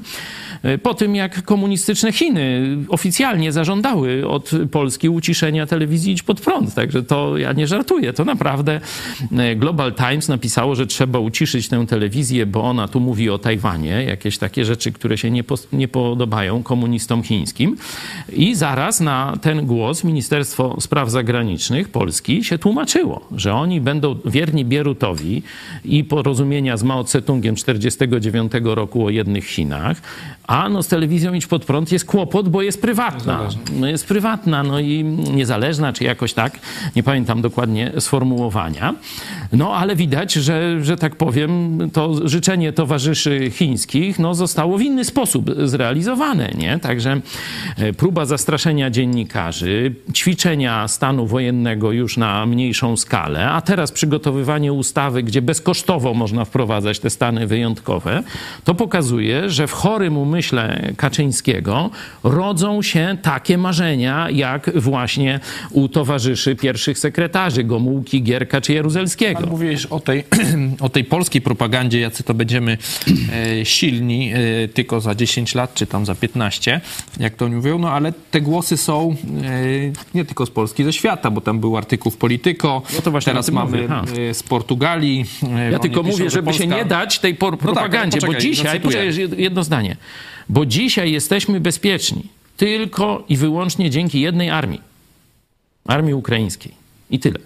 Po 0.78 0.94
tym, 0.94 1.16
jak 1.16 1.44
komunistyczne 1.44 2.12
Chiny 2.12 2.78
oficjalnie 2.90 3.52
zażądały 3.52 4.28
od 4.28 4.52
Polski 4.72 5.10
uciszenia 5.10 5.66
telewizji 5.66 6.14
Idź 6.14 6.24
Pod 6.24 6.42
Prąd, 6.42 6.74
także 6.74 7.04
to 7.04 7.38
ja 7.38 7.54
nie 7.54 7.68
żartuję, 7.68 8.14
to 8.14 8.26
naprawdę 8.26 8.82
e, 9.38 9.56
Global 9.56 9.94
Times 9.94 10.28
napisało, 10.28 10.76
że 10.76 10.88
trzeba 10.88 11.20
uciszyć 11.20 11.68
tę 11.68 11.86
telewizję, 11.88 12.46
bo 12.46 12.64
ona 12.64 12.88
tu 12.88 13.00
mówi 13.00 13.30
o 13.30 13.38
Tajwanie, 13.38 14.04
jakieś 14.04 14.38
takie 14.38 14.66
rzeczy, 14.66 14.92
które 14.92 15.18
się 15.18 15.32
nie, 15.32 15.44
pos- 15.44 15.68
nie 15.74 15.88
podobają 15.88 16.64
komunistom 16.64 17.24
chińskim. 17.24 17.78
I 18.34 18.56
zaraz 18.56 19.00
na 19.00 19.34
ten 19.42 19.66
głos 19.66 20.04
Ministerstwo 20.04 20.82
Spraw 20.82 21.10
Zagranicznych 21.10 21.90
Polski 21.90 22.44
się 22.44 22.58
tłumaczyło, 22.58 23.22
że 23.36 23.54
oni 23.54 23.82
będą 23.82 24.16
wierni 24.26 24.66
Bierutowi 24.66 25.44
i 25.86 26.04
porozumienia 26.04 26.78
z 26.78 26.84
Mao 26.84 27.04
Tse-tungiem 27.04 27.56
49 27.56 28.52
roku 28.64 29.06
o 29.06 29.10
jednych 29.10 29.46
Chinach, 29.46 30.02
a 30.48 30.70
no 30.70 30.84
z 30.84 30.88
telewizją 30.88 31.34
Idź 31.34 31.48
Pod 31.48 31.66
Prąd 31.66 31.92
jest 31.92 32.06
kłopot, 32.06 32.50
bo 32.50 32.62
jest 32.62 32.82
prywatna. 32.82 33.50
No 33.80 33.88
jest 33.88 34.08
prywatna, 34.08 34.64
no 34.64 34.80
i 34.80 35.04
niezależna, 35.34 35.94
czy 35.94 36.04
jakoś 36.04 36.34
tak, 36.34 36.60
nie 36.96 37.04
pamiętam 37.04 37.42
dokładnie 37.42 37.92
sformułowania. 38.00 38.96
No 39.54 39.76
ale 39.76 39.96
widać, 39.96 40.34
że, 40.34 40.84
że 40.84 40.98
tak 40.98 41.16
powiem, 41.16 41.78
to 41.94 42.28
życzenie 42.30 42.74
towarzyszy 42.74 43.52
chińskich 43.52 44.20
no, 44.20 44.36
zostało 44.36 44.78
w 44.78 44.82
inny 44.82 45.06
sposób 45.06 45.52
zrealizowane, 45.64 46.52
nie? 46.58 46.80
Także 46.80 47.22
e, 47.78 47.94
próba 48.22 48.38
zastraszenia 48.38 48.90
dziennikarzy, 48.90 49.94
ćwiczenia 50.14 50.88
stanu 50.88 51.28
wojennego 51.28 51.92
już 51.92 52.18
na 52.18 52.46
mniejszą 52.46 52.98
skalę, 52.98 53.50
a 53.50 53.62
teraz 53.62 53.92
przygotowywanie 53.92 54.74
ustawy, 54.74 55.24
gdzie 55.24 55.42
bezkosztowo 55.42 56.14
można 56.14 56.46
wprowadzać 56.46 57.00
te 57.00 57.10
stany 57.10 57.48
wyjątkowe, 57.48 58.24
to 58.64 58.76
pokazuje, 58.76 59.50
że 59.50 59.68
w 59.68 59.72
chorym 59.72 60.18
umyśle 60.18 60.94
Kaczyńskiego 60.98 61.90
rodzą 62.24 62.82
się 62.82 63.18
takie 63.22 63.58
marzenia, 63.58 64.30
jak 64.30 64.80
właśnie 64.80 65.40
u 65.72 65.88
towarzyszy 65.88 66.56
pierwszych 66.56 67.00
sekretarzy 67.00 67.64
Gomułki, 67.64 68.24
Gierka 68.24 68.62
czy 68.62 68.74
Jaruzelskiego. 68.74 69.42
Pan 69.42 69.50
mówiłeś 69.50 69.86
o 69.86 70.00
tej, 70.00 70.24
o 70.80 70.90
tej 70.90 71.04
polskiej 71.04 71.42
propagandzie, 71.42 72.00
jacy 72.00 72.24
to 72.24 72.34
będziemy 72.34 72.78
e, 73.62 73.66
silni 73.66 74.32
e, 74.34 74.68
tylko 74.68 75.02
za 75.02 75.16
10 75.16 75.56
lat, 75.56 75.74
czy 75.74 75.88
tam 75.88 76.06
za 76.06 76.16
15, 76.16 76.82
jak 77.20 77.36
to 77.36 77.46
oni 77.46 77.56
mówią, 77.56 77.80
no 77.80 77.92
ale 77.92 78.01
te 78.32 78.42
głosy 78.42 78.78
są 78.78 79.16
e, 79.44 79.92
nie 80.16 80.26
tylko 80.26 80.46
z 80.46 80.50
Polski, 80.50 80.84
ze 80.84 80.94
świata, 80.94 81.32
bo 81.32 81.42
tam 81.42 81.60
był 81.60 81.78
artykuł 81.78 82.12
w 82.12 82.18
Polityko, 82.18 82.82
No 82.96 83.02
to 83.02 83.12
właśnie 83.12 83.32
teraz 83.32 83.52
mamy 83.52 83.82
mówię, 83.88 84.30
e, 84.30 84.34
z 84.34 84.44
Portugalii. 84.44 85.26
e, 85.58 85.72
Ja 85.72 85.80
tylko 85.80 86.04
piszą, 86.04 86.12
mówię, 86.18 86.24
że 86.24 86.30
żeby 86.30 86.54
się 86.54 86.60
Polska- 86.64 86.78
nie 86.78 86.86
dać 86.86 87.20
tej 87.20 87.36
propagandzie, 87.36 88.18
poczekaj, 88.18 88.36
bo 88.36 88.42
dzisiaj, 88.42 88.82
poczekaj, 88.82 89.14
jedno 89.38 89.64
zdanie, 89.64 89.98
bo 90.50 90.66
dzisiaj 90.66 91.12
jesteśmy 91.12 91.60
bezpieczni 91.60 92.24
tylko 92.58 93.24
i 93.30 93.38
wyłącznie 93.38 93.90
dzięki 93.90 94.22
jednej 94.22 94.50
armii. 94.50 94.82
Armii 95.88 96.14
ukraińskiej. 96.14 96.72
I 97.10 97.20
tyle. 97.20 97.40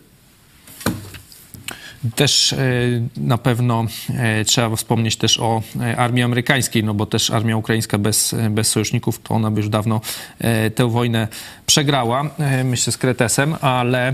Też 2.16 2.54
e, 2.54 2.58
na 3.18 3.38
pewno 3.38 3.86
e, 4.10 4.46
trzeba 4.46 4.76
wspomnieć 4.76 5.16
też 5.16 5.40
o 5.40 5.62
e, 5.82 5.98
armii 5.98 6.24
amerykańskiej, 6.24 6.84
no 6.84 6.94
bo 6.94 7.06
też 7.06 7.32
armia 7.32 7.58
ukraińska 7.58 7.98
bez, 7.98 8.36
bez 8.50 8.68
sojuszników, 8.68 9.20
to 9.20 9.34
ona 9.34 9.52
by 9.52 9.60
już 9.60 9.70
dawno 9.70 10.02
tę 10.76 10.90
wojnę 10.90 11.28
przegrała, 11.66 12.30
myślę 12.64 12.94
z 12.94 12.98
Kretesem, 12.98 13.56
ale 13.62 14.14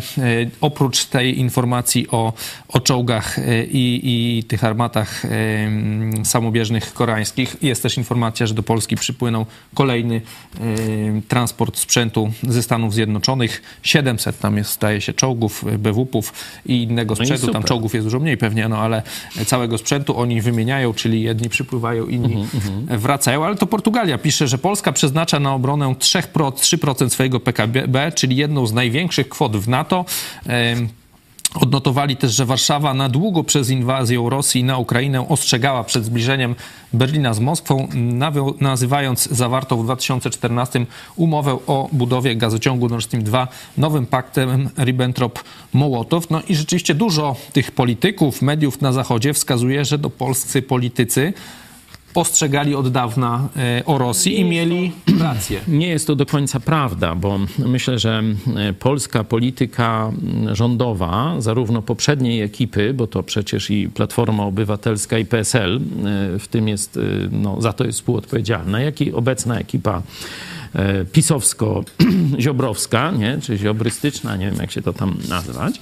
oprócz 0.62 1.06
tej 1.06 1.40
informacji 1.40 2.08
o, 2.12 2.34
o 2.68 2.80
czołgach 2.80 3.38
i, 3.72 4.02
i 4.04 4.44
tych 4.44 4.64
armatach 4.64 5.24
samobieżnych 6.24 6.94
koreańskich, 6.94 7.56
jest 7.62 7.84
też 7.84 7.98
informacja, 7.98 8.48
że 8.48 8.54
do 8.54 8.64
Polski 8.64 8.96
przypłynął 8.96 9.46
kolejny 9.74 10.22
transport 11.28 11.78
sprzętu 11.78 12.32
ze 12.44 12.64
Stanów 12.64 12.94
Zjednoczonych. 12.94 13.62
700 13.84 14.40
tam 14.40 14.58
jest, 14.58 14.74
zdaje 14.74 15.02
się, 15.02 15.14
czołgów, 15.14 15.66
BWP-ów 15.78 16.34
i 16.66 16.84
innego 16.84 17.16
No 17.18 17.24
i 17.24 17.26
sprzętu. 17.26 17.46
tam 17.46 17.62
super. 17.62 17.70
Czołgów 17.82 17.94
jest 17.94 18.08
dużo 18.08 18.20
mniej 18.20 18.38
pewnie, 18.38 18.70
no 18.70 18.78
ale 18.78 19.04
całego 19.46 19.78
sprzętu 19.78 20.18
oni 20.18 20.42
wymieniają, 20.42 20.94
czyli 20.94 21.22
jedni 21.22 21.50
przypływają, 21.50 22.08
inni 22.08 22.48
Mhm, 22.54 23.00
wracają. 23.00 23.46
Ale 23.46 23.56
to 23.56 23.68
Portugalia 23.68 24.18
pisze, 24.18 24.48
że 24.48 24.58
Polska 24.58 24.92
przeznacza 24.92 25.40
na 25.40 25.54
obronę 25.54 25.86
3%, 25.86 26.52
3% 26.52 27.10
swojego 27.10 27.40
PKB, 27.40 28.12
czyli 28.16 28.36
jedną 28.36 28.68
z 28.68 28.74
największych 28.74 29.30
kwot 29.30 29.58
w 29.58 29.68
NATO. 29.68 30.06
Odnotowali 31.56 32.18
też, 32.18 32.32
że 32.36 32.46
Warszawa 32.46 32.94
na 32.94 33.10
długo 33.10 33.44
przez 33.44 33.70
inwazję 33.70 34.26
Rosji 34.30 34.64
na 34.64 34.78
Ukrainę 34.78 35.30
ostrzegała 35.30 35.84
przed 35.84 36.06
zbliżeniem 36.06 36.56
Berlina 36.94 37.34
z 37.34 37.40
Moskwą, 37.40 37.88
nazywając 38.60 39.30
zawartą 39.30 39.78
w 39.78 39.84
2014 39.84 40.86
umowę 41.16 41.60
o 41.68 41.90
budowie 41.92 42.36
gazociągu 42.36 42.90
Nord 42.90 43.06
Stream 43.06 43.24
2 43.24 43.48
nowym 43.78 44.06
paktem 44.06 44.70
Ribbentrop-Mołotow. 44.78 46.22
No 46.30 46.42
i 46.50 46.56
rzeczywiście 46.56 46.96
dużo 46.96 47.36
tych 47.54 47.72
polityków, 47.72 48.42
mediów 48.42 48.82
na 48.82 48.92
Zachodzie 48.92 49.34
wskazuje, 49.34 49.86
że 49.86 49.98
do 49.98 50.10
polscy 50.10 50.62
politycy 50.62 51.34
ostrzegali 52.16 52.76
od 52.76 52.92
dawna 52.92 53.50
e, 53.56 53.84
o 53.86 53.98
Rosji 53.98 54.40
i 54.40 54.46
mieli 54.46 54.92
rację. 55.20 55.60
Nie 55.82 55.88
jest 55.88 56.08
to 56.08 56.16
do 56.16 56.26
końca 56.26 56.60
prawda, 56.60 57.16
bo 57.16 57.40
myślę, 57.58 58.00
że 58.00 58.24
polska 58.80 59.24
polityka 59.24 60.12
rządowa, 60.52 61.36
zarówno 61.40 61.82
poprzedniej 61.82 62.42
ekipy, 62.42 62.94
bo 62.94 63.08
to 63.08 63.24
przecież 63.24 63.70
i 63.70 63.90
Platforma 63.90 64.44
Obywatelska 64.44 65.18
i 65.18 65.26
PSL, 65.26 65.76
e, 65.76 66.40
w 66.40 66.48
tym 66.48 66.68
jest, 66.68 66.98
e, 66.98 67.02
no, 67.32 67.62
za 67.62 67.74
to 67.74 67.84
jest 67.84 68.00
współodpowiedzialna, 68.00 68.82
jak 68.82 69.02
i 69.02 69.14
obecna 69.14 69.60
ekipa 69.60 70.02
pisowsko-ziobrowska, 71.12 73.12
nie? 73.20 73.38
czy 73.42 73.58
ziobrystyczna, 73.58 74.36
nie 74.36 74.52
wiem 74.52 74.60
jak 74.62 74.72
się 74.72 74.82
to 74.82 74.94
tam 74.94 75.18
nazwać, 75.30 75.78
e, 75.78 75.82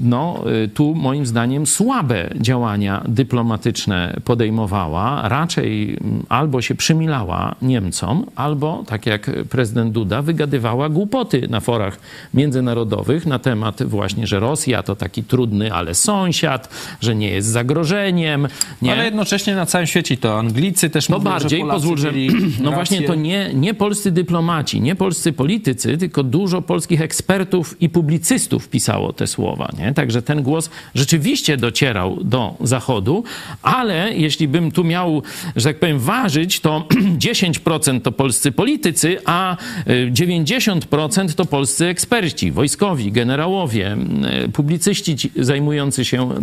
no 0.00 0.44
e, 0.64 0.68
tu 0.68 0.94
moim 0.94 1.26
zdaniem 1.26 1.66
słabe 1.66 2.30
działania 2.40 3.04
dyplomatyczne 3.08 4.16
podejmowała, 4.24 5.28
raczej 5.28 5.96
mm, 6.00 6.22
albo 6.28 6.62
się 6.62 6.74
przymilała 6.74 7.54
Niemcom, 7.62 8.26
albo, 8.34 8.84
tak 8.86 9.06
jak 9.06 9.30
prezydent 9.50 9.92
Duda, 9.92 10.22
wygadywała 10.22 10.88
głupoty 10.88 11.48
na 11.48 11.60
forach 11.60 11.98
międzynarodowych 12.34 13.26
na 13.26 13.38
temat 13.38 13.82
właśnie, 13.82 14.26
że 14.26 14.40
Rosja 14.40 14.82
to 14.82 14.96
taki 14.96 15.24
trudny, 15.24 15.72
ale 15.72 15.94
sąsiad, 15.94 16.68
że 17.00 17.14
nie 17.14 17.30
jest 17.30 17.48
zagrożeniem. 17.48 18.48
Nie? 18.82 18.92
Ale 18.92 19.04
jednocześnie 19.04 19.54
na 19.54 19.66
całym 19.66 19.86
świecie 19.86 20.16
to 20.16 20.38
Anglicy 20.38 20.90
też 20.90 21.08
No 21.08 21.18
mówią, 21.18 21.30
bardziej, 21.30 21.58
że 21.58 21.66
Polacy 21.66 21.80
pozwól, 21.80 21.98
że. 21.98 22.12
No 22.60 22.72
właśnie, 22.72 23.02
to 23.02 23.14
nie, 23.14 23.49
nie 23.54 23.74
polscy 23.74 24.10
dyplomaci, 24.10 24.80
nie 24.80 24.94
polscy 24.94 25.32
politycy, 25.32 25.98
tylko 25.98 26.22
dużo 26.22 26.62
polskich 26.62 27.00
ekspertów 27.00 27.82
i 27.82 27.88
publicystów 27.88 28.68
pisało 28.68 29.12
te 29.12 29.26
słowa. 29.26 29.68
Nie? 29.78 29.94
Także 29.94 30.22
ten 30.22 30.42
głos 30.42 30.70
rzeczywiście 30.94 31.56
docierał 31.56 32.24
do 32.24 32.54
Zachodu, 32.60 33.24
ale 33.62 34.14
jeśli 34.14 34.48
bym 34.48 34.70
tu 34.70 34.84
miał, 34.84 35.22
że 35.56 35.68
tak 35.68 35.78
powiem, 35.78 35.98
ważyć, 35.98 36.60
to 36.60 36.86
10% 37.18 38.00
to 38.00 38.12
polscy 38.12 38.52
politycy, 38.52 39.18
a 39.24 39.56
y, 39.88 40.10
90% 40.12 41.34
to 41.34 41.44
polscy 41.44 41.86
eksperci, 41.86 42.52
wojskowi, 42.52 43.12
generałowie, 43.12 43.96
y, 44.44 44.48
publicyści 44.48 45.16
ci 45.16 45.30
zajmujący 45.36 46.04
się 46.04 46.32
y, 46.32 46.36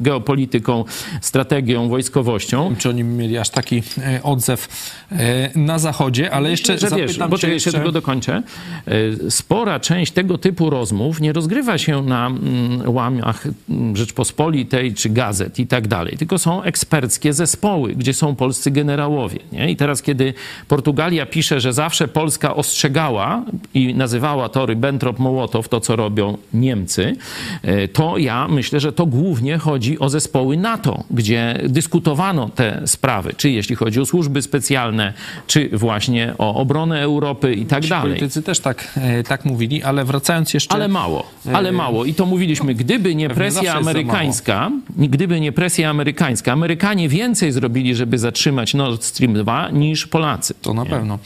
geopolityką, 0.00 0.84
strategią, 1.20 1.88
wojskowością. 1.88 2.74
Czy 2.78 2.88
oni 2.88 3.04
mieli 3.04 3.38
aż 3.38 3.50
taki 3.50 3.82
e, 3.98 4.22
odzew 4.22 4.68
e, 5.12 5.58
na 5.58 5.78
Zachodzie, 5.78 6.30
ale 6.30 6.47
jeszcze 6.50 6.72
Myślę, 6.72 6.88
że 6.88 6.96
wiesz, 6.96 7.18
bo 7.18 7.38
cię 7.38 7.48
jeszcze 7.48 7.72
tylko 7.72 7.92
dokończę. 7.92 8.42
E, 8.86 9.30
Spora 9.30 9.80
część 9.80 10.12
tego 10.12 10.38
typu 10.38 10.70
rozmów 10.70 11.20
nie 11.20 11.32
rozgrywa 11.32 11.78
się 11.78 12.02
na 12.02 12.26
mm, 12.26 12.94
łamach 12.94 13.46
mm, 13.70 13.96
Rzeczpospolitej 13.96 14.94
czy 14.94 15.08
gazet 15.10 15.58
i 15.58 15.66
tak 15.66 15.88
dalej, 15.88 16.16
tylko 16.16 16.38
są 16.38 16.62
eksperckie 16.62 17.32
zespoły, 17.32 17.94
gdzie 17.94 18.14
są 18.14 18.36
polscy 18.36 18.70
generałowie. 18.70 19.38
Nie? 19.52 19.70
I 19.70 19.76
teraz, 19.76 20.02
kiedy 20.02 20.34
Portugalia 20.68 21.26
pisze, 21.26 21.60
że 21.60 21.72
zawsze 21.72 22.08
Polska 22.08 22.54
ostrzegała 22.54 23.44
i 23.74 23.94
nazywała 23.94 24.48
to 24.48 24.66
Ribbentrop-Mołotow, 24.66 25.68
to 25.68 25.80
co 25.80 25.96
robią 25.96 26.38
Niemcy, 26.54 27.16
e, 27.62 27.88
to 27.88 28.18
ja 28.18 28.48
myślę, 28.48 28.80
że 28.80 28.92
to 28.92 29.06
głównie 29.06 29.58
chodzi 29.58 29.98
o 29.98 30.08
zespoły 30.08 30.56
NATO, 30.56 31.04
gdzie 31.10 31.60
dyskutowano 31.64 32.48
te 32.48 32.82
sprawy, 32.86 33.34
czy 33.36 33.50
jeśli 33.50 33.76
chodzi 33.76 34.00
o 34.00 34.06
służby 34.06 34.42
specjalne, 34.42 35.12
czy 35.46 35.68
właśnie 35.72 36.34
o 36.38 36.54
obronę 36.54 37.02
Europy 37.02 37.54
i 37.54 37.66
tak 37.66 37.86
dalej. 37.86 38.08
Politycy 38.08 38.42
też 38.42 38.60
tak, 38.60 38.92
e, 38.96 39.22
tak 39.22 39.44
mówili, 39.44 39.82
ale 39.82 40.04
wracając 40.04 40.54
jeszcze... 40.54 40.74
Ale 40.74 40.88
mało, 40.88 41.26
ale 41.54 41.72
mało. 41.72 42.04
I 42.04 42.14
to 42.14 42.26
mówiliśmy, 42.26 42.74
gdyby 42.74 43.14
nie 43.14 43.28
presja 43.28 43.74
amerykańska, 43.74 44.70
gdyby 44.96 45.40
nie 45.40 45.52
presja 45.52 45.90
amerykańska, 45.90 46.52
Amerykanie 46.52 47.08
więcej 47.08 47.52
zrobili, 47.52 47.94
żeby 47.94 48.18
zatrzymać 48.18 48.74
Nord 48.74 49.04
Stream 49.04 49.34
2 49.34 49.70
niż 49.70 50.06
Polacy. 50.06 50.54
To 50.62 50.74
na 50.74 50.84
pewno. 50.86 51.18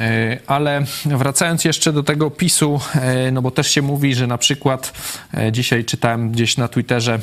E, 0.00 0.38
Ale 0.46 0.84
wracając 1.06 1.64
jeszcze 1.64 1.92
do 1.92 2.02
tego 2.02 2.30
PiSu, 2.30 2.80
e, 2.94 3.30
no 3.30 3.42
bo 3.42 3.50
też 3.50 3.70
się 3.70 3.82
mówi, 3.82 4.14
że 4.14 4.26
na 4.26 4.38
przykład 4.38 4.92
e, 5.34 5.52
dzisiaj 5.52 5.84
czytałem 5.84 6.30
gdzieś 6.30 6.56
na 6.56 6.68
Twitterze, 6.68 7.18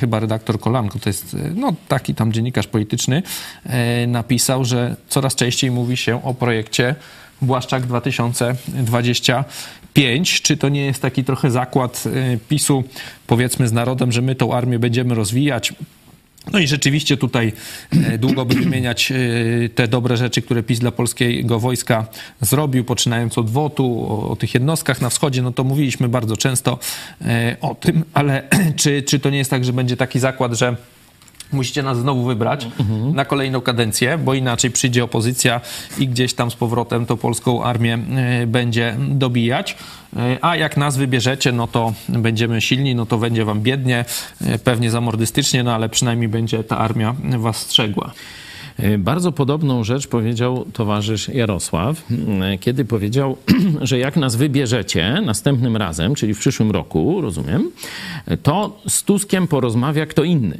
chyba 0.00 0.20
redaktor 0.20 0.60
Kolanko, 0.60 0.98
to 0.98 1.08
jest 1.08 1.36
no, 1.54 1.72
taki 1.88 2.14
tam 2.14 2.32
dziennikarz 2.32 2.66
polityczny, 2.66 3.22
napisał, 4.06 4.64
że 4.64 4.96
coraz 5.08 5.34
częściej 5.34 5.70
mówi 5.70 5.96
się 5.96 6.24
o 6.24 6.34
projekcie 6.34 6.94
Błaszczak 7.42 7.86
2025. 7.86 10.42
Czy 10.42 10.56
to 10.56 10.68
nie 10.68 10.84
jest 10.84 11.02
taki 11.02 11.24
trochę 11.24 11.50
zakład 11.50 12.04
PiSu, 12.48 12.84
powiedzmy 13.26 13.68
z 13.68 13.72
narodem, 13.72 14.12
że 14.12 14.22
my 14.22 14.34
tą 14.34 14.54
armię 14.54 14.78
będziemy 14.78 15.14
rozwijać, 15.14 15.72
No 16.52 16.58
i 16.58 16.66
rzeczywiście 16.66 17.16
tutaj 17.16 17.52
e, 17.92 18.18
długo 18.18 18.44
by 18.44 18.54
wymieniać 18.54 19.12
e, 19.12 19.14
te 19.68 19.88
dobre 19.88 20.16
rzeczy, 20.16 20.42
które 20.42 20.62
PiS 20.62 20.78
dla 20.78 20.92
polskiego 20.92 21.60
wojska 21.60 22.06
zrobił, 22.40 22.84
poczynając 22.84 23.38
od 23.38 23.50
WOT-u, 23.50 24.06
o, 24.12 24.28
o 24.28 24.36
tych 24.36 24.54
jednostkach 24.54 25.00
na 25.00 25.10
wschodzie, 25.10 25.42
no 25.42 25.52
to 25.52 25.64
mówiliśmy 25.64 26.08
bardzo 26.08 26.36
często 26.36 26.78
e, 27.20 27.56
o 27.60 27.74
tym, 27.74 28.04
ale 28.14 28.48
czy, 28.80 29.02
czy 29.02 29.18
to 29.18 29.30
nie 29.30 29.38
jest 29.38 29.50
tak, 29.50 29.64
że 29.64 29.72
będzie 29.72 29.96
taki 29.96 30.18
zakład, 30.18 30.52
że 30.52 30.76
musicie 31.54 31.82
nas 31.82 31.98
znowu 31.98 32.24
wybrać 32.24 32.68
na 33.14 33.24
kolejną 33.24 33.60
kadencję, 33.60 34.18
bo 34.18 34.34
inaczej 34.34 34.70
przyjdzie 34.70 35.04
opozycja 35.04 35.60
i 35.98 36.08
gdzieś 36.08 36.34
tam 36.34 36.50
z 36.50 36.54
powrotem 36.54 37.06
to 37.06 37.16
polską 37.16 37.64
armię 37.64 37.98
e, 38.16 38.46
będzie 38.46 38.96
dobijać. 38.98 39.76
E, 40.16 40.38
A 40.40 40.56
jak 40.56 40.76
nas 40.76 40.96
wybierzecie, 40.96 41.52
no 41.52 41.66
to 41.66 41.92
będziemy 42.08 42.60
silni, 42.60 42.94
no 42.94 43.06
to 43.06 43.18
będzie 43.18 43.44
wam 43.44 43.60
biednie, 43.60 44.04
e, 44.40 44.58
pewnie 44.58 44.90
zamordystycznie, 44.90 45.62
no 45.62 45.74
ale 45.74 45.88
przynajmniej 45.88 46.28
będzie 46.28 46.64
ta 46.64 46.78
armia 46.78 47.14
was 47.38 47.56
strzegła. 47.56 48.12
Bardzo 48.98 49.32
podobną 49.32 49.84
rzecz 49.84 50.06
powiedział 50.06 50.64
towarzysz 50.72 51.28
Jarosław, 51.28 52.02
kiedy 52.60 52.84
powiedział, 52.84 53.36
że 53.82 53.98
jak 53.98 54.16
nas 54.16 54.36
wybierzecie 54.36 55.22
następnym 55.26 55.76
razem, 55.76 56.14
czyli 56.14 56.34
w 56.34 56.38
przyszłym 56.38 56.70
roku, 56.70 57.20
rozumiem, 57.20 57.70
to 58.42 58.80
z 58.88 59.02
Tuskiem 59.02 59.48
porozmawia 59.48 60.06
kto 60.06 60.24
inny. 60.24 60.58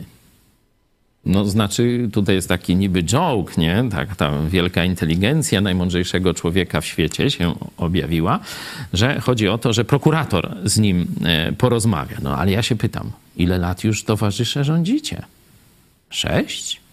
No, 1.26 1.44
znaczy, 1.44 2.08
tutaj 2.12 2.34
jest 2.34 2.48
taki 2.48 2.76
niby 2.76 3.02
joke, 3.02 3.54
nie? 3.58 3.84
Tak, 3.90 4.16
ta 4.16 4.42
wielka 4.48 4.84
inteligencja 4.84 5.60
najmądrzejszego 5.60 6.34
człowieka 6.34 6.80
w 6.80 6.86
świecie 6.86 7.30
się 7.30 7.54
objawiła, 7.76 8.40
że 8.92 9.20
chodzi 9.20 9.48
o 9.48 9.58
to, 9.58 9.72
że 9.72 9.84
prokurator 9.84 10.56
z 10.64 10.78
nim 10.78 11.06
e, 11.24 11.52
porozmawia. 11.52 12.16
No, 12.22 12.36
ale 12.36 12.50
ja 12.50 12.62
się 12.62 12.76
pytam, 12.76 13.10
ile 13.36 13.58
lat 13.58 13.84
już 13.84 14.04
towarzysze 14.04 14.64
rządzicie? 14.64 15.22
Sześć? 16.10 16.83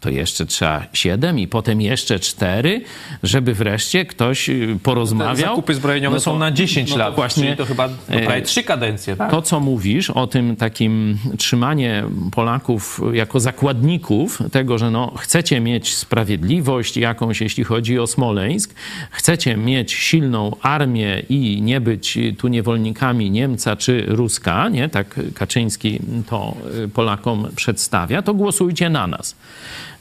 To 0.00 0.10
jeszcze 0.10 0.46
trzeba 0.46 0.86
siedem 0.92 1.38
i 1.38 1.48
potem 1.48 1.80
jeszcze 1.80 2.18
cztery, 2.18 2.82
żeby 3.22 3.54
wreszcie 3.54 4.04
ktoś 4.04 4.48
y, 4.48 4.78
porozmawiał. 4.82 5.36
Zakupy 5.36 5.74
zbrojeniowe 5.74 6.14
No 6.14 6.20
to- 6.20 6.24
są 6.24 6.38
na 6.38 6.50
10 6.50 6.90
no 6.90 6.96
lat, 6.96 7.14
Właśnie 7.14 7.56
to 7.56 7.64
chyba 7.64 7.88
no, 7.88 8.20
prawie 8.26 8.42
trzy 8.42 8.62
kadencje, 8.62 9.16
tak? 9.16 9.30
to, 9.30 9.42
co 9.42 9.60
mówisz 9.60 10.10
o 10.10 10.26
tym 10.26 10.56
takim 10.56 11.18
trzymanie 11.38 12.04
Polaków 12.32 13.00
jako 13.12 13.40
zakładników 13.40 14.38
tego, 14.52 14.78
że 14.78 14.90
no, 14.90 15.12
chcecie 15.16 15.60
mieć 15.60 15.94
sprawiedliwość 15.94 16.96
jakąś, 16.96 17.40
jeśli 17.40 17.64
chodzi 17.64 17.98
o 17.98 18.06
Smoleńsk, 18.06 18.74
chcecie 19.10 19.56
mieć 19.56 19.92
silną 19.92 20.56
armię 20.62 21.22
i 21.28 21.62
nie 21.62 21.80
być 21.80 22.18
tu 22.38 22.48
niewolnikami 22.48 23.30
Niemca 23.30 23.76
czy 23.76 24.04
Ruska, 24.08 24.68
nie? 24.68 24.88
tak 24.88 25.20
Kaczyński 25.34 25.98
to 26.30 26.56
y, 26.84 26.88
Polakom 26.88 27.48
przedstawia, 27.56 28.22
to 28.22 28.34
głosujcie 28.34 28.90
na 28.90 29.06
nas. 29.06 29.36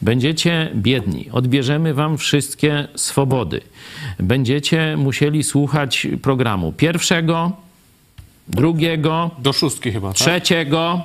Będziecie 0.01 0.71
biedni, 0.75 1.29
odbierzemy 1.31 1.93
wam 1.93 2.17
wszystkie 2.17 2.87
swobody. 2.95 3.61
Będziecie 4.19 4.97
musieli 4.97 5.43
słuchać 5.43 6.07
programu 6.21 6.71
pierwszego, 6.71 7.51
drugiego, 8.47 9.31
Do 9.39 9.53
szóstki 9.53 9.91
chyba, 9.91 10.07
tak? 10.07 10.17
trzeciego, 10.17 11.03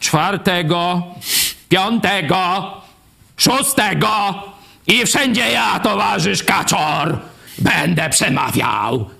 czwartego, 0.00 1.02
piątego, 1.68 2.70
szóstego 3.36 4.34
i 4.86 5.06
wszędzie 5.06 5.52
ja, 5.52 5.80
towarzysz 5.80 6.42
Kaczor, 6.42 7.18
będę 7.58 8.10
przemawiał. 8.10 9.10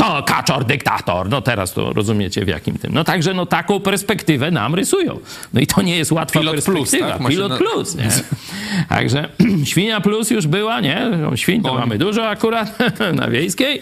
To 0.00 0.22
Kaczor 0.22 0.64
dyktator. 0.64 1.28
No 1.28 1.40
teraz 1.42 1.72
to 1.72 1.92
rozumiecie 1.92 2.44
w 2.44 2.48
jakim 2.48 2.78
tym. 2.78 2.92
No 2.94 3.04
także 3.04 3.34
no 3.34 3.46
taką 3.46 3.80
perspektywę 3.80 4.50
nam 4.50 4.74
rysują. 4.74 5.18
No 5.54 5.60
i 5.60 5.66
to 5.66 5.82
nie 5.82 5.96
jest 5.96 6.12
łatwa 6.12 6.40
Pilot 6.40 6.54
plus, 6.54 6.64
perspektywa. 6.90 7.10
tak? 7.12 7.20
Ma 7.20 7.30
się 7.30 7.36
Pilot 7.36 7.50
na- 7.52 7.56
plus, 7.58 7.94
nie? 7.94 8.08
Także 8.88 9.28
świnia 9.64 10.00
plus 10.00 10.30
już 10.30 10.46
była, 10.46 10.80
nie? 10.80 11.02
Świń 11.34 11.62
to 11.62 11.68
Koń. 11.68 11.78
mamy 11.78 11.98
dużo 11.98 12.28
akurat 12.28 12.78
na 13.14 13.28
wiejskiej, 13.28 13.80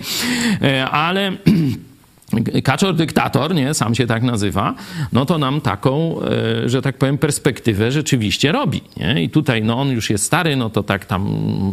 E, 0.63 0.91
ale 0.91 1.33
Kaczor 2.65 2.95
dyktator, 2.95 3.55
nie, 3.55 3.75
sam 3.75 3.95
się 3.95 4.07
tak 4.07 4.23
nazywa, 4.23 4.75
no 5.13 5.27
to 5.27 5.39
nam 5.39 5.61
taką, 5.61 6.21
e, 6.65 6.69
że 6.69 6.83
tak 6.83 6.99
powiem, 6.99 7.19
perspektywę 7.19 7.93
rzeczywiście 7.93 8.53
robi. 8.53 8.81
Nie? 8.97 9.23
I 9.23 9.31
tutaj 9.31 9.63
no, 9.63 9.81
on 9.81 9.89
już 9.89 10.11
jest 10.11 10.25
stary, 10.25 10.57
no 10.57 10.71
to 10.71 10.83
tak 10.83 11.05
tam 11.05 11.23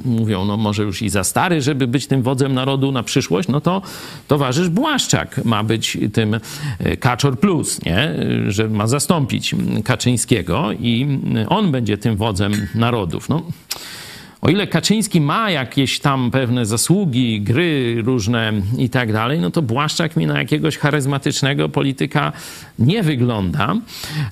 mówią, 0.06 0.46
no 0.46 0.58
może 0.58 0.84
już 0.84 1.02
i 1.02 1.10
za 1.10 1.24
stary, 1.24 1.62
żeby 1.62 1.88
być 1.88 2.08
tym 2.08 2.22
wodzem 2.22 2.54
narodu 2.54 2.92
na 2.92 3.04
przyszłość, 3.04 3.48
no 3.48 3.62
to 3.62 3.82
towarzysz 4.28 4.70
Błaszczak 4.70 5.46
ma 5.46 5.64
być 5.64 5.98
tym 6.14 6.40
e, 6.80 6.98
Kaczor 6.98 7.40
plus, 7.40 7.82
nie? 7.86 8.14
że 8.48 8.70
ma 8.70 8.88
zastąpić 8.88 9.56
Kaczyńskiego 9.84 10.72
i 10.72 11.20
on 11.50 11.72
będzie 11.72 11.98
tym 11.98 12.16
wodzem 12.16 12.68
narodów. 12.76 13.30
No, 13.30 13.42
o 14.46 14.50
ile 14.50 14.68
Kaczyński 14.68 15.22
ma 15.22 15.52
jakieś 15.52 16.00
tam 16.00 16.32
pewne 16.32 16.66
zasługi, 16.66 17.42
gry 17.42 18.02
różne 18.02 18.54
i 18.78 18.90
tak 18.90 19.14
dalej, 19.14 19.40
no 19.40 19.52
to 19.52 19.62
Błaszczak 19.62 20.16
mi 20.16 20.26
na 20.26 20.40
jakiegoś 20.40 20.78
charyzmatycznego 20.78 21.70
polityka 21.70 22.32
nie 22.80 23.04
wygląda. 23.04 23.76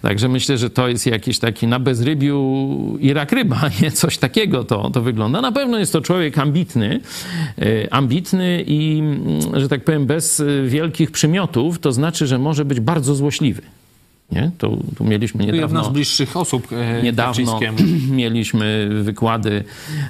Także 0.01 0.29
myślę, 0.29 0.57
że 0.57 0.69
to 0.69 0.87
jest 0.87 1.05
jakiś 1.05 1.39
taki 1.39 1.67
na 1.67 1.79
bezrybiu 1.79 2.97
Irak 2.99 3.31
ryba, 3.31 3.61
nie? 3.81 3.91
Coś 3.91 4.17
takiego 4.17 4.63
to, 4.63 4.89
to 4.89 5.01
wygląda. 5.01 5.41
Na 5.41 5.51
pewno 5.51 5.79
jest 5.79 5.93
to 5.93 6.01
człowiek 6.01 6.37
ambitny, 6.37 6.99
e, 7.61 7.93
ambitny 7.93 8.63
i, 8.67 8.99
mm, 8.99 9.59
że 9.59 9.69
tak 9.69 9.83
powiem, 9.83 10.05
bez 10.05 10.39
e, 10.39 10.45
wielkich 10.67 11.11
przymiotów, 11.11 11.79
to 11.79 11.91
znaczy, 11.91 12.27
że 12.27 12.39
może 12.39 12.65
być 12.65 12.79
bardzo 12.79 13.15
złośliwy. 13.15 13.61
Nie? 14.31 14.51
Tu, 14.57 14.83
tu 14.97 15.03
mieliśmy 15.03 15.45
Jedna 15.45 15.67
z 15.67 15.71
niedawno... 15.71 15.91
bliższych 15.91 16.37
osób 16.37 16.67
e, 16.71 17.03
Niedawno 17.03 17.59
mieliśmy 18.11 18.89
wykłady 19.03 19.63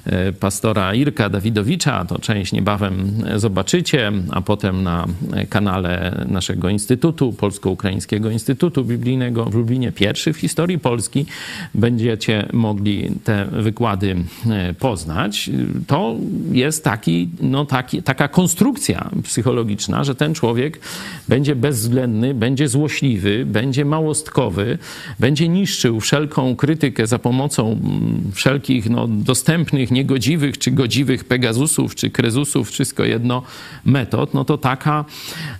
e, 0.06 0.32
pastora 0.32 0.94
Irka 0.94 1.28
Dawidowicza, 1.28 2.04
to 2.04 2.18
część 2.18 2.52
niebawem 2.52 3.12
zobaczycie, 3.36 4.12
a 4.30 4.40
potem 4.40 4.82
na 4.82 5.06
kanale 5.48 6.24
naszego 6.28 6.68
Instytutu, 6.68 7.32
Polsko-Ukraińskiego 7.32 8.30
Instytutu 8.30 8.84
Biblijnego 8.84 9.44
w 9.44 9.54
Lublinie, 9.54 9.92
pierwszy 9.92 10.32
w 10.32 10.36
historii 10.36 10.78
Polski, 10.78 11.26
będziecie 11.74 12.48
mogli 12.52 13.10
te 13.24 13.46
wykłady 13.52 14.16
e, 14.50 14.74
poznać. 14.74 15.50
To 15.86 16.16
jest 16.52 16.84
taki, 16.84 17.28
no 17.40 17.64
taki, 17.64 18.02
taka 18.02 18.28
konstrukcja 18.28 19.10
psychologiczna, 19.22 20.04
że 20.04 20.14
ten 20.14 20.34
człowiek 20.34 20.80
będzie 21.28 21.56
bezwzględny, 21.56 22.34
będzie 22.34 22.68
złośliwy, 22.68 23.46
będzie 23.46 23.84
małostkowy, 24.14 24.78
będzie 25.20 25.48
niszczył 25.48 26.00
wszelką 26.00 26.56
krytykę 26.56 27.06
za 27.06 27.18
pomocą 27.18 27.72
mm, 27.72 28.32
wszelkich 28.34 28.90
no, 28.90 29.08
dostępnych, 29.08 29.90
niegodziwych 29.90 30.58
czy 30.58 30.70
godziwych 30.70 31.24
Pegazusów 31.24 31.94
czy 31.94 32.10
Krezusów, 32.10 32.70
wszystko 32.70 33.04
jedno 33.04 33.42
metod, 33.84 34.34
no 34.34 34.44
to 34.44 34.58
taka, 34.58 35.04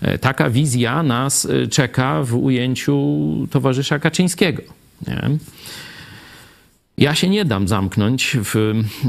e, 0.00 0.18
taka 0.18 0.50
wizja 0.50 1.02
nas 1.02 1.44
e, 1.44 1.66
czeka 1.66 2.22
w 2.22 2.34
ujęciu 2.34 2.96
towarzysza 3.50 3.98
Kaczyńskiego. 3.98 4.62
Nie? 5.06 5.30
Ja 6.98 7.14
się 7.14 7.28
nie 7.28 7.44
dam 7.44 7.68
zamknąć 7.68 8.36
w 8.44 8.56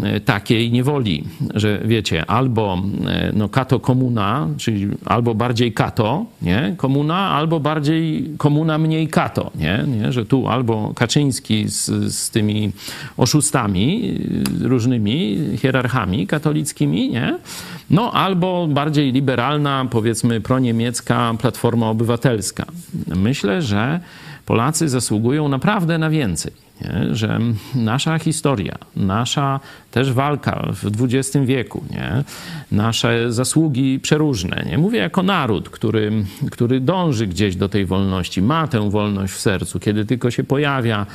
e, 0.03 0.19
takiej 0.19 0.71
niewoli, 0.71 1.23
że 1.53 1.81
wiecie, 1.85 2.25
albo 2.25 2.81
e, 3.07 3.31
no, 3.33 3.49
kato 3.49 3.79
komuna, 3.79 4.47
czyli 4.57 4.87
albo 5.05 5.35
bardziej 5.35 5.73
kato, 5.73 6.25
nie, 6.41 6.73
komuna, 6.77 7.29
albo 7.29 7.59
bardziej 7.59 8.29
komuna 8.37 8.77
mniej 8.77 9.07
kato, 9.07 9.51
nie, 9.55 9.85
nie? 9.87 10.11
że 10.11 10.25
tu 10.25 10.47
albo 10.47 10.93
Kaczyński 10.95 11.69
z, 11.69 11.85
z 12.15 12.29
tymi 12.29 12.71
oszustami 13.17 14.17
y, 14.63 14.67
różnymi, 14.67 15.37
hierarchami 15.57 16.27
katolickimi, 16.27 17.09
nie, 17.09 17.37
no 17.89 18.11
albo 18.11 18.67
bardziej 18.67 19.11
liberalna, 19.11 19.87
powiedzmy 19.91 20.41
proniemiecka 20.41 21.33
Platforma 21.39 21.89
Obywatelska. 21.89 22.65
Myślę, 23.15 23.61
że 23.61 23.99
Polacy 24.45 24.89
zasługują 24.89 25.47
naprawdę 25.47 25.97
na 25.97 26.09
więcej. 26.09 26.64
Nie? 26.81 27.15
Że 27.15 27.39
nasza 27.75 28.19
historia, 28.19 28.77
nasza 28.95 29.59
też 29.91 30.13
walka 30.13 30.67
w 30.73 31.03
XX 31.03 31.45
wieku, 31.45 31.83
nie? 31.91 32.23
nasze 32.71 33.33
zasługi 33.33 33.99
przeróżne. 33.99 34.65
Nie? 34.65 34.77
Mówię 34.77 34.99
jako 34.99 35.23
naród, 35.23 35.69
który, 35.69 36.11
który 36.51 36.79
dąży 36.79 37.27
gdzieś 37.27 37.55
do 37.55 37.69
tej 37.69 37.85
wolności, 37.85 38.41
ma 38.41 38.67
tę 38.67 38.89
wolność 38.89 39.33
w 39.33 39.39
sercu. 39.39 39.79
Kiedy 39.79 40.05
tylko 40.05 40.31
się 40.31 40.43
pojawia 40.43 41.05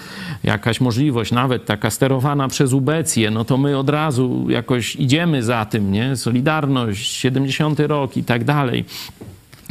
jakaś 0.45 0.81
możliwość, 0.81 1.33
nawet 1.33 1.65
taka 1.65 1.91
sterowana 1.91 2.49
przez 2.49 2.73
ubecję, 2.73 3.31
no 3.31 3.45
to 3.45 3.57
my 3.57 3.79
od 3.79 3.89
razu 3.89 4.47
jakoś 4.49 4.97
idziemy 4.97 5.43
za 5.43 5.65
tym. 5.65 5.93
Nie? 5.93 6.17
Solidarność, 6.17 7.13
70 7.13 7.81
rok 7.81 8.17
i 8.17 8.25
tak 8.25 8.45
dalej. 8.45 8.85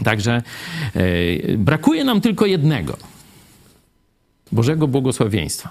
Także 0.03 0.41
e, 0.95 1.57
brakuje 1.57 2.03
nam 2.03 2.21
tylko 2.21 2.45
jednego. 2.45 2.97
Bożego 4.51 4.87
błogosławieństwa. 4.87 5.69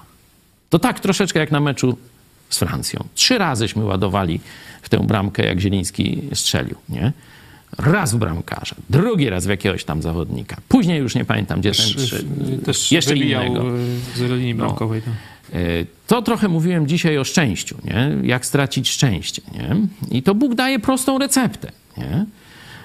To 0.71 0.79
tak 0.79 1.01
troszeczkę 1.01 1.41
jak 1.41 1.51
na 1.51 1.61
meczu 1.61 1.99
z 2.51 2.59
Francją. 2.59 3.05
Trzy 3.15 3.39
razyśmy 3.39 3.85
ładowali 3.85 4.41
w 4.83 4.89
tę 4.89 4.99
bramkę, 5.07 5.47
jak 5.47 5.61
Zieliński 5.61 6.23
strzelił, 6.35 6.77
nie? 6.89 7.13
Raz 7.79 8.15
w 8.15 8.17
bramkarza, 8.17 8.77
drugi 8.91 9.29
raz 9.31 9.47
w 9.47 9.49
jakiegoś 9.49 9.85
tam 9.85 10.03
zawodnika. 10.03 10.57
Później 10.69 10.99
już 10.99 11.15
nie 11.15 11.25
pamiętam, 11.25 11.61
gdzie 11.61 11.73
ten 11.73 11.87
Też, 11.87 11.97
trzy... 11.97 12.25
też 12.65 12.93
Jeszcze 12.93 13.17
innego. 13.17 13.61
e, 13.61 14.17
z 14.17 14.21
linii 14.21 14.55
bramkowej. 14.55 15.03
tak. 15.03 15.13
To 16.07 16.23
trochę 16.23 16.49
mówiłem 16.49 16.87
dzisiaj 16.87 17.19
o 17.19 17.25
szczęściu, 17.25 17.77
nie? 17.85 18.17
jak 18.23 18.47
stracić 18.47 18.89
szczęście. 18.91 19.43
Nie? 19.53 19.77
I 20.19 20.23
to 20.23 20.35
Bóg 20.35 20.55
daje 20.55 20.79
prostą 20.79 21.19
receptę. 21.19 21.73
Nie? 21.97 22.27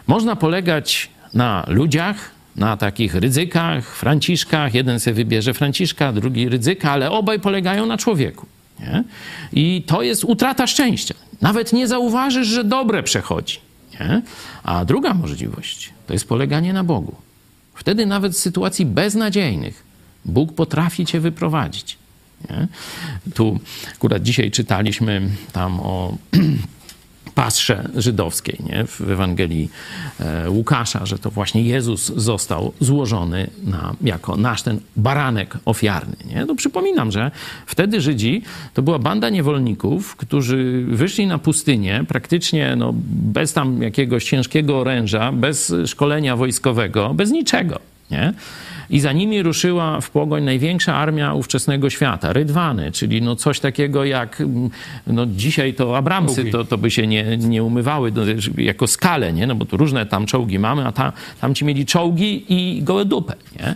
Można 0.07 0.35
polegać 0.35 1.09
na 1.33 1.65
ludziach, 1.67 2.31
na 2.55 2.77
takich 2.77 3.15
rydzykach, 3.15 3.95
franciszkach. 3.95 4.73
Jeden 4.73 4.99
sobie 4.99 5.13
wybierze 5.13 5.53
franciszka, 5.53 6.13
drugi 6.13 6.49
ryzyka, 6.49 6.91
ale 6.91 7.11
obaj 7.11 7.39
polegają 7.39 7.85
na 7.85 7.97
człowieku. 7.97 8.45
Nie? 8.79 9.03
I 9.53 9.83
to 9.87 10.01
jest 10.01 10.23
utrata 10.23 10.67
szczęścia. 10.67 11.15
Nawet 11.41 11.73
nie 11.73 11.87
zauważysz, 11.87 12.47
że 12.47 12.63
dobre 12.63 13.03
przechodzi. 13.03 13.59
Nie? 13.99 14.21
A 14.63 14.85
druga 14.85 15.13
możliwość 15.13 15.93
to 16.07 16.13
jest 16.13 16.27
poleganie 16.27 16.73
na 16.73 16.83
Bogu. 16.83 17.15
Wtedy 17.75 18.05
nawet 18.05 18.37
z 18.37 18.39
sytuacji 18.39 18.85
beznadziejnych 18.85 19.83
Bóg 20.25 20.53
potrafi 20.55 21.05
cię 21.05 21.19
wyprowadzić. 21.19 21.97
Nie? 22.49 22.67
Tu 23.33 23.59
akurat 23.95 24.23
dzisiaj 24.23 24.51
czytaliśmy 24.51 25.29
tam 25.51 25.79
o 25.79 26.17
pasrze 27.35 27.89
żydowskiej 27.95 28.59
nie? 28.69 28.85
w 28.87 29.01
Ewangelii 29.11 29.69
e, 30.19 30.49
Łukasza, 30.49 31.05
że 31.05 31.19
to 31.19 31.31
właśnie 31.31 31.63
Jezus 31.63 32.11
został 32.15 32.73
złożony 32.79 33.49
na, 33.63 33.95
jako 34.01 34.37
nasz 34.37 34.61
ten 34.61 34.79
baranek 34.95 35.57
ofiarny. 35.65 36.15
Nie? 36.25 36.45
To 36.45 36.55
przypominam, 36.55 37.11
że 37.11 37.31
wtedy 37.65 38.01
Żydzi 38.01 38.41
to 38.73 38.81
była 38.81 38.99
banda 38.99 39.29
niewolników, 39.29 40.15
którzy 40.15 40.85
wyszli 40.87 41.27
na 41.27 41.37
pustynię 41.37 42.05
praktycznie 42.07 42.75
no, 42.75 42.93
bez 43.33 43.53
tam 43.53 43.81
jakiegoś 43.81 44.25
ciężkiego 44.25 44.79
oręża, 44.79 45.31
bez 45.31 45.73
szkolenia 45.85 46.35
wojskowego, 46.35 47.13
bez 47.13 47.31
niczego. 47.31 47.92
Nie? 48.13 48.33
I 48.89 48.99
za 48.99 49.11
nimi 49.11 49.43
ruszyła 49.43 50.01
w 50.01 50.09
pogoń 50.09 50.43
największa 50.43 50.95
armia 50.95 51.33
ówczesnego 51.33 51.89
świata, 51.89 52.33
Rydwany, 52.33 52.91
czyli 52.91 53.21
no 53.21 53.35
coś 53.35 53.59
takiego 53.59 54.05
jak, 54.05 54.41
mm, 54.41 54.69
no 55.07 55.25
dzisiaj 55.25 55.73
to 55.73 55.97
Abramsy, 55.97 56.45
to, 56.45 56.65
to 56.65 56.77
by 56.77 56.91
się 56.91 57.07
nie, 57.07 57.37
nie 57.37 57.63
umywały 57.63 58.11
no, 58.11 58.21
jako 58.57 58.87
skale, 58.87 59.33
nie? 59.33 59.47
no 59.47 59.55
bo 59.55 59.65
tu 59.65 59.77
różne 59.77 60.05
tam 60.05 60.25
czołgi 60.25 60.59
mamy, 60.59 60.87
a 60.87 60.91
ta, 60.91 61.13
tam 61.41 61.55
ci 61.55 61.65
mieli 61.65 61.85
czołgi 61.85 62.45
i 62.49 62.83
gołe 62.83 63.05
dupę, 63.05 63.33
nie? 63.59 63.75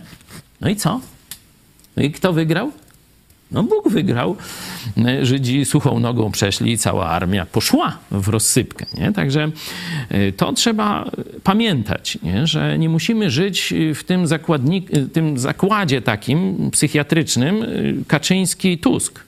No 0.60 0.68
i 0.68 0.76
co? 0.76 1.00
No 1.96 2.02
i 2.02 2.10
kto 2.10 2.32
wygrał? 2.32 2.72
No 3.50 3.62
Bóg 3.62 3.88
wygrał. 3.88 4.36
Żydzi 5.22 5.64
suchą 5.64 6.00
nogą 6.00 6.30
przeszli 6.30 6.72
i 6.72 6.78
cała 6.78 7.06
armia 7.08 7.46
poszła 7.46 7.98
w 8.10 8.28
rozsypkę. 8.28 8.86
Nie? 8.98 9.12
Także 9.12 9.50
y, 10.12 10.32
to 10.36 10.52
trzeba 10.52 11.10
pamiętać, 11.42 12.18
nie? 12.22 12.46
że 12.46 12.78
nie 12.78 12.88
musimy 12.88 13.30
żyć 13.30 13.74
w 13.94 14.04
tym, 14.04 14.26
zakładnik, 14.26 14.90
tym 15.12 15.38
zakładzie 15.38 16.02
takim 16.02 16.70
psychiatrycznym 16.70 17.64
Kaczyński-Tusk. 18.08 19.18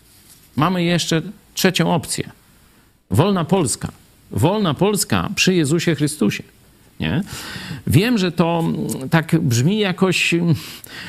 Mamy 0.56 0.84
jeszcze 0.84 1.22
trzecią 1.54 1.94
opcję. 1.94 2.30
Wolna 3.10 3.44
Polska. 3.44 3.88
Wolna 4.30 4.74
Polska 4.74 5.28
przy 5.34 5.54
Jezusie 5.54 5.94
Chrystusie. 5.94 6.42
Nie? 7.00 7.22
Wiem, 7.86 8.18
że 8.18 8.32
to 8.32 8.64
tak 9.10 9.40
brzmi 9.40 9.78
jakoś, 9.78 10.34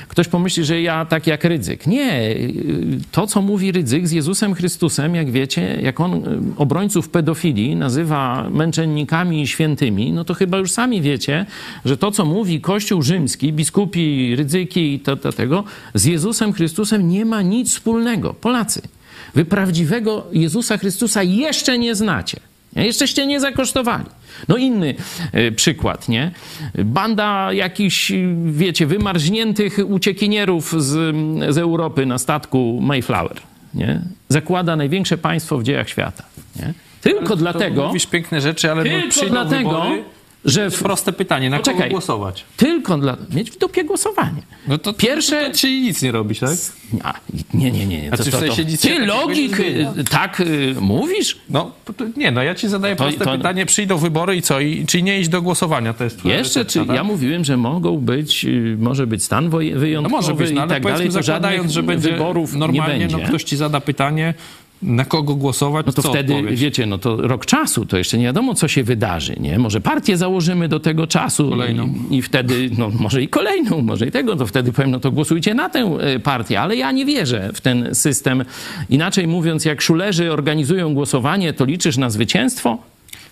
ktoś 0.07 0.27
pomyśli, 0.27 0.65
że 0.65 0.81
ja 0.81 1.05
tak 1.05 1.27
jak 1.27 1.43
Rydzyk. 1.43 1.87
Nie, 1.87 2.35
to 3.11 3.27
co 3.27 3.41
mówi 3.41 3.71
Rydzyk 3.71 4.07
z 4.07 4.11
Jezusem 4.11 4.53
Chrystusem, 4.53 5.15
jak 5.15 5.31
wiecie, 5.31 5.79
jak 5.81 5.99
on 5.99 6.23
obrońców 6.57 7.09
pedofilii 7.09 7.75
nazywa 7.75 8.49
męczennikami 8.49 9.47
świętymi, 9.47 10.13
no 10.13 10.23
to 10.23 10.33
chyba 10.33 10.57
już 10.57 10.71
sami 10.71 11.01
wiecie, 11.01 11.45
że 11.85 11.97
to 11.97 12.11
co 12.11 12.25
mówi 12.25 12.61
Kościół 12.61 13.01
rzymski, 13.01 13.53
biskupi, 13.53 14.35
Rydzyki 14.35 14.93
i 14.93 14.99
to, 14.99 15.17
to 15.17 15.31
tego, 15.31 15.63
z 15.93 16.05
Jezusem 16.05 16.53
Chrystusem 16.53 17.09
nie 17.09 17.25
ma 17.25 17.41
nic 17.41 17.71
wspólnego. 17.71 18.33
Polacy, 18.33 18.81
wy 19.35 19.45
prawdziwego 19.45 20.27
Jezusa 20.31 20.77
Chrystusa 20.77 21.23
jeszcze 21.23 21.77
nie 21.77 21.95
znacie. 21.95 22.50
Jeszczeście 22.75 23.27
nie 23.27 23.39
zakosztowali. 23.39 24.05
No 24.47 24.57
inny 24.57 24.95
y, 25.35 25.51
przykład, 25.51 26.09
nie? 26.09 26.31
Banda 26.75 27.53
jakichś, 27.53 28.11
wiecie, 28.45 28.87
wymarzniętych 28.87 29.79
uciekinierów 29.85 30.83
z, 30.83 31.15
z 31.53 31.57
Europy 31.57 32.05
na 32.05 32.17
statku 32.17 32.79
Mayflower, 32.81 33.37
nie? 33.73 34.01
Zakłada 34.29 34.75
największe 34.75 35.17
państwo 35.17 35.57
w 35.57 35.63
dziejach 35.63 35.89
świata, 35.89 36.23
nie? 36.55 36.73
Tylko 37.01 37.29
To 37.29 37.35
dlatego... 37.35 37.87
Mówisz 37.87 38.05
piękne 38.05 38.41
rzeczy, 38.41 38.71
ale 38.71 38.83
no 38.83 38.89
Tylko 38.89 39.09
przyjdą 39.09 39.31
dlatego, 39.31 39.69
wybory, 39.69 40.03
że... 40.45 40.69
W, 40.69 40.79
proste 40.83 41.13
pytanie, 41.13 41.49
na 41.49 41.57
Poczekaj. 41.57 41.81
kogo 41.81 41.91
głosować? 41.91 42.45
tylko 42.57 42.97
dla... 42.97 43.17
Mieć 43.33 43.51
w 43.51 43.57
dupie 43.57 43.83
głosowanie. 43.83 44.41
No 44.67 44.77
to, 44.77 44.93
Pierwsze- 44.93 45.51
to, 45.51 45.57
czyli 45.57 45.81
nic 45.81 46.01
nie 46.01 46.11
robić, 46.11 46.39
tak? 46.39 46.49
A, 47.03 47.13
nie, 47.53 47.71
nie, 47.71 47.85
nie. 47.85 48.01
nie. 48.01 48.11
To, 48.11 48.17
to, 48.17 48.31
to, 48.31 48.55
ty 48.81 48.99
logik 49.05 49.59
y, 49.59 49.85
tak 50.09 50.39
y, 50.39 50.75
mówisz? 50.81 51.37
No, 51.49 51.71
nie, 52.17 52.31
no 52.31 52.43
ja 52.43 52.55
ci 52.55 52.67
zadaję 52.67 52.95
To- 52.95 53.03
proste 53.03 53.25
pytanie, 53.37 53.65
przyjdą 53.65 53.97
wybory 53.97 54.35
i 54.35 54.41
co? 54.41 54.59
I, 54.59 54.85
czy 54.85 55.01
nie 55.01 55.19
iść 55.19 55.29
do 55.29 55.41
głosowania? 55.41 55.93
To 55.93 56.03
jest 56.03 56.25
Jeszcze, 56.25 56.65
czy 56.65 56.85
tak? 56.85 56.95
ja 56.95 57.03
mówiłem, 57.03 57.45
że 57.45 57.57
mogą 57.57 57.97
być, 57.97 58.45
y, 58.45 58.77
może 58.79 59.07
być 59.07 59.23
stan 59.23 59.49
woje- 59.49 59.73
No 59.73 59.79
wyjątkowy 59.79 60.15
może 60.15 60.33
być, 60.33 60.49
no, 60.49 60.55
i 60.55 60.59
ale 60.59 60.69
tak 60.69 60.83
dalej, 60.83 61.11
zakładając, 61.11 61.71
że 61.71 61.83
będzie 61.83 62.11
wyborów 62.11 62.53
normalnie, 62.55 62.99
nie 62.99 63.05
no 63.07 63.11
będzie. 63.17 63.27
ktoś 63.27 63.43
ci 63.43 63.57
zada 63.57 63.81
pytanie, 63.81 64.33
na 64.83 65.05
kogo 65.05 65.35
głosować, 65.35 65.85
No 65.85 65.91
to 65.93 66.01
wtedy, 66.01 66.35
odpowiesz? 66.35 66.59
wiecie, 66.59 66.85
no 66.85 66.97
to 66.97 67.17
rok 67.17 67.45
czasu, 67.45 67.85
to 67.85 67.97
jeszcze 67.97 68.17
nie 68.17 68.23
wiadomo, 68.25 68.55
co 68.55 68.67
się 68.67 68.83
wydarzy, 68.83 69.35
nie? 69.39 69.59
Może 69.59 69.81
partię 69.81 70.17
założymy 70.17 70.67
do 70.67 70.79
tego 70.79 71.07
czasu 71.07 71.49
Kolejną. 71.49 71.93
I, 72.09 72.15
i 72.17 72.21
wtedy, 72.21 72.69
no 72.77 72.89
może 72.99 73.21
i 73.23 73.27
kolejną, 73.27 73.81
może 73.81 74.07
i 74.07 74.11
tego, 74.11 74.35
to 74.35 74.47
wtedy 74.47 74.71
powiem, 74.71 74.91
no 74.91 74.99
to 74.99 75.11
głosujcie 75.11 75.53
na 75.53 75.69
tę 75.69 75.79
e, 75.79 76.19
partię, 76.19 76.61
ale 76.61 76.75
ja 76.75 76.91
nie 76.91 77.05
wierzę 77.05 77.49
w 77.53 77.61
ten 77.61 77.95
system. 77.95 78.43
Inaczej 78.89 79.27
mówiąc, 79.27 79.65
jak 79.65 79.81
szulerzy 79.81 80.31
organizują 80.33 80.93
głosowanie, 80.93 81.53
to 81.53 81.65
liczysz 81.65 81.97
na 81.97 82.09
zwycięstwo? 82.09 82.77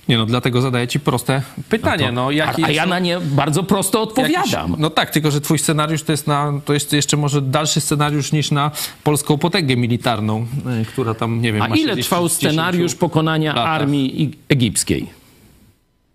Nie 0.09 0.17
no, 0.17 0.25
dlatego 0.25 0.61
zadaję 0.61 0.87
ci 0.87 0.99
proste 0.99 1.41
pytanie. 1.69 2.11
No, 2.11 2.27
A, 2.27 2.31
jaki 2.31 2.63
a 2.63 2.71
ja 2.71 2.85
na 2.85 2.99
nie 2.99 3.19
bardzo 3.19 3.63
prosto 3.63 4.01
odpowiadam. 4.01 4.71
Jakiś, 4.71 4.79
no 4.79 4.89
tak, 4.89 5.09
tylko 5.09 5.31
że 5.31 5.41
twój 5.41 5.59
scenariusz 5.59 6.03
to 6.03 6.11
jest, 6.11 6.27
na, 6.27 6.53
to 6.65 6.73
jest 6.73 6.93
jeszcze 6.93 7.17
może 7.17 7.41
dalszy 7.41 7.81
scenariusz 7.81 8.31
niż 8.31 8.51
na 8.51 8.71
polską 9.03 9.37
potęgę 9.37 9.75
militarną, 9.77 10.45
y, 10.81 10.85
która 10.85 11.13
tam, 11.13 11.41
nie 11.41 11.53
wiem, 11.53 11.61
A 11.61 11.67
ile 11.67 11.97
trwał 11.97 12.29
w 12.29 12.31
10 12.31 12.37
scenariusz 12.53 12.95
pokonania 12.95 13.53
latach. 13.53 13.69
armii 13.69 14.31
egipskiej? 14.49 15.07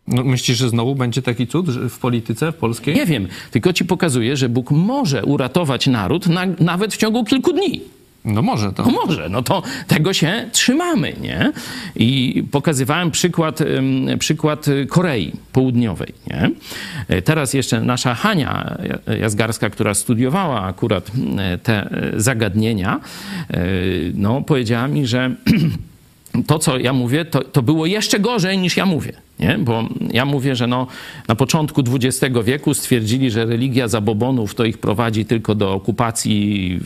No, 0.09 0.25
myślisz, 0.25 0.59
że 0.59 0.69
znowu 0.69 0.95
będzie 0.95 1.23
taki 1.23 1.47
cud 1.47 1.67
w 1.71 1.99
polityce 1.99 2.53
w 2.53 2.55
polskiej? 2.55 2.95
Nie 2.95 3.07
wiem, 3.07 3.29
tylko 3.51 3.73
ci 3.73 3.85
pokazuję, 3.85 4.37
że 4.37 4.49
Bóg 4.49 4.71
może 4.71 5.25
uratować 5.25 5.87
naród 5.87 6.27
na, 6.27 6.47
nawet 6.61 6.95
w 6.95 6.97
ciągu 6.97 7.25
kilku 7.25 7.53
dni. 7.53 7.81
No 8.25 8.43
może 8.43 8.73
to. 8.73 8.83
No 8.83 8.91
może, 8.91 9.29
no 9.29 9.43
to 9.43 9.63
tego 9.87 10.13
się 10.13 10.49
trzymamy, 10.53 11.13
nie? 11.21 11.53
I 11.97 12.43
pokazywałem 12.51 13.11
przykład, 13.11 13.59
przykład 14.19 14.67
Korei 14.89 15.33
Południowej, 15.53 16.15
nie? 16.27 16.51
E, 17.09 17.23
Teraz 17.23 17.55
jeszcze 17.55 17.81
nasza 17.81 18.15
Hania 18.15 18.79
Jazgarska, 19.21 19.71
która 19.71 19.95
studiowała 19.95 20.63
akurat 20.63 21.11
e, 21.39 21.59
te 21.59 21.91
e, 21.91 22.21
zagadnienia, 22.21 23.01
no 24.15 24.43
powiedziała 24.43 24.89
mi, 24.89 25.07
że 25.07 25.31
to, 26.47 26.59
co 26.59 26.79
ja 26.79 26.93
mówię, 26.93 27.25
to, 27.25 27.45
to 27.45 27.63
było 27.63 27.87
jeszcze 27.87 28.21
gorzej 28.21 28.59
niż 28.59 28.77
ja 28.77 28.87
mówię. 28.87 29.13
Nie? 29.39 29.59
Bo 29.59 29.89
ja 30.13 30.25
mówię, 30.25 30.57
że 30.57 30.67
no, 30.67 30.87
na 31.29 31.35
początku 31.35 31.83
XX 31.95 32.35
wieku 32.45 32.75
stwierdzili, 32.75 33.31
że 33.31 33.45
religia 33.45 33.89
zabobonów 33.89 34.55
to 34.55 34.65
ich 34.65 34.79
prowadzi 34.79 35.25
tylko 35.25 35.55
do 35.55 35.73
okupacji, 35.73 36.79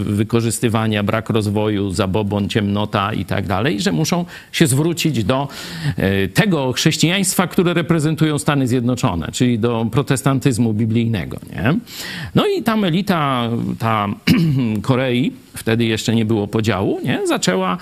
wykorzystywania, 0.00 1.02
brak 1.02 1.30
rozwoju, 1.30 1.90
zabobon, 1.90 2.48
ciemnota 2.48 3.12
i 3.12 3.24
tak 3.24 3.46
dalej, 3.46 3.80
że 3.80 3.92
muszą 3.92 4.24
się 4.52 4.66
zwrócić 4.66 5.24
do 5.24 5.48
e, 5.96 6.28
tego 6.28 6.72
chrześcijaństwa, 6.72 7.46
które 7.46 7.74
reprezentują 7.74 8.38
Stany 8.38 8.68
Zjednoczone, 8.68 9.28
czyli 9.32 9.58
do 9.58 9.86
protestantyzmu 9.92 10.74
biblijnego. 10.74 11.38
Nie? 11.50 11.74
No 12.34 12.46
i 12.46 12.62
tam 12.62 12.84
elita, 12.84 13.48
ta 13.78 14.08
Korei, 14.82 15.32
wtedy 15.56 15.84
jeszcze 15.84 16.14
nie 16.14 16.24
było 16.24 16.46
podziału, 16.46 17.00
nie? 17.04 17.26
zaczęła 17.26 17.78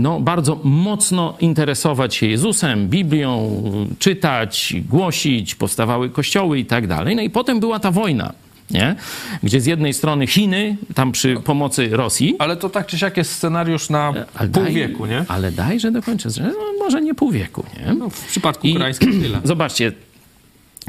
no, 0.00 0.20
bardzo 0.20 0.60
mocno 0.64 1.36
interesować 1.40 2.14
się 2.14 2.26
Jezusem, 2.26 2.88
Biblią, 2.88 3.62
czytać, 3.98 4.74
głosić, 4.88 5.54
powstawały 5.54 6.10
kościoły 6.10 6.58
i 6.58 6.64
tak 6.64 6.86
dalej. 6.86 7.16
No 7.16 7.22
i 7.22 7.30
potem 7.30 7.60
była 7.60 7.78
ta 7.80 7.90
wojna, 7.90 8.32
nie? 8.70 8.94
gdzie 9.42 9.60
z 9.60 9.66
jednej 9.66 9.94
strony 9.94 10.26
Chiny, 10.26 10.76
tam 10.94 11.12
przy 11.12 11.36
pomocy 11.44 11.88
Rosji, 11.92 12.36
Ale 12.38 12.56
to 12.56 12.68
tak 12.68 12.86
czy 12.86 12.98
siak 12.98 13.16
jest 13.16 13.32
scenariusz 13.32 13.90
na 13.90 14.12
ale 14.34 14.48
pół 14.48 14.62
daj- 14.64 14.72
wieku, 14.72 15.06
nie? 15.06 15.24
Ale 15.28 15.52
dajże 15.52 15.90
dokończę, 15.92 16.30
że 16.30 16.42
no, 16.42 16.54
może 16.78 17.02
nie 17.02 17.14
pół 17.14 17.30
wieku, 17.30 17.64
nie? 17.86 17.94
No, 17.94 18.10
w 18.10 18.26
przypadku 18.26 18.66
I- 18.66 18.74
tyle. 19.00 19.40
Zobaczcie, 19.44 19.92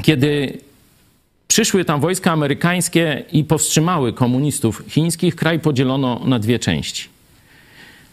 kiedy 0.02 0.58
przyszły 1.58 1.84
tam 1.84 2.00
wojska 2.00 2.32
amerykańskie 2.32 3.24
i 3.32 3.44
powstrzymały 3.44 4.12
komunistów 4.12 4.82
chińskich, 4.88 5.36
kraj 5.36 5.60
podzielono 5.60 6.20
na 6.24 6.38
dwie 6.38 6.58
części. 6.58 7.08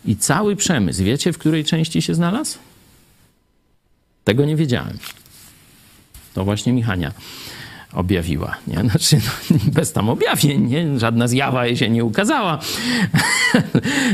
I 0.05 0.15
cały 0.15 0.55
przemysł, 0.55 1.03
wiecie 1.03 1.33
w 1.33 1.37
której 1.37 1.63
części 1.63 2.01
się 2.01 2.15
znalazł? 2.15 2.57
Tego 4.23 4.45
nie 4.45 4.55
wiedziałem. 4.55 4.97
To 6.33 6.43
właśnie 6.43 6.73
Michania 6.73 7.11
objawiła. 7.93 8.55
Nie? 8.67 8.75
Znaczy, 8.89 9.17
no, 9.51 9.57
bez 9.65 9.93
tam 9.93 10.09
objawień, 10.09 10.67
nie? 10.67 10.99
żadna 10.99 11.27
zjawa 11.27 11.65
jej 11.65 11.77
się 11.77 11.89
nie 11.89 12.03
ukazała. 12.03 12.59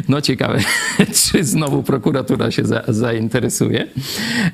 No 0.10 0.22
ciekawe, 0.22 0.60
czy 1.32 1.44
znowu 1.44 1.84
prokuratura 1.84 2.52
się 2.52 2.66
za, 2.66 2.84
zainteresuje. 2.88 3.88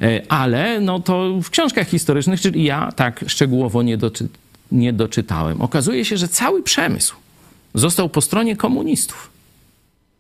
E, 0.02 0.22
Ale 0.30 0.80
no 0.80 1.00
to 1.00 1.42
w 1.44 1.50
książkach 1.50 1.88
historycznych, 1.88 2.42
czyli 2.42 2.64
ja 2.64 2.92
tak 2.92 3.26
szczegółowo 3.28 3.84
nie, 3.84 3.98
doczy, 3.98 4.28
nie 4.72 4.94
doczytałem. 4.94 5.62
Okazuje 5.62 6.06
się, 6.06 6.18
że 6.18 6.28
cały 6.28 6.64
przemysł 6.64 7.16
został 7.74 8.10
po 8.10 8.22
stronie 8.22 8.56
komunistów. 8.56 9.37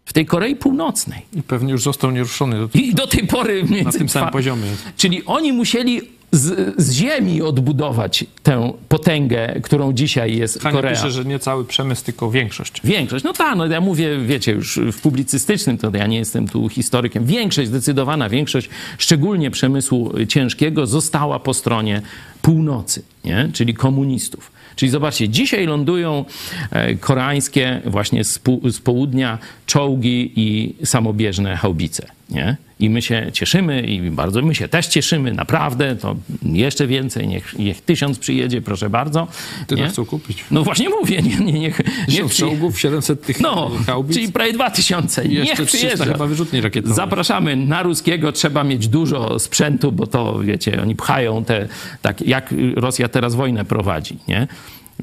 W 0.07 0.13
tej 0.13 0.25
Korei 0.25 0.55
Północnej. 0.55 1.21
I 1.33 1.43
pewnie 1.43 1.71
już 1.71 1.83
został 1.83 2.11
nieruszony. 2.11 2.59
Do... 2.59 2.69
I 2.73 2.93
do 2.93 3.07
tej 3.07 3.27
pory 3.27 3.63
mniej 3.63 3.83
Na 3.83 3.91
tym 3.91 4.09
samym 4.09 4.29
poziomie. 4.29 4.67
Czyli 4.97 5.25
oni 5.25 5.53
musieli 5.53 6.01
z, 6.31 6.75
z 6.77 6.91
ziemi 6.91 7.41
odbudować 7.41 8.25
tę 8.43 8.73
potęgę, 8.89 9.59
którą 9.63 9.93
dzisiaj 9.93 10.37
jest 10.37 10.61
Hania 10.61 10.75
Korea. 10.75 10.91
pisze, 10.91 11.11
że 11.11 11.25
nie 11.25 11.39
cały 11.39 11.65
przemysł, 11.65 12.05
tylko 12.05 12.31
większość. 12.31 12.81
Większość, 12.83 13.25
no 13.25 13.33
tak, 13.33 13.57
no 13.57 13.65
ja 13.65 13.81
mówię, 13.81 14.17
wiecie, 14.25 14.51
już 14.51 14.79
w 14.91 15.01
publicystycznym, 15.01 15.77
to 15.77 15.91
ja 15.93 16.07
nie 16.07 16.17
jestem 16.17 16.47
tu 16.47 16.69
historykiem. 16.69 17.25
Większość, 17.25 17.69
zdecydowana 17.69 18.29
większość, 18.29 18.69
szczególnie 18.97 19.51
przemysłu 19.51 20.13
ciężkiego, 20.27 20.87
została 20.87 21.39
po 21.39 21.53
stronie 21.53 22.01
północy, 22.41 23.01
nie? 23.25 23.49
czyli 23.53 23.73
komunistów. 23.73 24.51
Czyli 24.77 24.89
zobaczcie, 24.91 25.29
dzisiaj 25.29 25.65
lądują 25.65 26.25
e, 26.71 26.95
koreańskie 26.95 27.81
właśnie 27.85 28.23
z, 28.23 28.39
pół- 28.39 28.69
z 28.71 28.79
południa 28.79 29.37
czołgi 29.65 30.31
i 30.35 30.75
samobieżne 30.85 31.55
haubice. 31.57 32.07
Nie? 32.29 32.57
I 32.79 32.89
my 32.89 33.01
się 33.01 33.29
cieszymy 33.33 33.81
i 33.81 34.11
bardzo 34.11 34.41
my 34.41 34.55
się 34.55 34.67
też 34.67 34.87
cieszymy, 34.87 35.33
naprawdę, 35.33 35.95
to 35.95 36.15
jeszcze 36.43 36.87
więcej, 36.87 37.27
niech, 37.27 37.59
niech 37.59 37.81
tysiąc 37.81 38.19
przyjedzie, 38.19 38.61
proszę 38.61 38.89
bardzo. 38.89 39.27
Tyle 39.67 39.81
nie? 39.81 39.89
chcą 39.89 40.05
kupić. 40.05 40.43
No 40.51 40.63
właśnie 40.63 40.89
mówię, 40.89 41.21
nie, 41.21 41.35
nie, 41.35 41.59
niech, 41.59 41.81
niech 42.07 42.33
czołgów, 42.35 42.79
700 42.79 43.21
tych 43.21 43.39
no, 43.39 43.71
haubic. 43.85 44.15
czyli 44.17 44.31
prawie 44.31 44.53
2000. 44.53 45.25
I 45.25 45.33
jeszcze 45.33 45.61
Niech 45.61 45.69
300 45.69 45.77
przyjeżdża. 45.77 46.05
chyba 46.13 46.27
wyrzutni 46.27 46.61
rakietowych. 46.61 46.95
Zapraszamy 46.95 47.55
na 47.55 47.83
ruskiego, 47.83 48.31
trzeba 48.31 48.63
mieć 48.63 48.87
dużo 48.87 49.39
sprzętu, 49.39 49.91
bo 49.91 50.07
to, 50.07 50.39
wiecie, 50.39 50.81
oni 50.81 50.95
pchają 50.95 51.45
te, 51.45 51.67
tak 52.01 52.21
jak 52.21 52.53
Rosja 52.75 53.07
teraz 53.07 53.35
wojnę 53.35 53.65
prowadzi, 53.65 54.17
nie? 54.27 54.47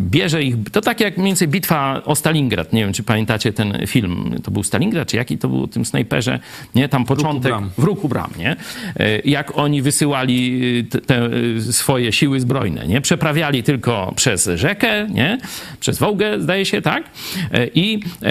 Bierze 0.01 0.43
ich, 0.43 0.55
to 0.73 0.81
tak 0.81 1.01
jak 1.01 1.17
mniej 1.17 1.27
więcej 1.27 1.49
bitwa 1.49 2.03
o 2.05 2.17
Stalingrad, 2.17 2.73
nie 2.73 2.81
wiem, 2.81 2.93
czy 2.93 3.03
pamiętacie 3.03 3.53
ten 3.53 3.87
film, 3.87 4.35
to 4.43 4.51
był 4.51 4.63
Stalingrad, 4.63 5.09
czy 5.09 5.17
jaki 5.17 5.39
to 5.39 5.49
był 5.49 5.63
o 5.63 5.67
tym 5.67 5.85
snajperze, 5.85 6.39
nie, 6.75 6.89
tam 6.89 7.05
początek, 7.05 7.53
Bram. 7.53 7.71
w 7.79 7.83
ruchu 7.85 8.09
bram, 8.09 8.31
nie? 8.39 8.57
E, 8.97 9.19
Jak 9.25 9.59
oni 9.59 9.83
wysyłali 9.83 10.61
te, 10.91 11.01
te 11.01 11.31
swoje 11.73 12.13
siły 12.13 12.41
zbrojne, 12.41 12.87
nie? 12.87 13.01
Przeprawiali 13.01 13.63
tylko 13.63 14.13
przez 14.17 14.51
rzekę, 14.55 15.09
nie? 15.11 15.39
Przez 15.81 15.99
Wołgę, 15.99 16.41
zdaje 16.41 16.65
się, 16.65 16.83
tak? 16.83 17.05
E, 17.53 17.67
I, 17.75 18.01
e, 18.23 18.31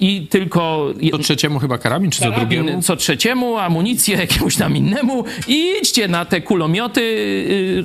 i 0.00 0.26
tylko... 0.30 0.88
To 1.10 1.18
trzeciemu 1.18 1.58
chyba 1.58 1.78
karabin, 1.78 2.10
czy 2.10 2.20
to 2.20 2.30
drugiemu? 2.30 2.64
Karabin 2.64 2.82
co 2.82 2.96
trzeciemu, 2.96 3.58
amunicję 3.58 4.16
jakiemuś 4.26 4.56
tam 4.56 4.76
innemu 4.76 5.24
i 5.48 5.66
idźcie 5.82 6.08
na 6.08 6.24
te 6.24 6.40
kulomioty 6.40 7.02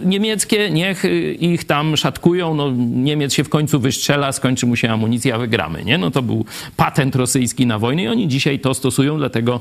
niemieckie, 0.06 0.70
niech 0.70 1.04
ich 1.39 1.64
tam 1.64 1.98
szatkują, 1.98 2.56
no 2.56 2.74
Niemiec 2.91 3.33
się 3.33 3.43
w 3.43 3.49
końcu 3.49 3.79
wystrzela, 3.79 4.31
skończy 4.31 4.65
mu 4.65 4.75
się 4.75 4.89
amunicja, 4.89 5.38
wygramy, 5.38 5.83
nie? 5.83 5.97
No 5.97 6.11
to 6.11 6.21
był 6.21 6.45
patent 6.77 7.15
rosyjski 7.15 7.65
na 7.65 7.79
wojnę 7.79 8.03
i 8.03 8.07
oni 8.07 8.27
dzisiaj 8.27 8.59
to 8.59 8.73
stosują, 8.73 9.17
dlatego 9.17 9.59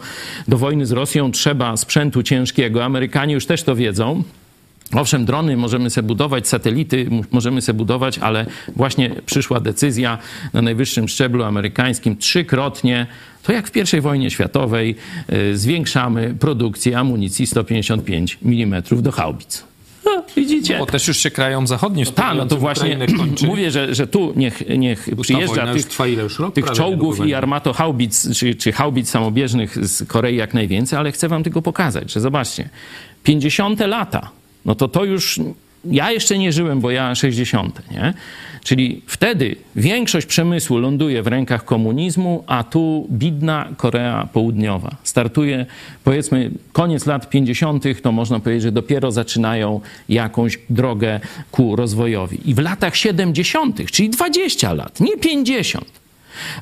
do 0.48 0.58
wojny 0.58 0.86
z 0.86 0.92
Rosją 0.92 1.32
trzeba 1.32 1.76
sprzętu 1.76 2.22
ciężkiego. 2.22 2.84
Amerykanie 2.84 3.34
już 3.34 3.46
też 3.46 3.62
to 3.62 3.76
wiedzą. 3.76 4.22
Owszem, 4.94 5.24
drony 5.24 5.56
możemy 5.56 5.90
sobie 5.90 6.08
budować, 6.08 6.48
satelity 6.48 7.06
możemy 7.30 7.62
sobie 7.62 7.76
budować, 7.76 8.18
ale 8.18 8.46
właśnie 8.76 9.10
przyszła 9.26 9.60
decyzja 9.60 10.18
na 10.52 10.62
najwyższym 10.62 11.08
szczeblu 11.08 11.44
amerykańskim 11.44 12.16
trzykrotnie, 12.16 13.06
to 13.42 13.52
jak 13.52 13.70
w 13.70 13.94
I 13.94 14.00
wojnie 14.00 14.30
światowej, 14.30 14.94
y, 15.32 15.56
zwiększamy 15.56 16.34
produkcję 16.40 16.98
amunicji 16.98 17.46
155 17.46 18.38
mm 18.44 18.82
do 19.02 19.12
haubic. 19.12 19.64
No, 20.16 20.22
widzicie? 20.36 20.78
Bo 20.78 20.86
też 20.86 21.08
już 21.08 21.16
się 21.16 21.30
krają 21.30 21.66
zachodnie 21.66 22.06
Tak, 22.06 22.36
no 22.36 22.46
to 22.46 22.56
właśnie 22.56 22.98
mówię, 23.46 23.70
że, 23.70 23.94
że 23.94 24.06
tu 24.06 24.32
niech, 24.36 24.62
niech 24.78 25.08
przyjeżdża 25.22 25.72
tych? 25.72 25.98
Rok 26.38 26.54
tych 26.54 26.70
czołgów 26.70 27.16
i 27.16 27.18
będzie. 27.18 27.38
armatohaubic, 27.38 28.36
czy, 28.38 28.54
czy 28.54 28.72
haubic 28.72 29.10
samobieżnych 29.10 29.86
z 29.88 30.08
Korei 30.08 30.36
jak 30.36 30.54
najwięcej, 30.54 30.98
ale 30.98 31.12
chcę 31.12 31.28
wam 31.28 31.42
tylko 31.42 31.62
pokazać, 31.62 32.12
że 32.12 32.20
zobaczcie, 32.20 32.68
50 33.22 33.80
lata, 33.80 34.30
no 34.64 34.74
to 34.74 34.88
to 34.88 35.04
już, 35.04 35.40
ja 35.90 36.12
jeszcze 36.12 36.38
nie 36.38 36.52
żyłem, 36.52 36.80
bo 36.80 36.90
ja 36.90 37.14
60, 37.14 37.82
nie? 37.90 38.14
Czyli 38.64 39.02
wtedy 39.06 39.56
większość 39.76 40.26
przemysłu 40.26 40.78
ląduje 40.78 41.22
w 41.22 41.26
rękach 41.26 41.64
komunizmu, 41.64 42.44
a 42.46 42.64
tu 42.64 43.06
bidna 43.10 43.68
Korea 43.76 44.28
Południowa. 44.32 44.96
Startuje, 45.04 45.66
powiedzmy, 46.04 46.50
koniec 46.72 47.06
lat 47.06 47.30
50., 47.30 47.84
to 48.02 48.12
można 48.12 48.40
powiedzieć, 48.40 48.62
że 48.62 48.72
dopiero 48.72 49.10
zaczynają 49.10 49.80
jakąś 50.08 50.58
drogę 50.70 51.20
ku 51.50 51.76
rozwojowi. 51.76 52.50
I 52.50 52.54
w 52.54 52.58
latach 52.58 52.96
70., 52.96 53.90
czyli 53.90 54.10
20 54.10 54.72
lat, 54.72 55.00
nie 55.00 55.16
50, 55.16 55.84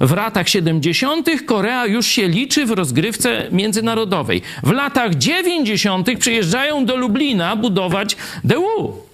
w 0.00 0.12
latach 0.12 0.48
70. 0.48 1.28
Korea 1.46 1.86
już 1.86 2.06
się 2.06 2.28
liczy 2.28 2.66
w 2.66 2.70
rozgrywce 2.70 3.46
międzynarodowej. 3.52 4.42
W 4.62 4.70
latach 4.70 5.14
90. 5.14 6.18
przyjeżdżają 6.18 6.86
do 6.86 6.96
Lublina 6.96 7.56
budować 7.56 8.16
DU. 8.44 9.04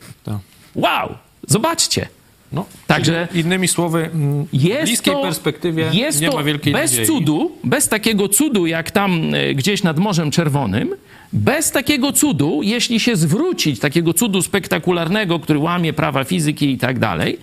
Wow! 0.81 1.15
Zobaczcie. 1.47 2.09
No, 2.53 2.67
Także- 2.87 3.29
innymi 3.35 3.69
słowy, 3.69 4.11
mm, 4.15 4.45
w 4.45 4.83
bliskiej 4.85 5.15
to, 5.15 5.23
perspektywie 5.23 5.91
jest 5.93 6.21
nie 6.21 6.31
to 6.31 6.37
ma 6.37 6.43
wielkiej 6.43 6.73
bez 6.73 6.91
nadziei. 6.91 7.07
cudu, 7.07 7.53
bez 7.65 7.89
takiego 7.89 8.29
cudu 8.29 8.67
jak 8.67 8.91
tam 8.91 9.35
e, 9.35 9.55
gdzieś 9.55 9.83
nad 9.83 9.99
Morzem 9.99 10.31
Czerwonym, 10.31 10.95
bez 11.33 11.71
takiego 11.71 12.13
cudu, 12.13 12.61
jeśli 12.63 13.01
się 13.01 13.17
zwrócić, 13.17 13.81
takiego 13.81 14.15
cudu 14.15 14.43
spektakularnego, 14.43 15.39
który 15.39 15.59
łamie 15.59 15.93
prawa 15.93 16.25
fizyki 16.25 16.71
i 16.73 16.79
tak 16.79 16.99
dalej, 16.99 17.39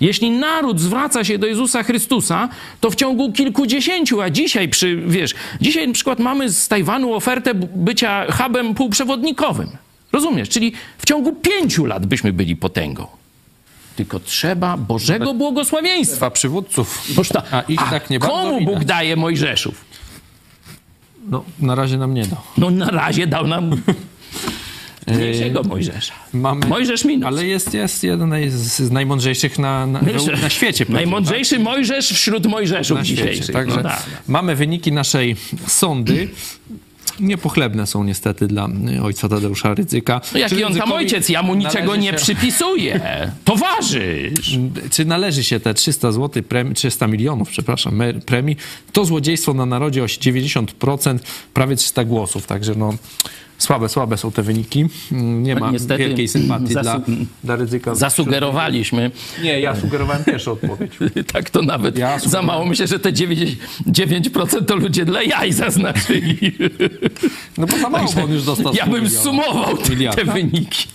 jeśli 0.00 0.30
naród 0.30 0.80
zwraca 0.80 1.24
się 1.24 1.38
do 1.38 1.46
Jezusa 1.46 1.82
Chrystusa, 1.82 2.48
to 2.80 2.90
w 2.90 2.94
ciągu 2.94 3.32
kilkudziesięciu, 3.32 4.20
a 4.20 4.30
dzisiaj 4.30 4.68
przy, 4.68 4.96
wiesz, 5.06 5.34
dzisiaj 5.60 5.88
na 5.88 5.94
przykład 5.94 6.18
mamy 6.18 6.50
z 6.50 6.68
Tajwanu 6.68 7.14
ofertę 7.14 7.54
bycia 7.54 8.26
hubem 8.32 8.74
półprzewodnikowym. 8.74 9.68
Rozumiesz? 10.12 10.48
Czyli 10.48 10.72
w 10.98 11.06
ciągu 11.06 11.32
pięciu 11.32 11.84
lat 11.86 12.06
byśmy 12.06 12.32
byli 12.32 12.56
potęgą. 12.56 13.06
Tylko 13.96 14.20
trzeba 14.20 14.76
Bożego 14.76 15.34
błogosławieństwa. 15.34 16.30
Przywódców, 16.30 17.04
Boż 17.14 17.28
ta, 17.28 17.42
a 17.50 17.60
ich 17.60 17.80
tak 17.90 18.10
nie 18.10 18.18
komu 18.18 18.58
widać. 18.58 18.74
Bóg 18.74 18.84
daje 18.84 19.16
Mojżeszów? 19.16 19.84
No, 21.28 21.44
na 21.60 21.74
razie 21.74 21.98
nam 21.98 22.14
nie 22.14 22.26
da. 22.26 22.36
No 22.58 22.70
na 22.70 22.86
razie 22.90 23.26
dał 23.26 23.46
nam 23.46 23.70
mniejszego 25.06 25.62
Mojżesza. 25.62 26.14
Mamy, 26.32 26.66
Mojżesz 26.66 27.04
minus. 27.04 27.26
Ale 27.26 27.46
jest, 27.46 27.74
jest 27.74 28.04
jeden 28.04 28.50
z, 28.50 28.54
z 28.82 28.90
najmądrzejszych 28.90 29.58
na, 29.58 29.86
na, 29.86 30.00
na 30.42 30.50
świecie. 30.50 30.86
Najmądrzejszy 30.88 31.58
Mojżesz 31.58 32.08
wśród 32.12 32.46
Mojżeszów 32.46 32.98
na 32.98 33.04
świecie. 33.04 33.22
dzisiejszych. 33.22 33.54
Także 33.54 33.76
No 33.76 33.82
tak. 33.82 34.02
mamy 34.28 34.56
wyniki 34.56 34.92
naszej 34.92 35.36
sondy. 35.66 36.28
Niepochlebne 37.20 37.86
są 37.86 38.04
niestety 38.04 38.46
dla 38.46 38.68
y, 38.96 39.02
ojca 39.02 39.28
Tadeusza 39.28 39.74
Rydzyka. 39.74 40.20
No 40.32 40.38
jaki 40.38 40.56
Czy 40.56 40.66
on 40.66 40.74
tam 40.74 40.92
ojciec? 40.92 41.28
Ja 41.28 41.42
mu 41.42 41.54
niczego 41.54 41.96
nie 41.96 42.10
się- 42.10 42.16
przypisuję. 42.16 43.00
Towarzysz. 43.44 44.58
Czy 44.90 45.04
należy 45.04 45.44
się 45.44 45.60
te 45.60 45.74
300 45.74 46.12
zł, 46.12 46.42
premii, 46.42 46.74
300 46.74 47.06
milionów, 47.06 47.48
przepraszam, 47.50 48.02
premii? 48.26 48.56
To 48.92 49.04
złodziejstwo 49.04 49.54
na 49.54 49.66
narodzie 49.66 50.02
o 50.02 50.06
90%, 50.06 51.18
prawie 51.54 51.76
300 51.76 52.04
głosów. 52.04 52.46
Także 52.46 52.74
no, 52.74 52.94
słabe, 53.62 53.88
słabe 53.88 54.16
są 54.16 54.32
te 54.32 54.42
wyniki. 54.42 54.86
Mm, 55.12 55.42
Nie 55.42 55.54
ma 55.54 55.70
Niestety 55.70 55.98
wielkiej 55.98 56.28
sympatii 56.28 56.64
dla, 56.66 57.00
dla 57.44 57.56
Rydzyka. 57.56 57.94
Zasugerowaliśmy. 57.94 59.10
Nie, 59.42 59.60
ja 59.60 59.76
sugerowałem 59.76 60.24
pierwszą 60.24 60.52
odpowiedź. 60.52 60.92
Tak 61.32 61.50
to 61.50 61.62
nawet 61.62 61.98
Ja 61.98 62.18
za 62.18 62.42
mało. 62.42 62.64
Myślę, 62.64 62.86
że 62.86 62.98
te 62.98 63.12
9%, 63.12 63.56
9% 63.86 64.64
to 64.64 64.76
ludzie 64.76 65.04
dla 65.04 65.22
jaj 65.22 65.52
zaznaczyli. 65.52 66.38
No 67.58 67.66
bo 67.66 67.78
za 67.78 67.90
mało, 67.90 68.12
bo 68.12 68.22
on 68.24 68.32
już 68.32 68.44
dostał 68.44 68.74
Ja 68.74 68.86
bym 68.86 69.10
sumował 69.10 69.76
te, 69.76 70.16
te 70.16 70.24
wyniki. 70.24 70.88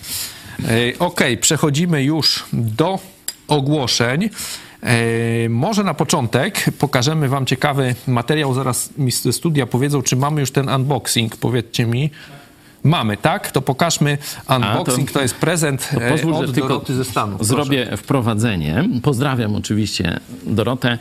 Okej, 0.98 1.38
przechodzimy 1.38 2.04
już 2.04 2.44
do 2.52 2.98
ogłoszeń. 3.48 4.30
Może 5.48 5.84
na 5.84 5.94
początek 5.94 6.64
pokażemy 6.78 7.28
Wam 7.28 7.46
ciekawy 7.46 7.94
materiał. 8.06 8.54
Zaraz 8.54 8.90
mi 8.98 9.12
ze 9.12 9.32
studia 9.32 9.66
powiedzą, 9.66 10.02
czy 10.02 10.16
mamy 10.16 10.40
już 10.40 10.50
ten 10.50 10.68
unboxing. 10.68 11.36
Powiedzcie 11.36 11.86
mi. 11.86 12.10
Mamy, 12.82 13.16
tak? 13.16 13.52
To 13.52 13.62
pokażmy 13.62 14.18
unboxing. 14.56 15.10
to, 15.10 15.22
jest 15.22 15.34
prezent 15.34 15.90
e, 16.00 16.10
Pozwól, 16.10 16.34
od 16.34 16.46
że 16.46 16.52
tylko 16.52 16.68
Doroty 16.68 16.94
ze 16.94 17.04
Stanów. 17.04 17.36
Proszę. 17.36 17.48
zrobię 17.48 17.96
wprowadzenie. 17.96 18.88
Pozdrawiam 19.02 19.54
oczywiście 19.54 20.20
Dorotę 20.46 20.98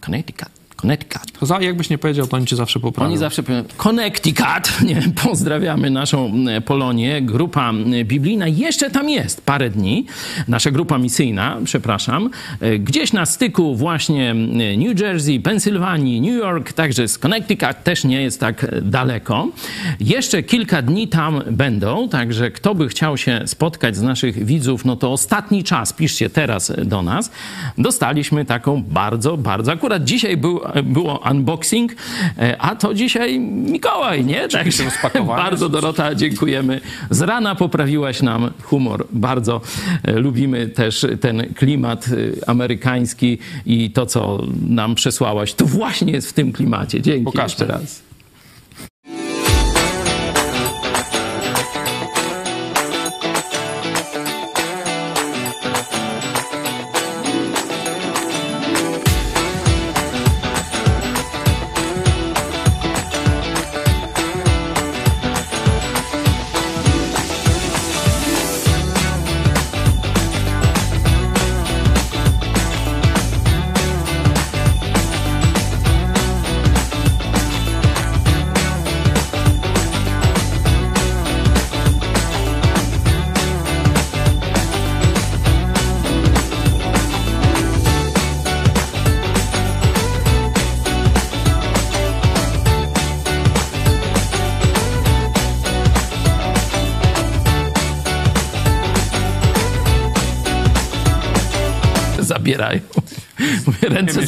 Connecticut. 0.00 0.61
Connecticut. 0.82 1.22
Za, 1.42 1.60
jakbyś 1.60 1.90
nie 1.90 1.98
powiedział, 1.98 2.26
to 2.26 2.36
oni 2.36 2.46
cię 2.46 2.56
zawsze 2.56 2.80
poprawią. 2.80 3.08
Oni 3.08 3.18
zawsze 3.18 3.42
powiedzą 3.42 3.68
Connecticut, 3.76 4.80
nie, 4.88 5.02
pozdrawiamy 5.24 5.90
naszą 5.90 6.32
e, 6.48 6.60
Polonię, 6.60 7.22
grupa 7.22 7.72
e, 7.72 8.04
biblijna 8.04 8.48
jeszcze 8.48 8.90
tam 8.90 9.10
jest 9.10 9.44
parę 9.44 9.70
dni, 9.70 10.06
nasza 10.48 10.70
grupa 10.70 10.98
misyjna, 10.98 11.58
przepraszam, 11.64 12.30
e, 12.60 12.78
gdzieś 12.78 13.12
na 13.12 13.26
styku 13.26 13.76
właśnie 13.76 14.34
New 14.78 15.00
Jersey, 15.00 15.40
Pensylwanii, 15.40 16.20
New 16.20 16.40
York, 16.40 16.72
także 16.72 17.08
z 17.08 17.18
Connecticut 17.18 17.84
też 17.84 18.04
nie 18.04 18.22
jest 18.22 18.40
tak 18.40 18.66
daleko. 18.82 19.48
Jeszcze 20.00 20.42
kilka 20.42 20.82
dni 20.82 21.08
tam 21.08 21.42
będą, 21.50 22.08
także 22.08 22.50
kto 22.50 22.74
by 22.74 22.88
chciał 22.88 23.16
się 23.16 23.42
spotkać 23.46 23.96
z 23.96 24.02
naszych 24.02 24.44
widzów, 24.44 24.84
no 24.84 24.96
to 24.96 25.12
ostatni 25.12 25.64
czas, 25.64 25.92
piszcie 25.92 26.30
teraz 26.30 26.72
do 26.84 27.02
nas. 27.02 27.30
Dostaliśmy 27.78 28.44
taką 28.44 28.82
bardzo, 28.82 29.36
bardzo, 29.36 29.72
akurat 29.72 30.04
dzisiaj 30.04 30.36
był, 30.36 30.60
było 30.84 31.20
unboxing, 31.30 31.92
e, 32.38 32.56
a 32.58 32.76
to 32.76 32.94
dzisiaj 32.94 33.40
Mikołaj, 33.40 34.24
nie? 34.24 34.48
Także 34.48 34.84
bardzo 35.26 35.68
Dorota, 35.68 36.14
dziękujemy. 36.14 36.80
Z 37.10 37.20
rana 37.20 37.54
poprawiłaś 37.54 38.22
nam 38.22 38.50
humor. 38.62 39.06
Bardzo 39.10 39.60
e, 40.02 40.12
lubimy 40.12 40.68
też 40.68 41.06
ten 41.20 41.54
klimat 41.54 42.06
e, 42.08 42.48
amerykański 42.48 43.38
i 43.66 43.90
to, 43.90 44.06
co 44.06 44.42
nam 44.68 44.94
przesłałaś, 44.94 45.54
to 45.54 45.66
właśnie 45.66 46.12
jest 46.12 46.30
w 46.30 46.32
tym 46.32 46.52
klimacie. 46.52 47.02
Dzięki 47.02 47.24
Pokażmy. 47.24 47.42
jeszcze 47.42 47.66
raz. 47.66 48.11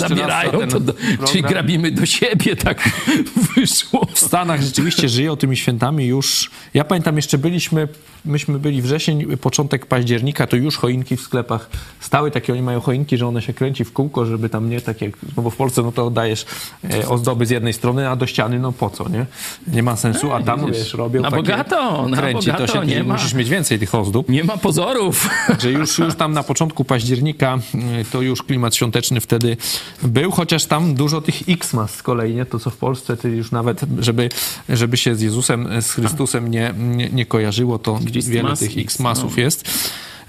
Zabierają, 0.09 0.69
to 0.69 0.81
do, 0.81 0.95
czyli 1.27 1.43
grabimy 1.43 1.91
do 1.91 2.07
siebie, 2.07 2.57
tak 2.57 2.91
wyszło. 3.57 4.07
W 4.15 4.19
Stanach 4.19 4.63
rzeczywiście 4.63 5.09
żyją 5.09 5.37
tymi 5.37 5.57
świętami 5.57 6.07
już. 6.07 6.51
Ja 6.75 6.85
pamiętam, 6.85 7.17
jeszcze 7.17 7.39
byliśmy, 7.39 7.89
myśmy 8.25 8.59
byli 8.59 8.83
wrzesień, 8.83 9.37
początek 9.37 9.87
października, 9.87 10.47
to 10.47 10.57
już 10.57 10.77
choinki 10.77 11.17
w 11.17 11.21
sklepach 11.21 11.71
stały. 12.01 12.31
Takie 12.31 12.53
oni 12.53 12.63
mają 12.63 12.81
choinki, 12.81 13.19
że 13.19 13.27
one 13.27 13.43
się 13.43 13.53
kręci 13.53 13.85
w 13.85 13.93
kółko, 13.93 14.27
żeby 14.27 14.49
tam 14.49 14.71
nie 14.71 14.81
tak 14.81 15.01
jak, 15.01 15.13
no 15.37 15.43
bo 15.43 15.51
w 15.51 15.57
Polsce 15.57 15.83
no 15.83 15.93
to 15.93 16.11
dajesz 16.11 16.47
e, 16.91 17.09
ozdoby 17.09 17.47
z 17.47 17.51
jednej 17.51 17.73
strony, 17.73 18.09
a 18.09 18.17
do 18.17 18.27
ściany 18.27 18.59
no 18.59 18.73
po 18.73 18.91
co, 18.91 19.09
nie? 19.09 19.27
Nie 19.67 19.83
ma 19.83 19.97
sensu, 19.97 20.33
a 20.33 20.43
tam 20.43 20.73
wiesz, 20.73 20.95
robią 20.95 21.23
na 21.23 21.31
takie, 21.31 21.43
bogato, 21.43 22.09
na 22.09 22.17
kręci 22.17 22.47
to 22.47 22.53
bogato, 22.53 22.73
się, 22.73 22.87
nie 22.87 22.97
i 22.97 23.03
ma. 23.03 23.15
musisz 23.15 23.35
mieć 23.35 23.49
więcej 23.49 23.79
tych 23.79 23.95
ozdób. 23.95 24.29
Nie 24.29 24.45
ma 24.45 24.57
pozorów. 24.57 25.29
że 25.59 25.73
już, 25.73 25.99
już 25.99 26.15
tam 26.15 26.33
na 26.33 26.43
początku 26.43 26.85
października 26.85 27.59
y, 28.01 28.05
to 28.13 28.23
już 28.23 28.43
klimat 28.43 28.75
świąteczny 28.75 29.21
wtedy 29.21 29.57
był, 30.05 30.31
chociaż 30.31 30.65
tam 30.65 30.95
dużo 30.95 31.21
tych 31.21 31.49
X-mas 31.49 31.95
z 31.95 32.03
kolei, 32.03 32.35
nie? 32.35 32.47
To 32.47 32.59
co 32.59 32.71
w 32.71 32.77
Polsce, 32.77 33.17
ty 33.17 33.29
już 33.29 33.51
nawet, 33.51 33.81
żeby, 33.99 34.29
żeby 34.69 34.97
się 34.97 35.15
z 35.15 35.21
Jezusem, 35.21 35.83
z 35.83 35.91
Chrystusem 35.93 36.51
nie, 36.51 36.75
nie, 36.79 37.11
nie 37.11 37.27
kojarzyło, 37.27 37.79
to 37.79 37.99
Christmas 37.99 38.29
wiele 38.29 38.57
tych 38.57 38.79
X-masów 38.79 39.37
no. 39.37 39.43
jest. 39.43 39.71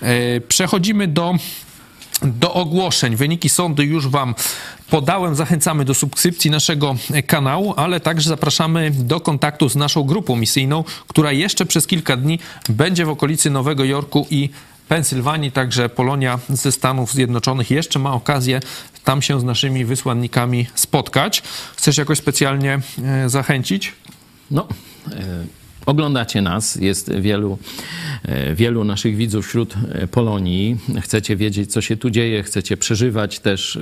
E, 0.01 0.41
Przechodzimy 0.41 1.07
do 1.07 1.35
do 2.21 2.53
ogłoszeń. 2.53 3.15
Wyniki 3.15 3.49
sądu 3.49 3.83
już 3.83 4.07
Wam 4.07 4.35
podałem. 4.89 5.35
Zachęcamy 5.35 5.85
do 5.85 5.93
subskrypcji 5.93 6.51
naszego 6.51 6.95
kanału, 7.27 7.73
ale 7.77 7.99
także 7.99 8.29
zapraszamy 8.29 8.91
do 8.91 9.19
kontaktu 9.19 9.69
z 9.69 9.75
naszą 9.75 10.03
grupą 10.03 10.35
misyjną, 10.35 10.83
która 11.07 11.31
jeszcze 11.31 11.65
przez 11.65 11.87
kilka 11.87 12.17
dni 12.17 12.39
będzie 12.69 13.05
w 13.05 13.09
okolicy 13.09 13.49
Nowego 13.49 13.83
Jorku 13.83 14.27
i 14.29 14.49
Pensylwanii, 14.87 15.51
także 15.51 15.89
Polonia 15.89 16.39
ze 16.49 16.71
Stanów 16.71 17.13
Zjednoczonych 17.13 17.71
jeszcze 17.71 17.99
ma 17.99 18.13
okazję 18.13 18.59
tam 19.05 19.21
się 19.21 19.39
z 19.39 19.43
naszymi 19.43 19.85
wysłannikami 19.85 20.67
spotkać. 20.75 21.43
Chcesz 21.75 21.97
jakoś 21.97 22.17
specjalnie 22.17 22.79
e, 23.03 23.29
zachęcić? 23.29 23.93
No, 24.51 24.67
e, 25.11 25.45
oglądacie 25.85 26.41
nas, 26.41 26.75
jest 26.75 27.15
wielu, 27.15 27.57
e, 28.23 28.55
wielu 28.55 28.83
naszych 28.83 29.15
widzów 29.15 29.47
wśród 29.47 29.73
e, 29.91 30.07
Polonii. 30.07 30.77
Chcecie 31.01 31.35
wiedzieć, 31.35 31.71
co 31.71 31.81
się 31.81 31.97
tu 31.97 32.09
dzieje, 32.09 32.43
chcecie 32.43 32.77
przeżywać 32.77 33.39
też 33.39 33.75
e, 33.75 33.79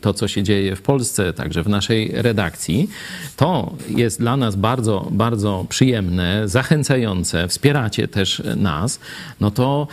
to, 0.00 0.14
co 0.14 0.28
się 0.28 0.42
dzieje 0.42 0.76
w 0.76 0.82
Polsce, 0.82 1.32
także 1.32 1.62
w 1.62 1.68
naszej 1.68 2.12
redakcji. 2.14 2.90
To 3.36 3.74
jest 3.88 4.20
dla 4.20 4.36
nas 4.36 4.56
bardzo, 4.56 5.08
bardzo 5.10 5.66
przyjemne, 5.68 6.48
zachęcające, 6.48 7.48
wspieracie 7.48 8.08
też 8.08 8.42
nas. 8.56 9.00
No 9.40 9.50
to 9.50 9.88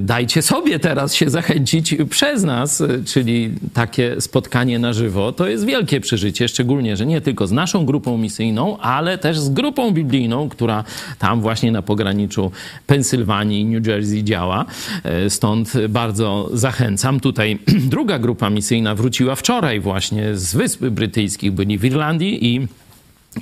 dajcie 0.00 0.42
sobie 0.42 0.78
teraz 0.78 1.14
się 1.14 1.30
zachęcić 1.30 1.94
przez 2.10 2.42
nas, 2.42 2.82
czyli 3.06 3.50
takie 3.74 4.20
spotkanie 4.20 4.78
na 4.78 4.92
żywo. 4.92 5.32
To 5.32 5.48
jest 5.48 5.64
wielkie 5.64 6.00
przeżycie, 6.00 6.48
szczególnie, 6.48 6.96
że 6.96 7.06
nie 7.06 7.20
tylko 7.20 7.46
z 7.46 7.52
naszą 7.52 7.86
grupą 7.86 8.18
misyjną, 8.18 8.78
ale 8.78 9.18
też 9.18 9.38
z 9.38 9.48
grupą 9.48 9.90
biblijną, 9.90 10.48
która 10.48 10.84
tam 11.18 11.40
właśnie 11.40 11.72
na 11.72 11.82
pograniczu 11.82 12.50
Pensylwanii 12.86 13.60
i 13.60 13.64
New 13.64 13.86
Jersey 13.86 14.24
działa. 14.24 14.64
E, 15.04 15.30
Stąd 15.30 15.72
bardzo 15.88 16.50
zachęcam. 16.52 17.20
Tutaj 17.20 17.58
druga 17.94 18.18
grupa 18.18 18.50
misyjna 18.50 18.94
wróciła 18.94 19.34
wczoraj 19.34 19.80
właśnie 19.80 20.36
z 20.36 20.54
Wysp 20.54 20.80
Brytyjskich. 20.84 21.52
Byli 21.52 21.78
w 21.78 21.84
Irlandii 21.84 22.54
i 22.54 22.68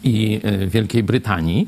i 0.03 0.40
e, 0.42 0.66
Wielkiej 0.66 1.03
Brytanii. 1.03 1.66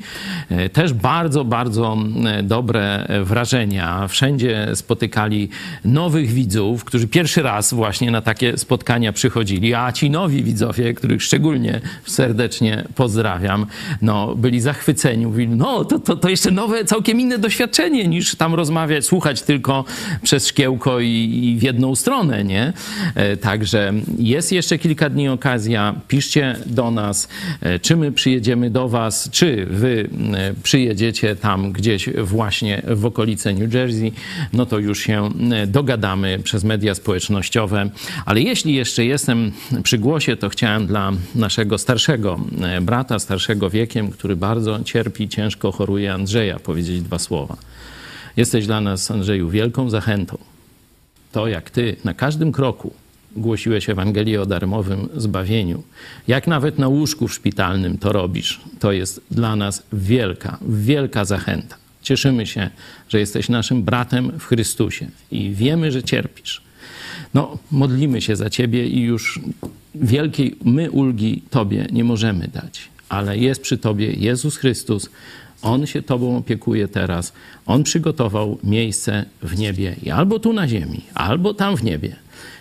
E, 0.51 0.68
Też 0.68 0.93
bardzo, 0.93 1.45
bardzo 1.45 1.97
e, 2.27 2.43
dobre 2.43 3.09
wrażenia. 3.24 4.09
Wszędzie 4.09 4.68
spotykali 4.74 5.49
nowych 5.85 6.31
widzów, 6.31 6.85
którzy 6.85 7.09
pierwszy 7.09 7.43
raz 7.43 7.74
właśnie 7.74 8.11
na 8.11 8.20
takie 8.20 8.59
spotkania 8.59 9.12
przychodzili, 9.12 9.74
a 9.74 9.93
ci 9.93 10.11
nowi 10.11 10.43
widzowie, 10.43 10.95
których 10.95 11.22
szczególnie 11.22 11.81
serdecznie 12.05 12.85
pozdrawiam, 12.95 13.66
no, 14.03 14.35
byli 14.35 14.61
zachwyceni. 14.61 15.27
Mówili, 15.27 15.49
no 15.49 15.85
to, 15.85 15.99
to, 15.99 16.16
to 16.16 16.29
jeszcze 16.29 16.51
nowe, 16.51 16.85
całkiem 16.85 17.20
inne 17.20 17.39
doświadczenie 17.39 18.09
niż 18.09 18.35
tam 18.35 18.55
rozmawiać, 18.55 19.05
słuchać 19.05 19.43
tylko 19.43 19.85
przez 20.22 20.47
szkiełko 20.47 21.01
i, 21.01 21.41
i 21.43 21.59
w 21.59 21.62
jedną 21.62 21.95
stronę, 21.95 22.45
nie? 22.45 22.72
E, 23.14 23.37
Także 23.37 23.93
jest 24.18 24.53
jeszcze 24.53 24.79
kilka 24.79 25.11
dni 25.11 25.29
okazja. 25.29 25.95
Piszcie 26.09 26.57
do 26.66 26.91
nas, 26.91 27.29
e, 27.61 27.79
czy 27.79 27.97
my 27.97 28.12
przyjedziemy 28.17 28.71
do 28.71 28.89
was, 28.89 29.31
czy 29.31 29.67
wy 29.67 30.09
e, 30.35 30.55
przyjedziecie 30.62 31.37
tam 31.37 31.73
gdzieś 31.73 32.09
właśnie 32.09 32.83
w 32.87 33.07
okolice 33.07 33.53
New 33.53 33.75
Jersey, 33.75 34.12
no 34.53 34.67
to 34.67 34.79
już 34.79 35.01
się 35.01 35.31
e, 35.53 35.67
dogadamy 35.67 36.39
przez 36.39 36.64
media 36.64 36.95
społecznościowe. 36.95 37.91
Ale 38.25 38.41
jeśli 38.41 38.75
jeszcze 38.75 39.05
jestem 39.05 39.53
przy 39.83 39.99
głosie, 39.99 40.37
to 40.37 40.49
chciałem 40.49 40.87
dla 40.87 41.12
naszego 41.35 41.79
starszego 41.79 42.41
e, 42.62 42.81
brata, 42.81 43.19
starszego 43.19 43.71
wiekiem, 43.71 44.11
który 44.11 44.37
bardzo 44.37 44.85
cierpi, 44.85 45.29
ciężko 45.29 45.73
choruje, 45.73 46.12
Andrzeja, 46.12 46.59
powiedzieć 46.59 47.03
dwa 47.03 47.19
słowa. 47.19 47.57
Jesteś 48.37 48.67
dla 48.67 48.81
nas, 48.81 49.11
Andrzeju, 49.11 49.51
wielką 49.51 49.91
zachętą. 49.91 50.39
To, 51.33 51.49
jak 51.49 51.71
ty 51.71 51.97
na 52.05 52.14
każdym 52.14 52.53
kroku 52.53 52.93
głosiłeś 53.37 53.91
Ewangelię 53.91 54.43
o 54.43 54.47
darmowym 54.47 55.09
zbawieniu, 55.16 55.82
jak 56.28 56.47
nawet 56.47 56.78
na 56.78 56.89
łóżku 56.89 57.28
szpitalnym 57.28 57.99
to 57.99 58.12
robisz, 58.12 58.61
to 58.78 58.93
jest 58.93 59.20
dla 59.30 59.57
nas 59.57 59.82
wielka, 59.93 60.59
wielka 60.68 61.24
zachęta. 61.24 61.76
Cieszymy 62.03 62.47
się, 62.47 62.70
że 63.09 63.20
jesteś 63.20 63.49
naszym 63.49 63.82
bratem 63.82 64.32
w 64.39 64.45
Chrystusie 64.45 65.09
i 65.30 65.51
wiemy, 65.51 65.93
że 65.93 66.03
cierpisz. 66.03 66.62
No, 67.34 67.59
modlimy 67.70 68.20
się 68.20 68.37
za 68.37 68.51
ciebie 68.51 68.87
i 68.87 69.01
już 69.01 69.41
wielkiej 69.95 70.57
my 70.64 70.91
ulgi 70.91 71.43
tobie 71.51 71.87
nie 71.93 72.05
możemy 72.05 72.49
dać, 72.49 72.89
ale 73.09 73.39
jest 73.39 73.62
przy 73.62 73.78
tobie 73.78 74.12
Jezus 74.12 74.56
Chrystus. 74.56 75.11
On 75.62 75.87
się 75.87 76.03
tobą 76.03 76.37
opiekuje 76.37 76.89
teraz. 76.89 77.33
On 77.66 77.83
przygotował 77.83 78.59
miejsce 78.65 79.24
w 79.43 79.59
niebie 79.59 79.97
i 80.03 80.11
albo 80.11 80.39
tu 80.39 80.53
na 80.53 80.69
ziemi, 80.69 81.03
albo 81.15 81.55
tam 81.55 81.77
w 81.77 81.85
niebie. 81.85 82.16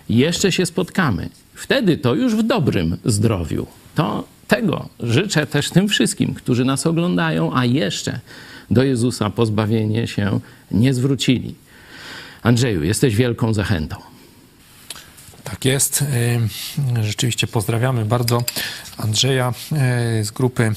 Jeszcze 0.10 0.52
się 0.52 0.66
spotkamy 0.66 1.30
Wtedy 1.56 1.98
to 1.98 2.16
już 2.16 2.36
w 2.36 2.44
dobrym 2.44 2.98
zdrowiu. 3.06 3.68
To 3.96 4.24
tego 4.48 4.90
życzę 5.00 5.48
też 5.48 5.70
tym 5.70 5.88
wszystkim, 5.88 6.34
którzy 6.34 6.66
nas 6.66 6.88
oglądają, 6.88 7.56
a 7.56 7.66
jeszcze 7.66 8.20
do 8.72 8.84
Jezusa 8.84 9.30
pozbawienie 9.30 10.08
się 10.08 10.40
nie 10.72 10.94
zwrócili. 10.94 11.56
Andrzeju, 12.44 12.84
jesteś 12.84 13.16
wielką 13.16 13.54
zachętą. 13.54 13.96
Tak 15.46 15.66
jest. 15.66 16.04
Rzeczywiście 17.02 17.48
pozdrawiamy 17.48 18.06
bardzo 18.06 18.44
Andrzeja 18.98 19.54
y, 20.20 20.24
z 20.24 20.32
grupy 20.32 20.72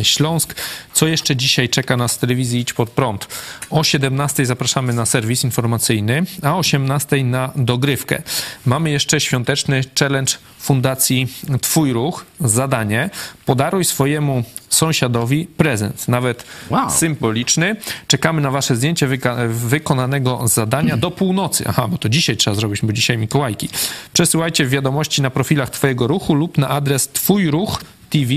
y, 0.00 0.04
Śląsk. 0.04 0.54
Co 0.92 1.06
jeszcze 1.06 1.36
dzisiaj 1.36 1.68
czeka 1.68 1.96
nas 1.96 2.14
w 2.14 2.18
telewizji 2.18 2.60
Idź 2.60 2.72
Pod 2.72 2.90
Prąd? 2.90 3.28
O 3.70 3.84
17 3.84 4.46
zapraszamy 4.46 4.92
na 4.92 5.06
serwis 5.06 5.44
informacyjny, 5.44 6.24
a 6.42 6.54
o 6.54 6.58
18 6.58 7.24
na 7.24 7.52
dogrywkę. 7.56 8.22
Mamy 8.66 8.90
jeszcze 8.90 9.20
świąteczny 9.20 9.80
challenge 9.98 10.32
Fundacji 10.64 11.26
Twój 11.60 11.92
Ruch. 11.92 12.24
Zadanie 12.40 13.10
podaruj 13.46 13.84
swojemu 13.84 14.42
sąsiadowi 14.68 15.46
prezent, 15.46 16.08
nawet 16.08 16.44
Wow. 16.70 16.90
symboliczny. 16.90 17.76
Czekamy 18.06 18.40
na 18.40 18.50
wasze 18.50 18.76
zdjęcie 18.76 19.08
wyka- 19.08 19.48
wykonanego 19.48 20.48
zadania 20.48 20.96
do 20.96 21.10
północy. 21.10 21.64
Aha, 21.68 21.88
bo 21.88 21.98
to 21.98 22.08
dzisiaj 22.08 22.36
trzeba 22.36 22.56
zrobić, 22.56 22.80
bo 22.82 22.92
dzisiaj 22.92 23.18
Mikołajki. 23.18 23.68
Przesyłajcie 24.12 24.66
wiadomości 24.66 25.22
na 25.22 25.30
profilach 25.30 25.70
twojego 25.70 26.06
ruchu 26.06 26.34
lub 26.34 26.58
na 26.58 26.68
adres 26.68 27.08
twój 27.08 27.50
ruch 27.50 27.80
TV 28.10 28.32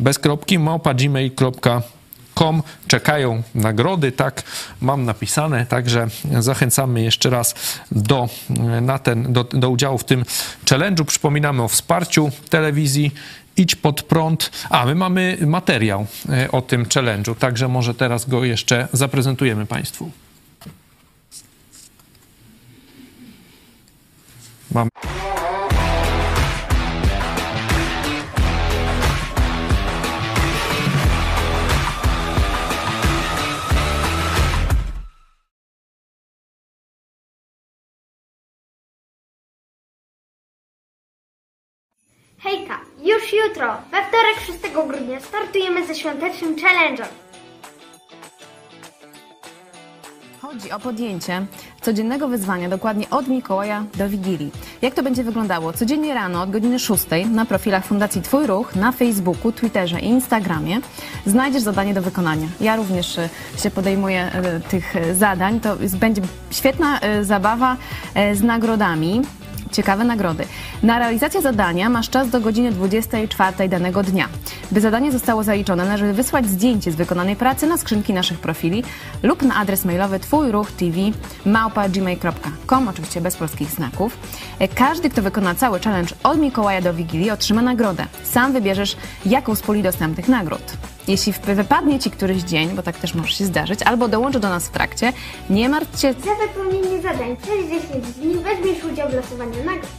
bez 0.00 0.18
kropki 0.18 0.58
małpa 0.58 0.94
gmail.com. 0.94 1.82
Czekają 2.88 3.42
nagrody, 3.54 4.12
tak 4.12 4.42
mam 4.80 5.04
napisane, 5.04 5.66
także 5.66 6.06
zachęcamy 6.40 7.02
jeszcze 7.02 7.30
raz 7.30 7.54
do, 7.90 8.28
na 8.82 8.98
ten, 8.98 9.32
do, 9.32 9.44
do 9.44 9.70
udziału 9.70 9.98
w 9.98 10.04
tym 10.04 10.24
challenge'u. 10.66 11.04
Przypominamy 11.04 11.62
o 11.62 11.68
wsparciu 11.68 12.30
telewizji 12.50 13.10
Idź 13.56 13.76
pod 13.76 14.02
prąd. 14.02 14.50
A, 14.70 14.86
my 14.86 14.94
mamy 14.94 15.38
materiał 15.46 16.06
e, 16.28 16.50
o 16.52 16.62
tym 16.62 16.84
challenge'u, 16.84 17.34
także 17.34 17.68
może 17.68 17.94
teraz 17.94 18.28
go 18.28 18.44
jeszcze 18.44 18.88
zaprezentujemy 18.92 19.66
Państwu. 19.66 20.10
Mam... 24.70 24.88
Hejka, 42.42 42.80
już 43.02 43.32
jutro, 43.32 43.74
we 43.90 43.98
wtorek 44.08 44.36
6 44.46 44.74
grudnia 44.74 45.20
startujemy 45.20 45.86
ze 45.86 45.94
świątecznym 45.94 46.56
challenge'em. 46.56 47.06
Chodzi 50.40 50.72
o 50.72 50.80
podjęcie 50.80 51.46
codziennego 51.80 52.28
wyzwania 52.28 52.68
dokładnie 52.68 53.10
od 53.10 53.28
Mikołaja 53.28 53.84
do 53.94 54.08
Wigilii. 54.08 54.50
Jak 54.82 54.94
to 54.94 55.02
będzie 55.02 55.24
wyglądało? 55.24 55.72
Codziennie 55.72 56.14
rano 56.14 56.42
od 56.42 56.50
godziny 56.50 56.78
6 56.78 57.04
na 57.30 57.46
profilach 57.46 57.84
Fundacji 57.84 58.22
Twój 58.22 58.46
Ruch 58.46 58.76
na 58.76 58.92
Facebooku, 58.92 59.52
Twitterze 59.52 60.00
i 60.00 60.06
Instagramie 60.06 60.80
znajdziesz 61.26 61.62
zadanie 61.62 61.94
do 61.94 62.02
wykonania. 62.02 62.48
Ja 62.60 62.76
również 62.76 63.18
e, 63.18 63.28
się 63.58 63.70
podejmuję 63.70 64.20
e, 64.32 64.60
tych 64.60 64.96
e, 64.96 65.14
zadań. 65.14 65.60
To 65.60 65.76
będzie 66.00 66.22
świetna 66.50 67.00
zabawa 67.22 67.76
z 68.32 68.42
nagrodami. 68.42 69.22
Ciekawe 69.72 70.04
nagrody. 70.04 70.44
Na 70.82 70.98
realizację 70.98 71.42
zadania 71.42 71.88
masz 71.88 72.10
czas 72.10 72.30
do 72.30 72.40
godziny 72.40 72.72
24 72.72 73.68
danego 73.68 74.02
dnia. 74.02 74.28
By 74.72 74.80
zadanie 74.80 75.12
zostało 75.12 75.42
zaliczone, 75.42 75.84
należy 75.84 76.12
wysłać 76.12 76.46
zdjęcie 76.46 76.92
z 76.92 76.94
wykonanej 76.94 77.36
pracy 77.36 77.66
na 77.66 77.78
skrzynki 77.78 78.12
naszych 78.12 78.38
profili 78.38 78.84
lub 79.22 79.42
na 79.42 79.54
adres 79.54 79.84
mailowy 79.84 80.20
twójruchtv.gmail.com, 80.20 82.88
oczywiście 82.88 83.20
bez 83.20 83.36
polskich 83.36 83.70
znaków. 83.70 84.18
E, 84.58 84.68
Każdy, 84.68 85.10
kto 85.10 85.22
wykona 85.22 85.54
cały 85.54 85.80
challenge 85.80 86.14
od 86.22 86.38
Mikołaja 86.38 86.80
do 86.80 86.94
Wigilii 86.94 87.30
otrzyma 87.30 87.62
nagrodę. 87.62 88.06
Sam 88.24 88.52
wybierzesz, 88.52 88.96
jaką 89.26 89.54
z 89.54 89.62
puli 89.62 89.82
dostępnych 89.82 90.28
nagród. 90.28 90.62
Jeśli 91.08 91.32
wypadnie 91.32 91.98
Ci 91.98 92.10
któryś 92.10 92.42
dzień, 92.42 92.70
bo 92.70 92.82
tak 92.82 92.96
też 92.96 93.14
może 93.14 93.32
się 93.32 93.44
zdarzyć, 93.44 93.82
albo 93.82 94.08
dołączy 94.08 94.40
do 94.40 94.48
nas 94.48 94.68
w 94.68 94.70
trakcie, 94.70 95.12
nie 95.50 95.68
martw 95.68 96.00
się, 96.00 96.12
Za 96.12 96.46
wypełnienie 96.46 97.02
zadań 97.02 97.36
przez 97.36 97.82
10 97.92 98.06
dni 98.06 98.34
weźmiesz 98.34 98.84
udział 98.92 99.08
w 99.10 99.14
losowaniu 99.14 99.64
nagród. 99.64 99.90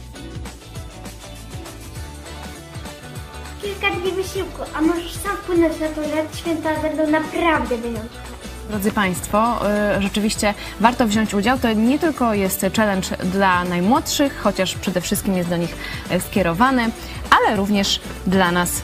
Kilka 3.62 3.90
dni 3.90 4.12
wysiłku, 4.12 4.62
a 4.74 4.80
możesz 4.80 5.12
sam 5.12 5.36
wpłynąć 5.36 5.80
na 5.80 5.88
to, 5.88 6.04
że 6.04 6.38
święta 6.38 6.80
będą 6.82 7.10
naprawdę 7.10 7.76
wyjątkowe. 7.76 8.34
Drodzy 8.68 8.92
Państwo, 8.92 9.60
y, 9.98 10.02
rzeczywiście 10.02 10.54
warto 10.80 11.06
wziąć 11.06 11.34
udział. 11.34 11.58
To 11.58 11.72
nie 11.72 11.98
tylko 11.98 12.34
jest 12.34 12.66
challenge 12.76 13.08
dla 13.24 13.64
najmłodszych, 13.64 14.40
chociaż 14.42 14.74
przede 14.74 15.00
wszystkim 15.00 15.36
jest 15.36 15.48
do 15.48 15.56
nich 15.56 15.76
y, 16.12 16.20
skierowany, 16.20 16.90
ale 17.30 17.56
również 17.56 18.00
dla 18.26 18.52
nas 18.52 18.82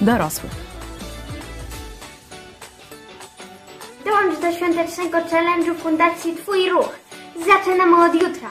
dorosłych. 0.00 0.69
Dołącz 4.20 4.40
do 4.40 4.52
świątecznego 4.52 5.18
challenge'u 5.18 5.74
Fundacji 5.74 6.36
Twój 6.36 6.70
Ruch. 6.70 6.98
Zaczynamy 7.46 8.04
od 8.04 8.14
jutra. 8.14 8.50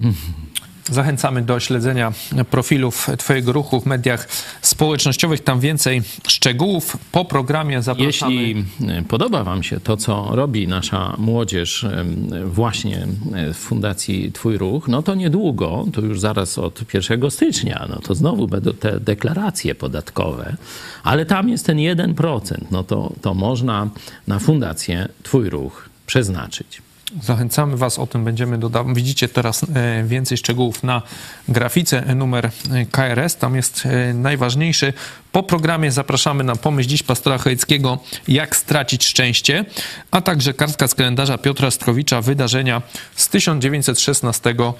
Zachęcamy 0.90 1.42
do 1.42 1.60
śledzenia 1.60 2.12
profilów 2.50 3.08
Twojego 3.18 3.52
ruchu 3.52 3.80
w 3.80 3.86
mediach 3.86 4.28
społecznościowych. 4.62 5.44
Tam 5.44 5.60
więcej 5.60 6.02
szczegółów. 6.28 6.96
Po 7.12 7.24
programie 7.24 7.82
zapraszamy. 7.82 8.34
Jeśli 8.34 8.64
e, 8.88 9.02
podoba 9.02 9.44
Wam 9.44 9.62
się 9.62 9.80
to, 9.80 9.96
co 9.96 10.28
robi 10.30 10.68
nasza 10.68 11.14
młodzież 11.18 11.84
em, 11.84 12.28
właśnie 12.44 13.06
e, 13.34 13.52
w 13.52 13.56
Fundacji 13.56 14.32
Twój 14.32 14.58
Ruch, 14.58 14.88
no 14.88 15.02
to 15.02 15.14
niedługo, 15.14 15.86
to 15.92 16.00
już 16.00 16.20
zaraz 16.20 16.58
od 16.58 16.94
1 16.94 17.30
stycznia, 17.30 17.86
no 17.88 18.00
to 18.00 18.14
znowu 18.14 18.46
będą 18.48 18.72
te 18.72 19.00
deklaracje 19.00 19.74
podatkowe, 19.74 20.56
ale 21.02 21.26
tam 21.26 21.48
jest 21.48 21.66
ten 21.66 21.76
1%, 21.76 22.54
no 22.70 22.84
to, 22.84 23.12
to 23.22 23.34
można 23.34 23.88
na 24.26 24.38
Fundację 24.38 25.08
Twój 25.22 25.50
Ruch 25.50 25.88
przeznaczyć. 26.06 26.82
Zachęcamy 27.22 27.76
Was, 27.76 27.98
o 27.98 28.06
tym 28.06 28.24
będziemy 28.24 28.58
dodawać. 28.58 28.96
Widzicie 28.96 29.28
teraz 29.28 29.62
e, 29.62 30.04
więcej 30.04 30.38
szczegółów 30.38 30.82
na 30.82 31.02
grafice 31.48 32.06
e, 32.06 32.14
numer 32.14 32.46
e, 32.46 32.50
KRS. 32.86 33.36
Tam 33.36 33.56
jest 33.56 33.88
najważniejszy. 34.14 34.92
Po 35.32 35.42
programie 35.42 35.92
zapraszamy 35.92 36.44
na 36.44 36.56
pomyśl 36.56 36.88
dziś 36.88 37.02
pastora 37.02 37.38
Chojeckiego 37.38 37.98
Jak 38.28 38.56
stracić 38.56 39.04
szczęście, 39.04 39.64
a 40.10 40.20
także 40.20 40.54
kartka 40.54 40.88
z 40.88 40.94
kalendarza 40.94 41.38
Piotra 41.38 41.70
Strowicza 41.70 42.20
wydarzenia 42.20 42.82
z 43.16 43.28
1916 43.28 44.54
roku. 44.58 44.78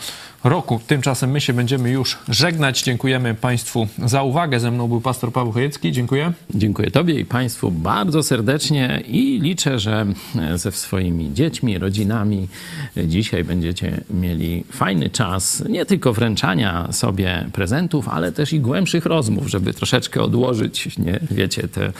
Tymczasem 0.86 1.30
my 1.30 1.40
się 1.40 1.52
będziemy 1.52 1.90
już 1.90 2.18
żegnać. 2.28 2.82
Dziękujemy 2.82 3.34
Państwu 3.34 3.88
za 4.04 4.22
uwagę. 4.22 4.60
Ze 4.60 4.70
mną 4.70 4.88
był 4.88 5.00
pastor 5.00 5.32
Paweł 5.32 5.52
Chojecki. 5.52 5.92
Dziękuję. 5.92 6.32
Dziękuję 6.54 6.90
Tobie 6.90 7.20
i 7.20 7.24
Państwu 7.24 7.70
bardzo 7.70 8.22
serdecznie 8.22 9.02
i 9.08 9.40
liczę, 9.40 9.78
że 9.78 10.06
ze 10.54 10.72
swoimi 10.72 11.34
dziećmi, 11.34 11.78
rodzinami 11.78 12.48
dzisiaj 13.06 13.44
będziecie 13.44 14.00
mieli 14.10 14.64
fajny 14.72 15.10
czas 15.10 15.64
nie 15.68 15.86
tylko 15.86 16.12
wręczania 16.12 16.92
sobie 16.92 17.46
prezentów, 17.52 18.08
ale 18.08 18.32
też 18.32 18.52
i 18.52 18.60
głębszych 18.60 19.06
rozmów, 19.06 19.46
żeby 19.46 19.74
troszeczkę 19.74 20.22
odłożyć, 20.22 20.98
nie, 20.98 21.20
wiecie, 21.30 21.68
te 21.68 21.92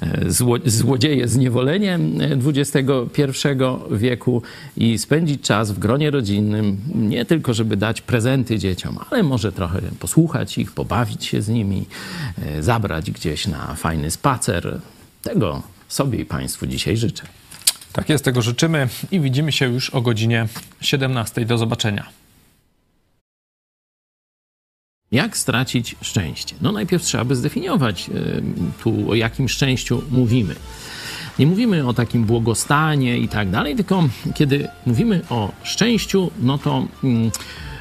e, 0.00 0.30
zło, 0.30 0.56
złodzieje 0.64 1.28
zniewolenie 1.28 1.98
XXI 2.46 3.48
wieku 3.90 4.42
i 4.76 4.98
spędzić 4.98 5.42
czas 5.42 5.70
w 5.72 5.78
gronie 5.78 6.10
rodzinnym, 6.10 6.76
nie 6.94 7.24
tylko 7.24 7.54
żeby 7.54 7.76
dać 7.76 7.85
prezenty 7.94 8.58
dzieciom, 8.58 8.98
ale 9.10 9.22
może 9.22 9.52
trochę 9.52 9.80
posłuchać 9.82 10.58
ich, 10.58 10.72
pobawić 10.72 11.24
się 11.24 11.42
z 11.42 11.48
nimi, 11.48 11.86
e, 12.42 12.62
zabrać 12.62 13.10
gdzieś 13.10 13.46
na 13.46 13.74
fajny 13.74 14.10
spacer. 14.10 14.80
Tego 15.22 15.62
sobie 15.88 16.18
i 16.18 16.24
Państwu 16.24 16.66
dzisiaj 16.66 16.96
życzę. 16.96 17.24
Tak 17.92 18.08
jest, 18.08 18.24
tego 18.24 18.42
życzymy 18.42 18.88
i 19.10 19.20
widzimy 19.20 19.52
się 19.52 19.72
już 19.72 19.90
o 19.90 20.00
godzinie 20.00 20.48
17. 20.80 21.46
Do 21.46 21.58
zobaczenia. 21.58 22.06
Jak 25.12 25.36
stracić 25.36 25.96
szczęście? 26.00 26.56
No 26.60 26.72
najpierw 26.72 27.02
trzeba 27.02 27.24
by 27.24 27.36
zdefiniować 27.36 28.08
y, 28.08 28.42
tu, 28.82 29.10
o 29.10 29.14
jakim 29.14 29.48
szczęściu 29.48 30.02
mówimy. 30.10 30.54
Nie 31.38 31.46
mówimy 31.46 31.88
o 31.88 31.94
takim 31.94 32.24
błogostanie 32.24 33.18
i 33.18 33.28
tak 33.28 33.50
dalej, 33.50 33.76
tylko 33.76 34.08
kiedy 34.34 34.68
mówimy 34.86 35.20
o 35.30 35.52
szczęściu, 35.62 36.30
no 36.40 36.58
to 36.58 36.86
mm, 37.04 37.30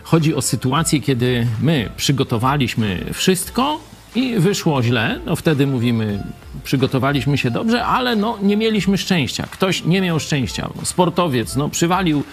chodzi 0.06 0.36
o 0.36 0.42
sytuację, 0.42 1.02
kiedy 1.02 1.48
my 1.62 1.90
przygotowaliśmy 1.98 3.06
wszystko 3.14 3.80
i 4.16 4.40
wyszło 4.40 4.84
źle, 4.84 5.20
no 5.26 5.36
wtedy 5.36 5.68
mówimy 5.68 6.24
przygotowaliśmy 6.66 7.38
się 7.38 7.52
dobrze, 7.52 7.86
ale 7.86 8.16
no, 8.16 8.38
nie 8.42 8.58
mieliśmy 8.58 8.98
szczęścia. 8.98 9.48
Ktoś 9.52 9.84
nie 9.84 10.02
miał 10.02 10.20
szczęścia. 10.20 10.70
Sportowiec, 10.84 11.56
no, 11.56 11.70
przywalił, 11.70 12.24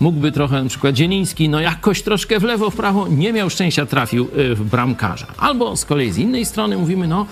mógłby 0.00 0.32
trochę, 0.32 0.62
na 0.62 0.68
przykład 0.68 0.94
Dzieliński, 0.94 1.48
no 1.48 1.60
jakoś 1.60 2.02
troszkę 2.02 2.40
w 2.40 2.42
lewo, 2.42 2.70
w 2.70 2.76
prawo, 2.76 3.08
nie 3.08 3.32
miał 3.32 3.50
szczęścia, 3.50 3.86
trafił 3.86 4.28
y, 4.38 4.54
w 4.54 4.64
bramkarza. 4.64 5.26
Albo 5.38 5.76
z 5.76 5.84
kolei 5.84 6.12
z 6.12 6.18
innej 6.18 6.44
strony 6.44 6.76
mówimy, 6.76 7.08
no, 7.08 7.26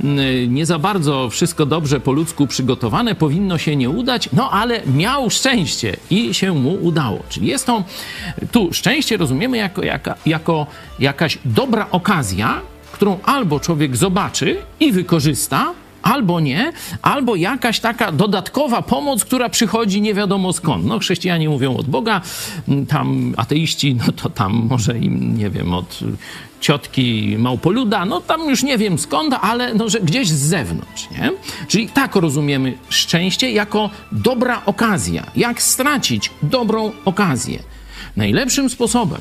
y, 0.00 0.46
nie 0.48 0.66
za 0.66 0.78
bardzo 0.78 1.30
wszystko 1.30 1.66
dobrze 1.66 2.00
po 2.00 2.12
ludzku 2.12 2.46
przygotowane, 2.46 3.14
powinno 3.14 3.58
się 3.58 3.76
nie 3.76 3.90
udać, 3.90 4.28
no 4.32 4.50
ale 4.50 4.82
miał 4.86 5.30
szczęście 5.30 5.96
i 6.10 6.34
się 6.34 6.52
mu 6.52 6.74
udało. 6.74 7.22
Czyli 7.28 7.46
jest 7.46 7.66
to, 7.66 7.84
tu 8.52 8.72
szczęście 8.72 9.16
rozumiemy 9.16 9.56
jako, 9.56 9.84
jaka, 9.84 10.14
jako 10.26 10.66
jakaś 10.98 11.38
dobra 11.44 11.86
okazja, 11.90 12.60
którą 12.96 13.18
albo 13.24 13.60
człowiek 13.60 13.96
zobaczy 13.96 14.56
i 14.80 14.92
wykorzysta, 14.92 15.72
albo 16.02 16.40
nie, 16.40 16.72
albo 17.02 17.36
jakaś 17.36 17.80
taka 17.80 18.12
dodatkowa 18.12 18.82
pomoc, 18.82 19.24
która 19.24 19.48
przychodzi 19.48 20.00
nie 20.00 20.14
wiadomo 20.14 20.52
skąd. 20.52 20.84
No, 20.84 20.98
chrześcijanie 20.98 21.48
mówią 21.48 21.76
od 21.76 21.86
Boga, 21.86 22.20
tam 22.88 23.34
ateiści, 23.36 23.94
no 23.94 24.12
to 24.12 24.30
tam 24.30 24.52
może 24.52 24.98
im, 24.98 25.38
nie 25.38 25.50
wiem, 25.50 25.74
od 25.74 26.00
ciotki 26.60 27.36
Małpoluda, 27.38 28.04
no 28.04 28.20
tam 28.20 28.50
już 28.50 28.62
nie 28.62 28.78
wiem 28.78 28.98
skąd, 28.98 29.34
ale 29.42 29.74
no, 29.74 29.88
że 29.88 30.00
gdzieś 30.00 30.28
z 30.28 30.38
zewnątrz, 30.38 31.10
nie? 31.10 31.30
Czyli 31.68 31.88
tak 31.88 32.16
rozumiemy 32.16 32.78
szczęście 32.88 33.50
jako 33.50 33.90
dobra 34.12 34.62
okazja. 34.66 35.26
Jak 35.36 35.62
stracić 35.62 36.30
dobrą 36.42 36.92
okazję? 37.04 37.58
Najlepszym 38.16 38.70
sposobem 38.70 39.20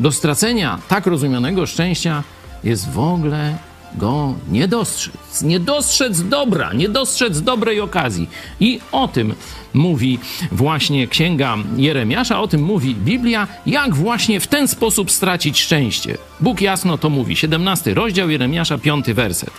do 0.00 0.12
stracenia 0.12 0.78
tak 0.88 1.06
rozumianego 1.06 1.66
szczęścia 1.66 2.22
jest 2.64 2.90
w 2.90 2.98
ogóle 2.98 3.58
go 3.94 4.34
nie 4.50 4.68
dostrzec. 4.68 5.42
Nie 5.42 5.60
dostrzec 5.60 6.22
dobra, 6.22 6.72
nie 6.72 6.88
dostrzec 6.88 7.42
dobrej 7.42 7.80
okazji. 7.80 8.28
I 8.60 8.80
o 8.92 9.08
tym 9.08 9.34
mówi 9.74 10.18
właśnie 10.52 11.08
księga 11.08 11.56
Jeremiasza, 11.76 12.40
o 12.40 12.48
tym 12.48 12.62
mówi 12.62 12.94
Biblia, 12.94 13.48
jak 13.66 13.94
właśnie 13.94 14.40
w 14.40 14.46
ten 14.46 14.68
sposób 14.68 15.10
stracić 15.10 15.60
szczęście. 15.60 16.18
Bóg 16.40 16.60
jasno 16.60 16.98
to 16.98 17.10
mówi. 17.10 17.36
17 17.36 17.94
rozdział 17.94 18.30
Jeremiasza, 18.30 18.78
5 18.78 19.06
werset. 19.12 19.50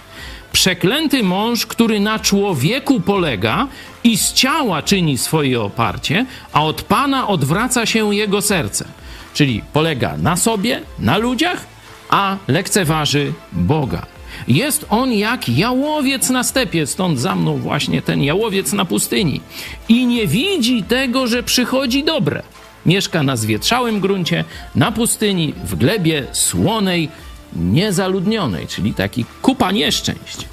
Przeklęty 0.52 1.24
mąż, 1.24 1.66
który 1.66 2.00
na 2.00 2.20
człowieku 2.20 3.00
polega 3.00 3.68
i 4.04 4.18
z 4.18 4.34
ciała 4.34 4.82
czyni 4.82 5.18
swoje 5.18 5.62
oparcie, 5.62 6.26
a 6.54 6.64
od 6.64 6.82
Pana 6.82 7.28
odwraca 7.28 7.86
się 7.86 8.16
jego 8.16 8.42
serce. 8.42 8.86
Czyli 9.34 9.62
polega 9.74 10.18
na 10.18 10.36
sobie, 10.36 10.82
na 11.00 11.18
ludziach, 11.18 11.71
a 12.12 12.38
lekceważy 12.48 13.34
Boga. 13.54 14.06
Jest 14.48 14.86
on 14.90 15.14
jak 15.14 15.50
jałowiec 15.50 16.30
na 16.30 16.44
stepie, 16.44 16.88
stąd 16.88 17.20
za 17.20 17.36
mną 17.36 17.58
właśnie 17.58 18.02
ten 18.02 18.24
jałowiec 18.24 18.74
na 18.74 18.86
pustyni. 18.86 19.42
I 19.90 20.06
nie 20.06 20.28
widzi 20.28 20.84
tego, 20.84 21.28
że 21.28 21.44
przychodzi 21.44 22.04
dobre. 22.04 22.44
Mieszka 22.86 23.24
na 23.24 23.36
zwietrzałym 23.36 24.00
gruncie, 24.00 24.44
na 24.76 24.92
pustyni, 24.92 25.54
w 25.64 25.76
glebie 25.76 26.28
słonej, 26.32 27.10
niezaludnionej, 27.56 28.68
czyli 28.68 28.94
taki 28.94 29.26
kupa 29.42 29.72
nieszczęść. 29.72 30.48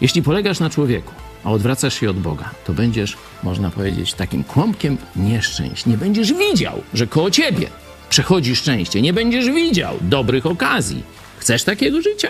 Jeśli 0.00 0.22
polegasz 0.22 0.60
na 0.60 0.70
człowieku, 0.70 1.12
a 1.44 1.50
odwracasz 1.50 2.00
się 2.00 2.10
od 2.10 2.18
Boga, 2.18 2.50
to 2.64 2.72
będziesz, 2.72 3.16
można 3.42 3.70
powiedzieć, 3.70 4.14
takim 4.14 4.44
kłąbkiem 4.44 4.96
nieszczęść. 5.16 5.86
Nie 5.86 5.96
będziesz 5.96 6.32
widział, 6.32 6.82
że 6.94 7.06
koło 7.06 7.30
ciebie 7.30 7.66
przechodzi 8.10 8.56
szczęście. 8.56 9.02
Nie 9.02 9.12
będziesz 9.12 9.50
widział 9.50 9.96
dobrych 10.00 10.46
okazji. 10.46 11.02
Chcesz 11.38 11.64
takiego 11.64 12.02
życia? 12.02 12.28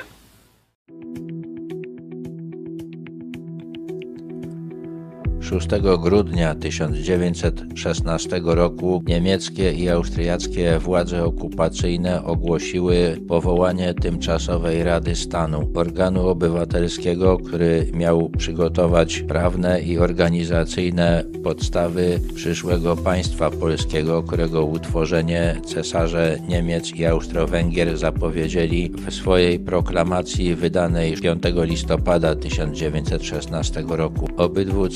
6 5.48 5.68
grudnia 5.98 6.54
1916 6.54 8.40
roku 8.44 9.02
niemieckie 9.06 9.72
i 9.72 9.88
austriackie 9.88 10.78
władze 10.78 11.24
okupacyjne 11.24 12.24
ogłosiły 12.24 13.20
powołanie 13.28 13.94
tymczasowej 13.94 14.84
Rady 14.84 15.16
Stanu, 15.16 15.70
organu 15.74 16.28
obywatelskiego, 16.28 17.38
który 17.38 17.86
miał 17.94 18.28
przygotować 18.28 19.20
prawne 19.20 19.82
i 19.82 19.98
organizacyjne 19.98 21.24
podstawy 21.44 22.20
przyszłego 22.34 22.96
państwa 22.96 23.50
polskiego, 23.50 24.22
którego 24.22 24.64
utworzenie 24.64 25.60
cesarze 25.66 26.38
Niemiec 26.48 26.94
i 26.94 27.06
Austro-Węgier 27.06 27.98
zapowiedzieli 27.98 28.88
w 28.88 29.14
swojej 29.14 29.58
proklamacji 29.58 30.54
wydanej 30.54 31.16
5 31.16 31.42
listopada 31.56 32.34
1916 32.34 33.84
roku. 33.88 34.28
Obydwu 34.36 34.88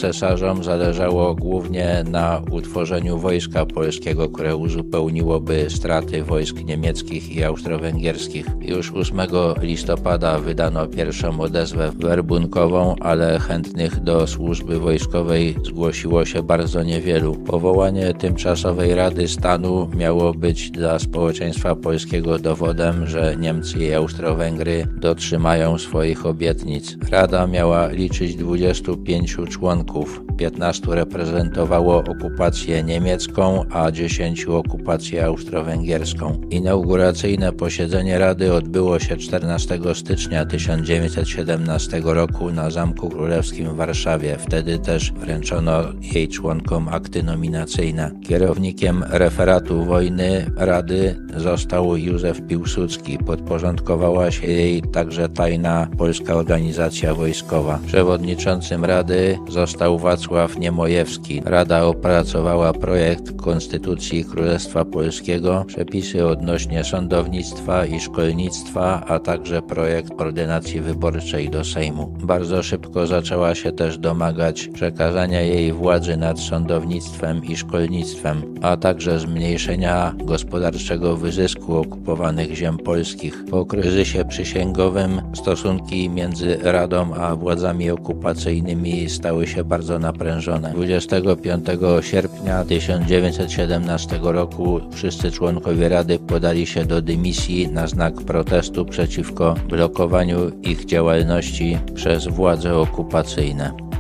cesarzom 0.43 0.65
zależało 0.65 1.35
głównie 1.35 2.05
na 2.11 2.43
utworzeniu 2.51 3.19
wojska 3.19 3.67
polskiego, 3.67 4.29
które 4.29 4.57
uzupełniłoby 4.57 5.67
straty 5.69 6.25
wojsk 6.25 6.65
niemieckich 6.65 7.37
i 7.37 7.45
austro-węgierskich. 7.45 8.47
Już 8.61 8.93
8 8.93 9.21
listopada 9.61 10.39
wydano 10.39 10.87
pierwszą 10.87 11.41
odezwę 11.41 11.93
werbunkową, 11.99 12.95
ale 13.01 13.39
chętnych 13.39 14.01
do 14.01 14.27
służby 14.27 14.79
wojskowej 14.79 15.57
zgłosiło 15.65 16.25
się 16.25 16.43
bardzo 16.43 16.83
niewielu. 16.83 17.35
Powołanie 17.35 18.15
tymczasowej 18.15 18.95
Rady 18.95 19.29
Stanu 19.29 19.89
miało 19.97 20.35
być 20.35 20.71
dla 20.71 20.99
społeczeństwa 20.99 21.77
polskiego 21.77 22.39
dowodem, 22.39 23.07
że 23.07 23.37
Niemcy 23.39 23.79
i 23.79 23.95
Austro-Węgry 23.95 24.87
dotrzymają 25.01 25.79
swoich 25.79 26.27
obietnic. 26.27 26.97
Rada 27.11 27.47
miała 27.47 27.89
liczyć 27.89 28.37
25 28.37 29.37
członków. 29.51 30.32
15 30.43 30.95
reprezentowało 30.95 32.05
okupację 32.05 32.83
niemiecką, 32.83 33.65
a 33.71 33.91
10 33.91 34.45
okupację 34.45 35.25
austro-węgierską. 35.25 36.41
Inauguracyjne 36.51 37.53
posiedzenie 37.53 38.19
Rady 38.19 38.53
odbyło 38.53 38.99
się 38.99 39.17
14 39.17 39.79
stycznia 39.95 40.47
1917 40.47 42.01
roku 42.05 42.51
na 42.51 42.71
Zamku 42.71 43.09
Królewskim 43.09 43.69
w 43.69 43.77
Warszawie. 43.77 44.37
Wtedy 44.39 44.79
też 44.79 45.13
wręczono 45.13 45.83
jej 46.15 46.29
członkom 46.29 46.89
akty 46.89 47.23
nominacyjne. 47.23 48.11
Kierownikiem 48.29 49.05
referatu 49.11 49.85
wojny 49.85 50.51
Rady 50.57 51.17
został 51.37 51.97
Józef 51.97 52.47
Piłsudski. 52.47 53.19
Podporządkowała 53.19 54.31
się 54.31 54.47
jej 54.47 54.83
także 54.83 55.29
tajna 55.29 55.89
polska 55.99 56.35
organizacja 56.35 57.15
wojskowa. 57.15 57.79
Przewodniczącym 57.87 58.85
Rady 58.85 59.39
został 59.49 59.99
Wacław 59.99 60.32
Niemojewski. 60.59 61.43
Rada 61.45 61.85
opracowała 61.85 62.73
projekt 62.73 63.43
Konstytucji 63.43 64.25
Królestwa 64.25 64.85
Polskiego, 64.85 65.65
przepisy 65.67 66.27
odnośnie 66.27 66.85
sądownictwa 66.85 67.87
i 67.87 68.01
szkolnictwa, 68.01 69.05
a 69.07 69.19
także 69.19 69.63
projekt 69.63 70.13
ordynacji 70.21 70.81
wyborczej 70.81 71.51
do 71.51 71.65
Sejmu. 71.65 72.15
Bardzo 72.23 72.63
szybko 72.63 73.07
zaczęła 73.07 73.55
się 73.55 73.73
też 73.73 73.99
domagać 73.99 74.69
przekazania 74.69 75.41
jej 75.41 75.73
władzy 75.73 76.17
nad 76.17 76.41
sądownictwem 76.41 77.45
i 77.45 77.57
szkolnictwem, 77.57 78.43
a 78.63 78.77
także 78.77 79.19
zmniejszenia 79.19 80.15
gospodarczego 80.25 81.17
wyzysku 81.17 81.77
okupowanych 81.77 82.55
ziem 82.55 82.79
polskich. 82.79 83.45
Po 83.51 83.67
kryzysie 83.67 84.25
przysięgowym 84.25 85.23
stosunki 85.35 86.11
między 86.11 86.59
Radą 86.63 87.15
a 87.15 87.37
władzami 87.37 87.91
okupacyjnymi 87.91 89.11
stały 89.11 89.47
się 89.47 89.65
bardzo 89.65 89.99
naprężone. 90.13 90.73
25 90.75 91.67
sierpnia 92.01 92.65
1917 92.65 94.19
roku 94.23 94.81
wszyscy 94.93 95.31
członkowie 95.31 95.89
Rady 95.89 96.19
podali 96.19 96.67
się 96.67 96.85
do 96.85 97.03
dymisji 97.03 97.69
na 97.69 97.87
znak 97.87 98.15
protestu 98.15 98.85
przeciwko 98.85 99.55
blokowaniu 99.69 100.39
ich 100.63 100.85
działalności 100.85 101.79
przez 101.95 102.27
władze 102.27 102.77
okupacyjne. 102.77 103.92